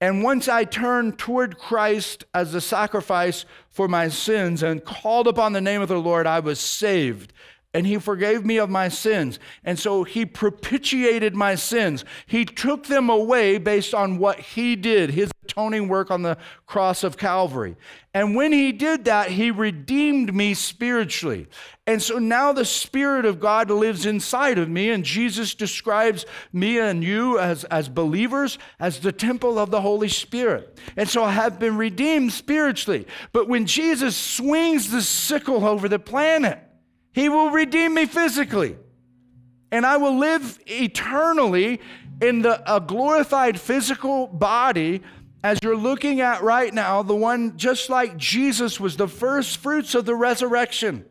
And 0.00 0.22
once 0.22 0.48
I 0.48 0.64
turned 0.64 1.18
toward 1.18 1.58
Christ 1.58 2.24
as 2.34 2.54
a 2.54 2.60
sacrifice 2.60 3.44
for 3.70 3.88
my 3.88 4.08
sins 4.08 4.62
and 4.62 4.84
called 4.84 5.26
upon 5.26 5.52
the 5.52 5.60
name 5.60 5.80
of 5.80 5.88
the 5.88 5.98
Lord, 5.98 6.26
I 6.26 6.40
was 6.40 6.60
saved 6.60 7.32
and 7.76 7.86
he 7.86 7.98
forgave 7.98 8.42
me 8.44 8.56
of 8.56 8.70
my 8.70 8.88
sins. 8.88 9.38
And 9.62 9.78
so 9.78 10.02
he 10.02 10.24
propitiated 10.24 11.36
my 11.36 11.56
sins. 11.56 12.06
He 12.26 12.46
took 12.46 12.86
them 12.86 13.10
away 13.10 13.58
based 13.58 13.92
on 13.92 14.16
what 14.16 14.40
he 14.40 14.76
did, 14.76 15.10
his 15.10 15.30
atoning 15.56 15.88
work 15.88 16.10
on 16.10 16.20
the 16.20 16.36
cross 16.66 17.02
of 17.02 17.16
Calvary. 17.16 17.76
And 18.12 18.36
when 18.36 18.52
he 18.52 18.72
did 18.72 19.06
that, 19.06 19.30
he 19.30 19.50
redeemed 19.50 20.34
me 20.34 20.52
spiritually. 20.52 21.46
And 21.86 22.02
so 22.02 22.18
now 22.18 22.52
the 22.52 22.64
Spirit 22.64 23.24
of 23.24 23.40
God 23.40 23.70
lives 23.70 24.04
inside 24.04 24.58
of 24.58 24.68
me, 24.68 24.90
and 24.90 25.02
Jesus 25.02 25.54
describes 25.54 26.26
me 26.52 26.78
and 26.78 27.02
you 27.02 27.38
as, 27.38 27.64
as 27.64 27.88
believers 27.88 28.58
as 28.78 29.00
the 29.00 29.12
temple 29.12 29.58
of 29.58 29.70
the 29.70 29.80
Holy 29.80 30.08
Spirit. 30.08 30.78
And 30.96 31.08
so 31.08 31.24
I 31.24 31.30
have 31.30 31.58
been 31.58 31.78
redeemed 31.78 32.32
spiritually. 32.32 33.06
But 33.32 33.48
when 33.48 33.64
Jesus 33.66 34.16
swings 34.16 34.90
the 34.90 35.02
sickle 35.02 35.64
over 35.64 35.88
the 35.88 35.98
planet, 35.98 36.58
he 37.12 37.30
will 37.30 37.50
redeem 37.50 37.94
me 37.94 38.04
physically. 38.04 38.76
And 39.72 39.86
I 39.86 39.96
will 39.96 40.18
live 40.18 40.58
eternally 40.66 41.80
in 42.20 42.42
the, 42.42 42.62
a 42.72 42.80
glorified 42.80 43.60
physical 43.60 44.26
body 44.26 45.02
as 45.46 45.60
you're 45.62 45.76
looking 45.76 46.20
at 46.20 46.42
right 46.42 46.74
now, 46.74 47.04
the 47.04 47.14
one 47.14 47.56
just 47.56 47.88
like 47.88 48.16
Jesus 48.16 48.80
was 48.80 48.96
the 48.96 49.06
first 49.06 49.58
fruits 49.58 49.94
of 49.94 50.04
the 50.04 50.16
resurrection. 50.16 51.04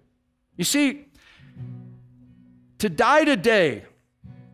You 0.57 0.65
see, 0.65 1.05
to 2.79 2.89
die 2.89 3.23
today, 3.23 3.85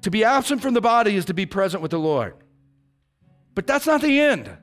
to 0.04 0.12
be 0.12 0.24
absent 0.24 0.62
from 0.62 0.76
the 0.76 0.82
body 0.82 1.16
is 1.16 1.26
to 1.26 1.34
be 1.34 1.48
present 1.48 1.82
with 1.82 1.90
the 1.90 1.98
Lord. 1.98 2.36
But 3.56 3.66
that's 3.66 3.88
not 3.88 4.02
the 4.02 4.20
end. 4.20 4.56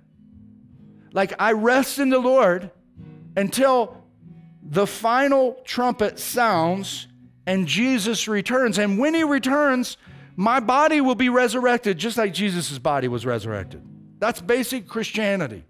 Like 1.13 1.33
I 1.41 1.51
rest 1.51 1.99
in 1.99 2.11
the 2.11 2.21
Lord 2.21 2.71
until 3.37 4.01
the 4.63 4.87
final 4.87 5.61
trumpet 5.65 6.21
sounds 6.21 7.09
and 7.45 7.67
Jesus 7.67 8.29
returns. 8.29 8.79
And 8.79 9.01
when 9.01 9.15
he 9.15 9.25
returns, 9.25 9.97
my 10.37 10.61
body 10.61 11.01
will 11.01 11.17
be 11.17 11.29
resurrected 11.29 11.99
just 11.99 12.17
like 12.17 12.33
Jesus' 12.33 12.79
body 12.79 13.09
was 13.09 13.27
resurrected. 13.27 13.83
That's 14.19 14.41
basic 14.41 14.89
Christianity. 14.89 15.65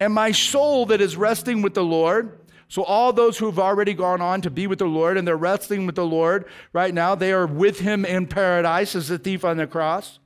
And 0.00 0.12
my 0.12 0.32
soul 0.32 0.86
that 0.86 1.00
is 1.00 1.16
resting 1.16 1.62
with 1.62 1.74
the 1.74 1.82
Lord, 1.82 2.38
so 2.68 2.82
all 2.84 3.12
those 3.12 3.38
who've 3.38 3.58
already 3.58 3.94
gone 3.94 4.20
on 4.20 4.42
to 4.42 4.50
be 4.50 4.66
with 4.66 4.78
the 4.78 4.86
Lord 4.86 5.16
and 5.16 5.26
they're 5.26 5.36
resting 5.36 5.86
with 5.86 5.94
the 5.94 6.06
Lord 6.06 6.44
right 6.72 6.92
now, 6.92 7.14
they 7.14 7.32
are 7.32 7.46
with 7.46 7.80
him 7.80 8.04
in 8.04 8.26
paradise 8.26 8.94
as 8.94 9.08
the 9.08 9.18
thief 9.18 9.44
on 9.44 9.56
the 9.56 9.66
cross. 9.66 10.18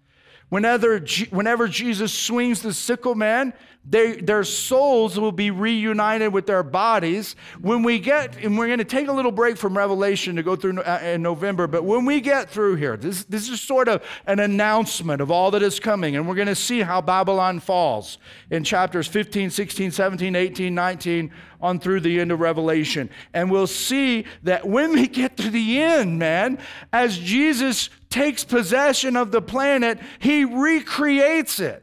Whenever, 0.48 0.98
whenever 1.30 1.66
Jesus 1.68 2.12
swings 2.12 2.60
the 2.60 2.74
sickle 2.74 3.14
man, 3.14 3.54
they, 3.84 4.12
their 4.20 4.44
souls 4.44 5.18
will 5.18 5.32
be 5.32 5.50
reunited 5.50 6.32
with 6.32 6.46
their 6.46 6.62
bodies. 6.62 7.34
When 7.60 7.82
we 7.82 7.98
get, 7.98 8.36
and 8.36 8.56
we're 8.56 8.68
going 8.68 8.78
to 8.78 8.84
take 8.84 9.08
a 9.08 9.12
little 9.12 9.32
break 9.32 9.56
from 9.56 9.76
Revelation 9.76 10.36
to 10.36 10.42
go 10.44 10.54
through 10.54 10.80
uh, 10.82 11.00
in 11.02 11.22
November, 11.22 11.66
but 11.66 11.82
when 11.82 12.04
we 12.04 12.20
get 12.20 12.48
through 12.48 12.76
here, 12.76 12.96
this, 12.96 13.24
this 13.24 13.48
is 13.48 13.60
sort 13.60 13.88
of 13.88 14.04
an 14.26 14.38
announcement 14.38 15.20
of 15.20 15.32
all 15.32 15.50
that 15.50 15.62
is 15.62 15.80
coming, 15.80 16.14
and 16.14 16.28
we're 16.28 16.36
going 16.36 16.46
to 16.46 16.54
see 16.54 16.80
how 16.80 17.00
Babylon 17.00 17.58
falls 17.58 18.18
in 18.50 18.62
chapters 18.62 19.08
15, 19.08 19.50
16, 19.50 19.90
17, 19.90 20.36
18, 20.36 20.72
19, 20.72 21.32
on 21.60 21.80
through 21.80 22.00
the 22.00 22.20
end 22.20 22.30
of 22.30 22.38
Revelation. 22.38 23.10
And 23.34 23.50
we'll 23.50 23.66
see 23.66 24.26
that 24.44 24.66
when 24.66 24.92
we 24.92 25.08
get 25.08 25.36
to 25.38 25.50
the 25.50 25.82
end, 25.82 26.20
man, 26.20 26.58
as 26.92 27.18
Jesus 27.18 27.90
takes 28.10 28.44
possession 28.44 29.16
of 29.16 29.32
the 29.32 29.42
planet, 29.42 29.98
he 30.20 30.44
recreates 30.44 31.58
it. 31.58 31.81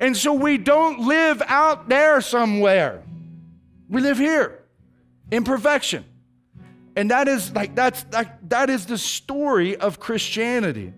And 0.00 0.16
so 0.16 0.32
we 0.32 0.58
don't 0.58 1.06
live 1.06 1.42
out 1.46 1.88
there 1.88 2.20
somewhere. 2.20 3.02
We 3.88 4.00
live 4.00 4.18
here 4.18 4.64
in 5.30 5.44
perfection. 5.44 6.04
And 6.96 7.10
that 7.10 7.28
is 7.28 7.52
like 7.52 7.74
that's 7.74 8.04
like 8.12 8.48
that 8.48 8.70
is 8.70 8.86
the 8.86 8.98
story 8.98 9.76
of 9.76 9.98
Christianity. 9.98 10.92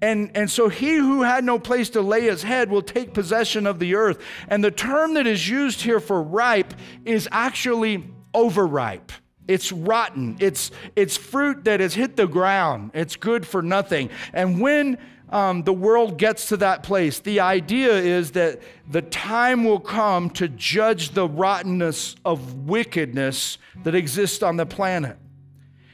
And, 0.00 0.30
and 0.36 0.50
so 0.50 0.68
he 0.68 0.96
who 0.96 1.22
had 1.22 1.44
no 1.44 1.58
place 1.58 1.90
to 1.90 2.02
lay 2.02 2.22
his 2.22 2.42
head 2.42 2.70
will 2.70 2.82
take 2.82 3.14
possession 3.14 3.66
of 3.66 3.78
the 3.78 3.96
earth. 3.96 4.18
And 4.48 4.62
the 4.62 4.70
term 4.70 5.14
that 5.14 5.26
is 5.26 5.48
used 5.48 5.80
here 5.80 6.00
for 6.00 6.22
ripe 6.22 6.72
is 7.04 7.28
actually 7.32 8.08
overripe. 8.32 9.10
It's 9.48 9.72
rotten. 9.72 10.36
It's, 10.40 10.70
it's 10.94 11.16
fruit 11.16 11.64
that 11.64 11.80
has 11.80 11.94
hit 11.94 12.16
the 12.16 12.28
ground. 12.28 12.92
It's 12.94 13.16
good 13.16 13.46
for 13.46 13.62
nothing. 13.62 14.10
And 14.32 14.60
when 14.60 14.98
um, 15.30 15.62
the 15.62 15.72
world 15.72 16.16
gets 16.16 16.48
to 16.48 16.56
that 16.58 16.82
place. 16.82 17.20
The 17.20 17.40
idea 17.40 17.92
is 17.92 18.32
that 18.32 18.60
the 18.88 19.02
time 19.02 19.64
will 19.64 19.80
come 19.80 20.30
to 20.30 20.48
judge 20.48 21.10
the 21.10 21.28
rottenness 21.28 22.16
of 22.24 22.66
wickedness 22.66 23.58
that 23.84 23.94
exists 23.94 24.42
on 24.42 24.56
the 24.56 24.66
planet. 24.66 25.18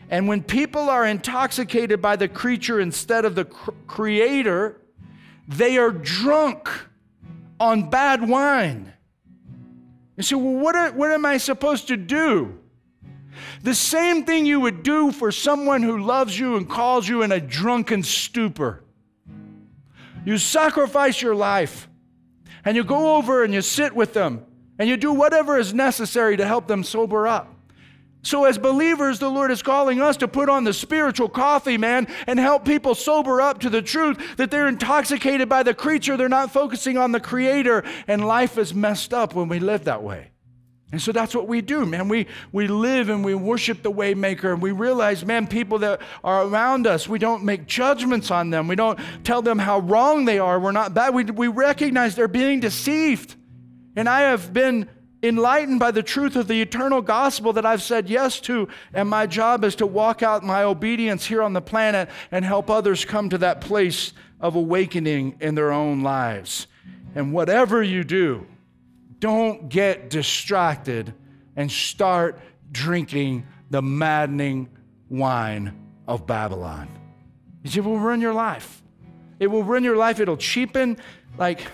And 0.09 0.29
when 0.29 0.43
people 0.43 0.89
are 0.89 1.05
intoxicated 1.05 2.01
by 2.01 2.17
the 2.17 2.29
creature 2.29 2.79
instead 2.79 3.25
of 3.25 3.35
the 3.35 3.47
cr- 3.47 3.71
creator, 3.87 4.81
they 5.49 5.79
are 5.79 5.91
drunk 5.91 6.69
on 7.59 7.91
bad 7.91 8.29
wine. 8.29 8.93
You 10.17 10.23
say, 10.23 10.37
well, 10.37 10.55
what, 10.55 10.77
are, 10.77 10.93
what 10.93 11.11
am 11.11 11.27
I 11.27 11.39
supposed 11.39 11.89
to 11.89 11.97
do? 11.97 12.61
The 13.63 13.75
same 13.75 14.25
thing 14.25 14.47
you 14.47 14.61
would 14.61 14.85
do 14.85 15.11
for 15.11 15.33
someone 15.33 15.83
who 15.83 15.99
loves 15.99 16.39
you 16.39 16.57
and 16.57 16.69
calls 16.69 17.09
you 17.09 17.23
in 17.23 17.33
a 17.33 17.41
drunken 17.41 18.05
stupor. 18.05 18.84
You 20.25 20.39
sacrifice 20.39 21.21
your 21.21 21.35
life 21.35 21.89
and 22.65 22.77
you 22.77 22.85
go 22.85 23.17
over 23.17 23.45
and 23.45 23.53
you 23.53 23.63
sit 23.63 23.95
with 23.95 24.15
them 24.15 24.45
and 24.79 24.89
you 24.89 24.97
do 24.97 25.13
whatever 25.13 25.59
is 25.59 25.75
necessary 25.75 26.37
to 26.37 26.47
help 26.47 26.67
them 26.67 26.83
sober 26.83 27.29
up. 27.29 27.51
So, 28.23 28.47
as 28.47 28.57
believers, 28.57 29.19
the 29.19 29.29
Lord 29.29 29.51
is 29.51 29.63
calling 29.63 30.01
us 30.01 30.17
to 30.17 30.29
put 30.29 30.49
on 30.49 30.65
the 30.65 30.73
spiritual 30.73 31.29
coffee, 31.29 31.77
man, 31.77 32.09
and 32.27 32.39
help 32.39 32.65
people 32.65 32.95
sober 32.95 33.43
up 33.43 33.61
to 33.61 33.69
the 33.69 33.83
truth 33.83 34.39
that 34.39 34.51
they're 34.51 34.67
intoxicated 34.67 35.47
by 35.47 35.63
the 35.63 35.75
creature. 35.75 36.17
They're 36.17 36.31
not 36.31 36.51
focusing 36.51 36.97
on 36.97 37.13
the 37.13 37.21
Creator, 37.21 37.85
and 38.09 38.25
life 38.25 38.57
is 38.57 38.73
messed 38.73 39.13
up 39.13 39.35
when 39.35 39.49
we 39.49 39.59
live 39.61 39.85
that 39.85 40.03
way. 40.03 40.31
And 40.93 41.03
so 41.03 41.11
that's 41.11 41.35
what 41.35 41.49
we 41.49 41.61
do, 41.61 41.85
man. 41.85 42.09
We, 42.09 42.29
we 42.53 42.69
live 42.69 43.09
and 43.09 43.25
we 43.25 43.35
worship 43.35 43.83
the 43.83 43.91
Waymaker, 43.91 44.53
and 44.53 44.63
we 44.63 44.71
realize, 44.71 45.25
man, 45.25 45.49
people 45.49 45.79
that 45.81 46.01
are 46.23 46.45
around 46.45 46.87
us, 46.87 47.09
we 47.09 47.19
don't 47.19 47.43
make 47.43 47.67
judgments 47.67 48.31
on 48.31 48.51
them. 48.51 48.69
We 48.69 48.77
don't 48.77 48.99
tell 49.25 49.43
them 49.43 49.59
how 49.59 49.81
wrong 49.81 50.25
they 50.25 50.39
are. 50.39 50.61
We're 50.61 50.71
not 50.73 50.95
bad. 50.95 51.13
We, 51.13 51.25
we 51.25 51.49
recognize 51.49 52.15
they're 52.15 52.29
being 52.29 52.61
deceived. 52.61 53.35
And 53.97 54.09
I 54.09 54.21
have 54.23 54.53
been 54.53 54.89
enlightened 55.21 55.81
by 55.81 55.91
the 55.91 56.03
truth 56.03 56.37
of 56.37 56.49
the 56.49 56.61
eternal 56.61 57.01
gospel 57.01 57.55
that 57.55 57.65
I've 57.65 57.83
said 57.83 58.09
yes 58.09 58.39
to, 58.41 58.69
and 58.93 59.09
my 59.09 59.27
job 59.27 59.65
is 59.65 59.75
to 59.77 59.87
walk 59.87 60.23
out 60.23 60.45
my 60.45 60.63
obedience 60.63 61.25
here 61.25 61.43
on 61.43 61.55
the 61.55 61.63
planet 61.63 62.11
and 62.31 62.45
help 62.45 62.71
others 62.71 63.05
come 63.05 63.31
to 63.31 63.39
that 63.39 63.61
place 63.61 64.13
of 64.39 64.55
awakening 64.55 65.39
in 65.41 65.55
their 65.55 65.73
own 65.73 66.03
lives. 66.03 66.67
And 67.15 67.33
whatever 67.33 67.83
you 67.83 68.05
do, 68.05 68.47
don't 69.25 69.71
get 69.71 70.11
distracted 70.11 71.15
and 71.57 71.73
start 71.73 72.39
drinking 72.71 73.47
the 73.71 73.81
maddening 73.81 74.69
wine 75.09 75.75
of 76.07 76.27
Babylon. 76.27 76.87
It 77.65 77.83
will 77.83 77.99
ruin 77.99 78.21
your 78.21 78.35
life. 78.35 78.83
It 79.41 79.47
will 79.47 79.63
ruin 79.63 79.83
your 79.83 79.97
life. 79.97 80.21
It'll 80.21 80.37
cheapen, 80.37 80.99
like, 81.39 81.67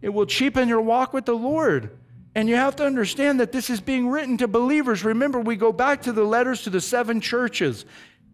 it 0.00 0.08
will 0.08 0.26
cheapen 0.26 0.68
your 0.68 0.80
walk 0.80 1.12
with 1.12 1.24
the 1.24 1.36
Lord. 1.36 1.96
And 2.34 2.48
you 2.48 2.56
have 2.56 2.74
to 2.76 2.84
understand 2.84 3.38
that 3.38 3.52
this 3.52 3.70
is 3.70 3.80
being 3.80 4.08
written 4.08 4.36
to 4.38 4.48
believers. 4.48 5.04
Remember, 5.04 5.38
we 5.38 5.54
go 5.54 5.70
back 5.70 6.02
to 6.02 6.12
the 6.12 6.24
letters 6.24 6.62
to 6.62 6.70
the 6.70 6.80
seven 6.80 7.20
churches, 7.20 7.84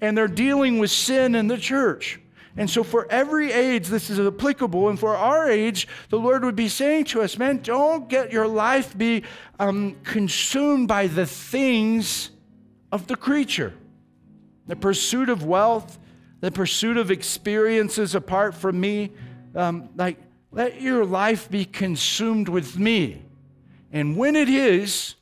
and 0.01 0.17
they're 0.17 0.27
dealing 0.27 0.79
with 0.79 0.91
sin 0.91 1.35
in 1.35 1.49
the 1.49 1.59
church. 1.59 2.19
And 2.59 2.69
so, 2.69 2.83
for 2.83 3.07
every 3.09 3.53
age, 3.53 3.87
this 3.87 4.11
is 4.11 4.19
applicable. 4.19 4.89
And 4.89 4.99
for 4.99 5.17
our 5.17 5.49
age, 5.49 5.87
the 6.09 6.19
Lord 6.19 6.45
would 6.45 6.57
be 6.57 6.69
saying 6.69 7.05
to 7.05 7.23
us, 7.23 7.39
man, 7.39 7.59
don't 7.59 8.09
get 8.09 8.33
your 8.33 8.49
life 8.49 8.99
be 8.99 9.23
um, 9.61 9.97
consumed 10.03 10.89
by 10.89 11.07
the 11.07 11.25
things 11.25 12.31
of 12.91 13.07
the 13.07 13.15
creature. 13.15 13.75
The 14.67 14.75
pursuit 14.75 15.29
of 15.29 15.45
wealth, 15.45 16.01
the 16.41 16.51
pursuit 16.51 16.97
of 16.97 17.13
experiences 17.13 18.17
apart 18.17 18.57
from 18.57 18.81
me. 18.81 19.13
Um, 19.55 19.91
like, 19.95 20.19
let 20.51 20.83
your 20.83 21.05
life 21.05 21.49
be 21.49 21.65
consumed 21.65 22.49
with 22.49 22.77
me. 22.77 23.23
And 23.93 24.17
when 24.17 24.35
it 24.35 24.49
is, 24.49 25.15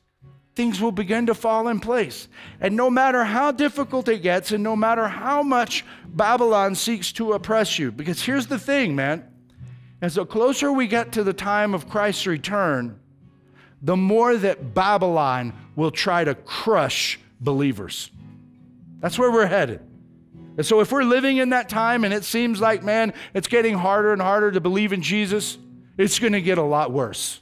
things 0.57 0.81
will 0.81 0.91
begin 0.91 1.27
to 1.27 1.35
fall 1.35 1.69
in 1.69 1.79
place. 1.79 2.29
And 2.61 2.75
no 2.75 2.89
matter 2.89 3.25
how 3.25 3.53
difficult 3.53 4.09
it 4.09 4.23
gets, 4.23 4.51
and 4.51 4.65
no 4.65 4.75
matter 4.75 5.07
how 5.07 5.43
much 5.43 5.85
Babylon 6.07 6.75
seeks 6.75 7.13
to 7.13 7.35
oppress 7.35 7.79
you, 7.79 7.93
because 7.93 8.23
here's 8.23 8.47
the 8.47 8.59
thing, 8.59 8.97
man. 8.97 9.23
As 10.01 10.15
the 10.15 10.27
closer 10.27 10.73
we 10.73 10.87
get 10.87 11.13
to 11.13 11.23
the 11.23 11.33
time 11.33 11.75
of 11.75 11.89
Christ's 11.89 12.27
return, 12.27 12.99
the 13.83 13.97
more 13.97 14.37
that 14.37 14.75
Babylon 14.75 15.53
will 15.77 15.91
try 15.91 16.25
to 16.25 16.35
crush 16.35 17.21
believers. 17.41 18.11
That's 19.01 19.19
where 19.19 19.31
we're 19.31 19.47
headed. 19.47 19.81
And 20.57 20.65
so, 20.65 20.81
if 20.81 20.91
we're 20.91 21.05
living 21.05 21.37
in 21.37 21.51
that 21.51 21.69
time 21.69 22.05
and 22.05 22.15
it 22.15 22.25
seems 22.25 22.61
like, 22.61 22.83
man, 22.83 23.13
it's 23.35 23.47
getting 23.47 23.75
harder 23.75 24.13
and 24.13 24.23
harder 24.23 24.51
to 24.53 24.61
believe 24.61 24.95
in 24.95 25.03
Jesus, 25.03 25.59
it's 25.99 26.19
going 26.19 26.33
to 26.33 26.41
get 26.41 26.57
a 26.57 26.63
lot 26.63 26.93
worse. 26.93 27.41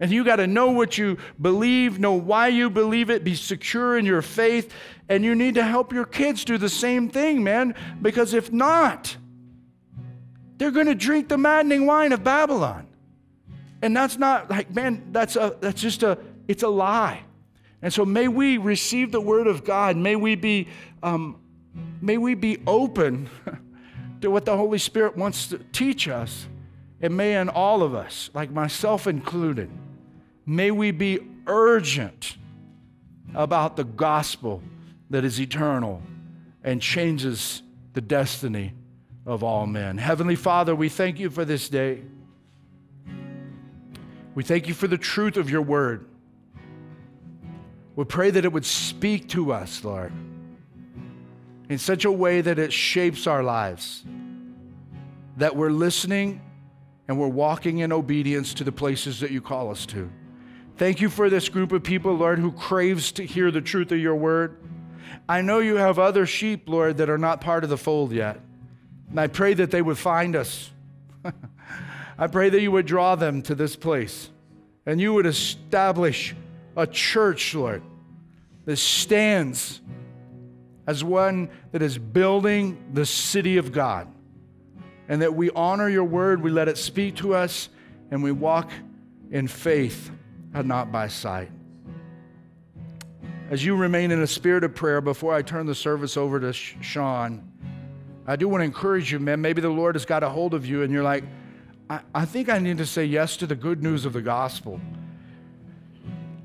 And 0.00 0.10
you 0.12 0.24
got 0.24 0.36
to 0.36 0.46
know 0.46 0.70
what 0.70 0.96
you 0.96 1.18
believe, 1.40 1.98
know 1.98 2.12
why 2.12 2.48
you 2.48 2.70
believe 2.70 3.10
it, 3.10 3.24
be 3.24 3.34
secure 3.34 3.98
in 3.98 4.06
your 4.06 4.22
faith, 4.22 4.72
and 5.08 5.24
you 5.24 5.34
need 5.34 5.54
to 5.54 5.64
help 5.64 5.92
your 5.92 6.04
kids 6.04 6.44
do 6.44 6.56
the 6.56 6.68
same 6.68 7.08
thing, 7.08 7.42
man, 7.42 7.74
because 8.00 8.32
if 8.32 8.52
not, 8.52 9.16
they're 10.58 10.70
going 10.70 10.86
to 10.86 10.94
drink 10.94 11.28
the 11.28 11.38
maddening 11.38 11.86
wine 11.86 12.12
of 12.12 12.22
Babylon. 12.22 12.86
And 13.80 13.96
that's 13.96 14.18
not 14.18 14.50
like, 14.50 14.74
man, 14.74 15.08
that's 15.12 15.36
a 15.36 15.56
that's 15.60 15.80
just 15.80 16.02
a 16.02 16.18
it's 16.48 16.62
a 16.64 16.68
lie. 16.68 17.22
And 17.80 17.92
so 17.92 18.04
may 18.04 18.26
we 18.26 18.58
receive 18.58 19.12
the 19.12 19.20
word 19.20 19.46
of 19.46 19.64
God. 19.64 19.96
May 19.96 20.16
we 20.16 20.34
be 20.34 20.68
um, 21.02 21.40
may 22.00 22.18
we 22.18 22.34
be 22.34 22.58
open 22.66 23.28
to 24.20 24.30
what 24.30 24.44
the 24.44 24.56
Holy 24.56 24.78
Spirit 24.78 25.16
wants 25.16 25.46
to 25.48 25.58
teach 25.58 26.08
us. 26.08 26.48
And 27.00 27.16
may 27.16 27.36
in 27.36 27.48
all 27.48 27.84
of 27.84 27.94
us, 27.94 28.28
like 28.34 28.50
myself 28.50 29.06
included, 29.06 29.70
May 30.48 30.70
we 30.70 30.92
be 30.92 31.18
urgent 31.46 32.38
about 33.34 33.76
the 33.76 33.84
gospel 33.84 34.62
that 35.10 35.22
is 35.22 35.38
eternal 35.38 36.00
and 36.64 36.80
changes 36.80 37.62
the 37.92 38.00
destiny 38.00 38.72
of 39.26 39.44
all 39.44 39.66
men. 39.66 39.98
Heavenly 39.98 40.36
Father, 40.36 40.74
we 40.74 40.88
thank 40.88 41.18
you 41.18 41.28
for 41.28 41.44
this 41.44 41.68
day. 41.68 42.00
We 44.34 44.42
thank 44.42 44.68
you 44.68 44.72
for 44.72 44.86
the 44.86 44.96
truth 44.96 45.36
of 45.36 45.50
your 45.50 45.60
word. 45.60 46.06
We 47.94 48.06
pray 48.06 48.30
that 48.30 48.46
it 48.46 48.50
would 48.50 48.64
speak 48.64 49.28
to 49.30 49.52
us, 49.52 49.84
Lord, 49.84 50.14
in 51.68 51.76
such 51.76 52.06
a 52.06 52.10
way 52.10 52.40
that 52.40 52.58
it 52.58 52.72
shapes 52.72 53.26
our 53.26 53.42
lives, 53.42 54.02
that 55.36 55.54
we're 55.54 55.68
listening 55.68 56.40
and 57.06 57.20
we're 57.20 57.28
walking 57.28 57.80
in 57.80 57.92
obedience 57.92 58.54
to 58.54 58.64
the 58.64 58.72
places 58.72 59.20
that 59.20 59.30
you 59.30 59.42
call 59.42 59.70
us 59.70 59.84
to. 59.84 60.10
Thank 60.78 61.00
you 61.00 61.10
for 61.10 61.28
this 61.28 61.48
group 61.48 61.72
of 61.72 61.82
people, 61.82 62.14
Lord, 62.14 62.38
who 62.38 62.52
craves 62.52 63.10
to 63.12 63.26
hear 63.26 63.50
the 63.50 63.60
truth 63.60 63.90
of 63.90 63.98
your 63.98 64.14
word. 64.14 64.56
I 65.28 65.42
know 65.42 65.58
you 65.58 65.74
have 65.74 65.98
other 65.98 66.24
sheep, 66.24 66.68
Lord, 66.68 66.98
that 66.98 67.10
are 67.10 67.18
not 67.18 67.40
part 67.40 67.64
of 67.64 67.70
the 67.70 67.76
fold 67.76 68.12
yet. 68.12 68.38
And 69.10 69.18
I 69.18 69.26
pray 69.26 69.54
that 69.54 69.72
they 69.72 69.82
would 69.82 69.98
find 69.98 70.36
us. 70.36 70.70
I 72.18 72.28
pray 72.28 72.48
that 72.50 72.60
you 72.60 72.70
would 72.70 72.86
draw 72.86 73.16
them 73.16 73.42
to 73.42 73.56
this 73.56 73.74
place 73.74 74.30
and 74.86 75.00
you 75.00 75.14
would 75.14 75.26
establish 75.26 76.36
a 76.76 76.86
church, 76.86 77.56
Lord, 77.56 77.82
that 78.64 78.76
stands 78.76 79.80
as 80.86 81.02
one 81.02 81.50
that 81.72 81.82
is 81.82 81.98
building 81.98 82.78
the 82.92 83.04
city 83.04 83.56
of 83.56 83.72
God. 83.72 84.06
And 85.08 85.22
that 85.22 85.34
we 85.34 85.50
honor 85.50 85.88
your 85.88 86.04
word, 86.04 86.40
we 86.40 86.52
let 86.52 86.68
it 86.68 86.78
speak 86.78 87.16
to 87.16 87.34
us, 87.34 87.68
and 88.12 88.22
we 88.22 88.30
walk 88.30 88.70
in 89.32 89.48
faith 89.48 90.12
and 90.54 90.66
not 90.66 90.90
by 90.90 91.08
sight. 91.08 91.50
As 93.50 93.64
you 93.64 93.76
remain 93.76 94.10
in 94.10 94.20
a 94.20 94.26
spirit 94.26 94.62
of 94.64 94.74
prayer 94.74 95.00
before 95.00 95.34
I 95.34 95.42
turn 95.42 95.66
the 95.66 95.74
service 95.74 96.16
over 96.16 96.38
to 96.40 96.52
Sean, 96.52 97.50
I 98.26 98.36
do 98.36 98.46
want 98.46 98.60
to 98.60 98.66
encourage 98.66 99.10
you, 99.10 99.18
man. 99.18 99.40
Maybe 99.40 99.62
the 99.62 99.70
Lord 99.70 99.94
has 99.94 100.04
got 100.04 100.22
a 100.22 100.28
hold 100.28 100.52
of 100.52 100.66
you 100.66 100.82
and 100.82 100.92
you're 100.92 101.02
like, 101.02 101.24
I, 101.88 102.00
I 102.14 102.24
think 102.26 102.50
I 102.50 102.58
need 102.58 102.76
to 102.78 102.86
say 102.86 103.06
yes 103.06 103.38
to 103.38 103.46
the 103.46 103.54
good 103.54 103.82
news 103.82 104.04
of 104.04 104.12
the 104.12 104.20
gospel. 104.20 104.78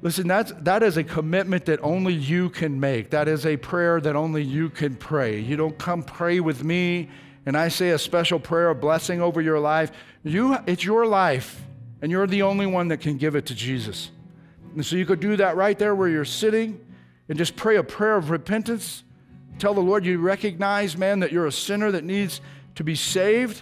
Listen, 0.01 0.27
that's, 0.27 0.53
that 0.61 0.81
is 0.81 0.95
a 0.97 1.03
commitment 1.03 1.65
that 1.65 1.79
only 1.81 2.13
you 2.13 2.49
can 2.49 2.79
make. 2.79 3.09
That 3.09 3.27
is 3.27 3.45
a 3.45 3.57
prayer 3.57 3.99
that 4.01 4.15
only 4.15 4.43
you 4.43 4.69
can 4.69 4.95
pray. 4.95 5.39
You 5.39 5.57
don't 5.57 5.77
come 5.77 6.03
pray 6.03 6.39
with 6.39 6.63
me 6.63 7.09
and 7.45 7.57
I 7.57 7.67
say 7.67 7.89
a 7.89 7.97
special 7.97 8.39
prayer 8.39 8.69
of 8.69 8.79
blessing 8.79 9.21
over 9.21 9.41
your 9.41 9.59
life. 9.59 9.91
You, 10.23 10.57
it's 10.65 10.85
your 10.85 11.05
life 11.05 11.61
and 12.03 12.11
you're 12.11 12.27
the 12.27 12.41
only 12.41 12.65
one 12.65 12.89
that 12.89 12.99
can 12.99 13.15
give 13.15 13.33
it 13.33 13.45
to 13.45 13.55
Jesus. 13.55 14.11
And 14.75 14.85
so 14.85 14.97
you 14.97 15.05
could 15.05 15.21
do 15.21 15.37
that 15.37 15.55
right 15.55 15.79
there 15.79 15.95
where 15.95 16.09
you're 16.09 16.25
sitting 16.25 16.85
and 17.29 17.37
just 17.37 17.55
pray 17.55 17.77
a 17.77 17.83
prayer 17.83 18.17
of 18.17 18.29
repentance. 18.29 19.05
Tell 19.57 19.73
the 19.73 19.79
Lord 19.79 20.05
you 20.05 20.19
recognize, 20.19 20.97
man, 20.97 21.21
that 21.21 21.31
you're 21.31 21.47
a 21.47 21.51
sinner 21.51 21.91
that 21.91 22.03
needs 22.03 22.41
to 22.75 22.83
be 22.83 22.93
saved. 22.93 23.61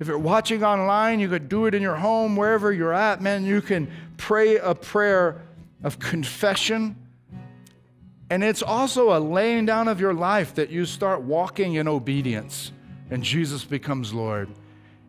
If 0.00 0.08
you're 0.08 0.18
watching 0.18 0.64
online, 0.64 1.20
you 1.20 1.28
could 1.28 1.48
do 1.48 1.66
it 1.66 1.74
in 1.74 1.82
your 1.82 1.94
home, 1.94 2.34
wherever 2.34 2.72
you're 2.72 2.92
at, 2.92 3.22
man. 3.22 3.44
You 3.44 3.62
can 3.62 3.88
pray 4.16 4.56
a 4.56 4.74
prayer 4.74 5.42
of 5.84 6.00
confession. 6.00 6.96
And 8.30 8.42
it's 8.42 8.64
also 8.64 9.16
a 9.16 9.20
laying 9.20 9.64
down 9.64 9.86
of 9.86 10.00
your 10.00 10.12
life 10.12 10.56
that 10.56 10.70
you 10.70 10.86
start 10.86 11.22
walking 11.22 11.74
in 11.74 11.86
obedience 11.86 12.72
and 13.12 13.22
Jesus 13.22 13.64
becomes 13.64 14.12
Lord. 14.12 14.48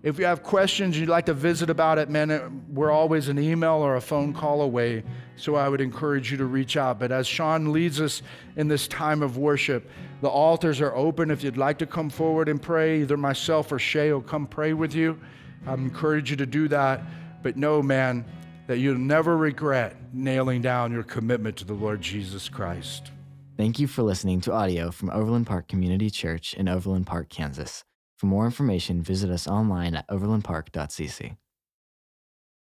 If 0.03 0.19
you 0.19 0.25
have 0.25 0.43
questions 0.43 0.97
you'd 0.97 1.09
like 1.09 1.25
to 1.25 1.33
visit 1.33 1.69
about 1.69 1.97
it, 1.97 2.09
man, 2.09 2.63
we're 2.69 2.91
always 2.91 3.29
an 3.29 3.39
email 3.39 3.73
or 3.73 3.95
a 3.95 4.01
phone 4.01 4.33
call 4.33 4.61
away. 4.61 5.03
So 5.35 5.55
I 5.55 5.67
would 5.69 5.81
encourage 5.81 6.31
you 6.31 6.37
to 6.37 6.45
reach 6.45 6.77
out. 6.77 6.99
But 6.99 7.11
as 7.11 7.27
Sean 7.27 7.71
leads 7.71 7.99
us 7.99 8.21
in 8.55 8.67
this 8.67 8.87
time 8.87 9.21
of 9.23 9.37
worship, 9.37 9.89
the 10.21 10.29
altars 10.29 10.81
are 10.81 10.95
open. 10.95 11.31
If 11.31 11.43
you'd 11.43 11.57
like 11.57 11.77
to 11.79 11.85
come 11.85 12.09
forward 12.09 12.47
and 12.47 12.61
pray, 12.61 13.01
either 13.01 13.17
myself 13.17 13.71
or 13.71 13.79
Shay 13.79 14.11
will 14.11 14.21
come 14.21 14.47
pray 14.47 14.73
with 14.73 14.93
you. 14.93 15.19
I 15.65 15.73
encourage 15.73 16.31
you 16.31 16.37
to 16.37 16.45
do 16.45 16.67
that. 16.69 17.01
But 17.43 17.57
know, 17.57 17.81
man, 17.81 18.25
that 18.67 18.77
you'll 18.77 18.97
never 18.97 19.35
regret 19.35 19.95
nailing 20.13 20.61
down 20.61 20.91
your 20.91 21.03
commitment 21.03 21.57
to 21.57 21.65
the 21.65 21.73
Lord 21.73 22.01
Jesus 22.01 22.49
Christ. 22.49 23.11
Thank 23.57 23.79
you 23.79 23.87
for 23.87 24.03
listening 24.03 24.41
to 24.41 24.53
audio 24.53 24.91
from 24.91 25.09
Overland 25.09 25.47
Park 25.47 25.67
Community 25.67 26.09
Church 26.09 26.53
in 26.53 26.67
Overland 26.67 27.07
Park, 27.07 27.29
Kansas. 27.29 27.83
For 28.17 28.25
more 28.25 28.45
information, 28.45 29.03
visit 29.03 29.29
us 29.29 29.47
online 29.47 29.95
at 29.95 30.07
overlandpark.cc. 30.09 31.37